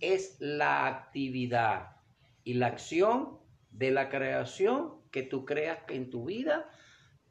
es 0.00 0.36
la 0.40 0.88
actividad 0.88 1.98
y 2.42 2.54
la 2.54 2.66
acción 2.66 3.38
de 3.70 3.92
la 3.92 4.08
creación 4.08 5.00
que 5.12 5.22
tú 5.22 5.44
creas 5.44 5.78
en 5.90 6.10
tu 6.10 6.24
vida 6.24 6.68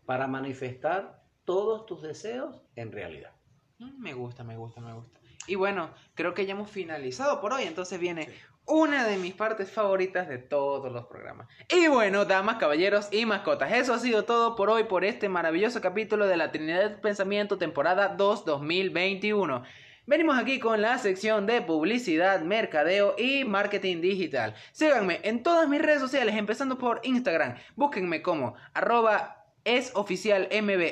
para 0.05 0.25
manifestar 0.27 1.25
todos 1.43 1.85
tus 1.85 2.01
deseos 2.01 2.61
en 2.77 2.93
realidad. 2.93 3.33
Mm, 3.79 4.01
Me 4.01 4.13
gusta, 4.13 4.45
me 4.45 4.55
gusta, 4.55 4.79
me 4.79 4.93
gusta. 4.93 5.19
Y 5.47 5.55
bueno, 5.55 5.93
creo 6.13 6.33
que 6.33 6.45
ya 6.45 6.53
hemos 6.53 6.71
finalizado 6.71 7.41
por 7.41 7.51
hoy. 7.51 7.63
Entonces 7.63 7.99
viene 7.99 8.29
una 8.65 9.05
de 9.05 9.17
mis 9.17 9.33
partes 9.33 9.71
favoritas 9.71 10.27
de 10.27 10.37
todos 10.37 10.91
los 10.91 11.05
programas. 11.05 11.47
Y 11.69 11.87
bueno, 11.87 12.25
damas, 12.25 12.57
caballeros 12.57 13.09
y 13.11 13.25
mascotas, 13.25 13.71
eso 13.71 13.93
ha 13.93 13.99
sido 13.99 14.25
todo 14.25 14.55
por 14.55 14.69
hoy, 14.69 14.85
por 14.85 15.05
este 15.05 15.29
maravilloso 15.29 15.81
capítulo 15.81 16.27
de 16.27 16.37
la 16.37 16.51
Trinidad 16.51 16.79
del 16.79 16.99
Pensamiento, 16.99 17.57
temporada 17.57 18.09
2 18.09 18.45
2021. 18.45 19.63
Venimos 20.07 20.37
aquí 20.37 20.59
con 20.59 20.81
la 20.81 20.97
sección 20.99 21.47
de 21.47 21.61
publicidad, 21.61 22.41
mercadeo 22.41 23.15
y 23.17 23.43
marketing 23.43 24.01
digital. 24.01 24.53
Síganme 24.71 25.19
en 25.23 25.41
todas 25.41 25.67
mis 25.67 25.81
redes 25.81 25.99
sociales, 25.99 26.35
empezando 26.35 26.77
por 26.77 27.01
Instagram. 27.03 27.55
Búsquenme 27.75 28.21
como 28.21 28.55
arroba 28.73 29.45
es 29.63 29.91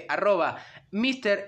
arroba 0.10 0.58
Mr. 0.92 1.46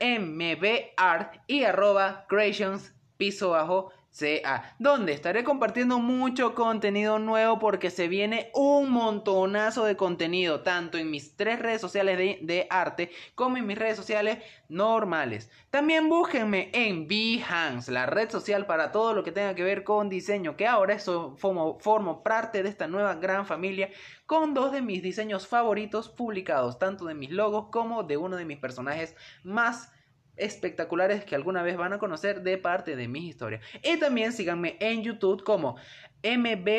Y 1.47 1.63
arroba 1.63 2.25
creations 2.29 2.93
piso 3.17 3.49
bajo 3.49 3.91
CA, 4.17 4.75
donde 4.79 5.11
estaré 5.11 5.43
compartiendo 5.43 5.99
mucho 5.99 6.55
contenido 6.55 7.19
nuevo 7.19 7.59
porque 7.59 7.89
se 7.89 8.07
viene 8.07 8.49
un 8.53 8.89
montonazo 8.89 9.83
de 9.83 9.97
contenido, 9.97 10.61
tanto 10.61 10.97
en 10.97 11.11
mis 11.11 11.35
tres 11.35 11.59
redes 11.59 11.81
sociales 11.81 12.17
de, 12.17 12.67
arte 12.69 13.11
como 13.35 13.57
en 13.57 13.67
mis 13.67 13.77
redes 13.77 13.97
sociales 13.97 14.39
normales. 14.69 15.49
También 15.69 16.07
búsquenme 16.07 16.69
en 16.73 17.07
Behance, 17.07 17.91
la 17.91 18.05
red 18.05 18.29
social 18.29 18.65
para 18.65 18.91
todo 18.91 19.13
lo 19.13 19.23
que 19.23 19.33
tenga 19.33 19.53
que 19.53 19.63
ver 19.63 19.83
con 19.83 20.07
diseño, 20.07 20.55
que 20.55 20.65
ahora 20.65 20.93
eso 20.93 21.35
formo, 21.37 21.77
formo 21.79 22.23
parte 22.23 22.63
de 22.63 22.69
esta 22.69 22.87
nueva 22.87 23.15
gran 23.15 23.45
familia 23.45 23.89
con 24.25 24.53
dos 24.53 24.71
de 24.71 24.81
mis 24.81 25.03
diseños 25.03 25.45
favoritos 25.45 26.09
publicados, 26.09 26.79
tanto 26.79 27.05
de 27.05 27.13
mis 27.13 27.31
logos 27.31 27.67
como 27.69 28.03
de 28.03 28.17
uno 28.17 28.37
de 28.37 28.45
mis 28.45 28.57
personajes 28.57 29.15
más 29.43 29.91
espectaculares 30.37 31.25
que 31.25 31.35
alguna 31.35 31.63
vez 31.63 31.77
van 31.77 31.93
a 31.93 31.99
conocer 31.99 32.41
de 32.41 32.57
parte 32.57 32.95
de 32.95 33.07
mis 33.07 33.23
historias. 33.23 33.61
Y 33.83 33.97
también 33.97 34.33
síganme 34.33 34.77
en 34.79 35.03
YouTube 35.03 35.43
como 35.43 35.77
MB 36.23 36.69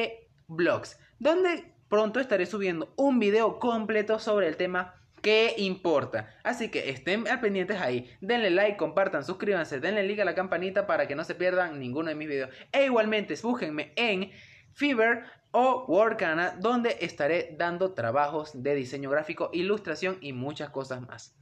Blogs, 0.49 0.99
donde 1.19 1.73
pronto 1.89 2.21
estaré 2.21 2.47
subiendo 2.47 2.93
un 2.97 3.19
video 3.19 3.59
completo 3.59 4.19
sobre 4.19 4.49
el 4.49 4.57
tema 4.57 4.95
que 5.23 5.55
importa. 5.57 6.29
Así 6.45 6.71
que 6.71 6.91
estén 6.91 7.27
al 7.29 7.41
pendientes 7.41 7.81
ahí. 7.81 8.11
Denle 8.21 8.51
like, 8.51 8.77
compartan, 8.77 9.25
suscríbanse, 9.25 9.81
denle 9.81 10.07
like 10.07 10.23
a 10.23 10.25
la 10.25 10.35
campanita 10.35 10.87
para 10.87 11.09
que 11.09 11.17
no 11.17 11.25
se 11.25 11.35
pierdan 11.35 11.79
ninguno 11.79 12.09
de 12.11 12.15
mis 12.15 12.29
videos. 12.29 12.51
E 12.73 12.85
igualmente, 12.85 13.35
búsquenme 13.43 13.93
en 13.97 14.31
Fiverr 14.73 15.25
o 15.51 15.85
Workana, 15.89 16.57
donde 16.61 16.99
estaré 17.01 17.57
dando 17.59 17.93
trabajos 17.95 18.63
de 18.63 18.75
diseño 18.75 19.11
gráfico, 19.11 19.51
ilustración 19.53 20.19
y 20.21 20.33
muchas 20.33 20.71
cosas 20.71 21.01
más. 21.01 21.35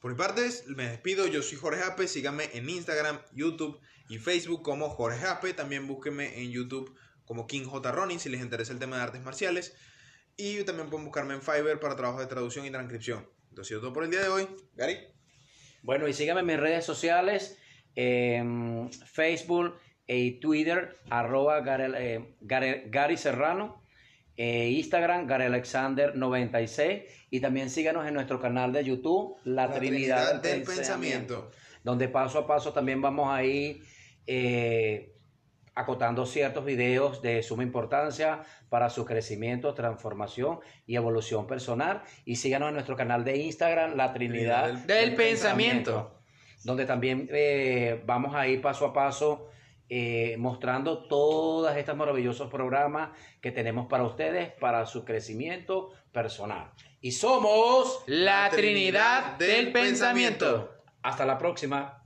Por 0.00 0.12
mi 0.12 0.16
parte, 0.16 0.48
me 0.68 0.88
despido. 0.88 1.26
Yo 1.26 1.42
soy 1.42 1.58
Jorge 1.58 1.82
Ape. 1.82 2.06
Síganme 2.06 2.50
en 2.54 2.68
Instagram, 2.68 3.20
YouTube 3.32 3.80
y 4.08 4.18
Facebook 4.18 4.62
como 4.62 4.88
Jorge 4.90 5.26
Ape. 5.26 5.54
También 5.54 5.88
búsquenme 5.88 6.40
en 6.40 6.50
YouTube 6.50 6.96
como 7.24 7.46
King 7.46 7.64
J. 7.64 7.92
Ronin 7.92 8.20
si 8.20 8.28
les 8.28 8.40
interesa 8.40 8.72
el 8.72 8.78
tema 8.78 8.96
de 8.96 9.02
artes 9.02 9.22
marciales. 9.22 9.76
Y 10.36 10.62
también 10.62 10.88
pueden 10.88 11.04
buscarme 11.04 11.34
en 11.34 11.42
Fiverr 11.42 11.80
para 11.80 11.96
trabajos 11.96 12.20
de 12.20 12.28
traducción 12.28 12.64
y 12.64 12.70
transcripción. 12.70 13.28
Esto 13.48 13.62
ha 13.62 13.64
sido 13.64 13.80
todo 13.80 13.92
por 13.92 14.04
el 14.04 14.10
día 14.10 14.22
de 14.22 14.28
hoy. 14.28 14.46
Gary. 14.74 14.98
Bueno, 15.82 16.06
y 16.06 16.12
síganme 16.12 16.40
en 16.40 16.46
mis 16.46 16.60
redes 16.60 16.84
sociales, 16.84 17.58
en 17.96 18.90
Facebook 18.92 19.78
y 20.06 20.38
Twitter, 20.38 20.96
arroba 21.10 21.60
Gary, 21.60 21.92
eh, 21.96 22.36
Gary 22.40 23.16
Serrano, 23.16 23.77
eh, 24.40 24.70
Instagram, 24.70 25.26
Gary 25.26 25.46
Alexander 25.46 26.14
96, 26.14 27.02
y 27.28 27.40
también 27.40 27.68
síganos 27.68 28.06
en 28.06 28.14
nuestro 28.14 28.40
canal 28.40 28.72
de 28.72 28.84
YouTube, 28.84 29.36
La, 29.42 29.68
Trinidad, 29.72 30.40
del, 30.40 30.62
Pensamiento, 30.62 31.50
donde 31.82 32.08
paso 32.08 32.38
a 32.38 32.46
paso 32.46 32.72
también 32.72 33.02
vamos 33.02 33.28
a 33.34 33.42
ir 33.42 33.82
eh, 34.28 35.12
acotando 35.74 36.24
ciertos 36.24 36.64
videos 36.64 37.20
de 37.20 37.42
suma 37.42 37.64
importancia 37.64 38.44
para 38.68 38.90
su 38.90 39.04
crecimiento, 39.04 39.74
transformación 39.74 40.60
y 40.86 40.94
evolución 40.94 41.48
personal. 41.48 42.02
Y 42.24 42.36
síganos 42.36 42.68
en 42.68 42.74
nuestro 42.74 42.94
canal 42.94 43.24
de 43.24 43.38
Instagram, 43.38 43.96
La 43.96 44.12
Trinidad 44.12 44.66
Del 44.68 44.86
Del 44.86 45.14
pensamiento. 45.16 46.20
donde 46.62 46.86
también 46.86 47.28
eh, 47.32 48.00
vamos 48.06 48.36
a 48.36 48.46
ir 48.46 48.62
paso 48.62 48.86
a 48.86 48.92
paso 48.92 49.47
eh, 49.88 50.36
mostrando 50.38 51.06
todos 51.06 51.76
estos 51.76 51.96
maravillosos 51.96 52.50
programas 52.50 53.10
que 53.40 53.52
tenemos 53.52 53.86
para 53.86 54.04
ustedes, 54.04 54.52
para 54.60 54.84
su 54.86 55.04
crecimiento 55.04 55.90
personal. 56.12 56.72
Y 57.00 57.12
somos 57.12 58.02
La 58.06 58.50
Trinidad 58.50 59.38
del 59.38 59.72
Pensamiento. 59.72 60.74
Hasta 61.02 61.24
la 61.24 61.38
próxima. 61.38 62.02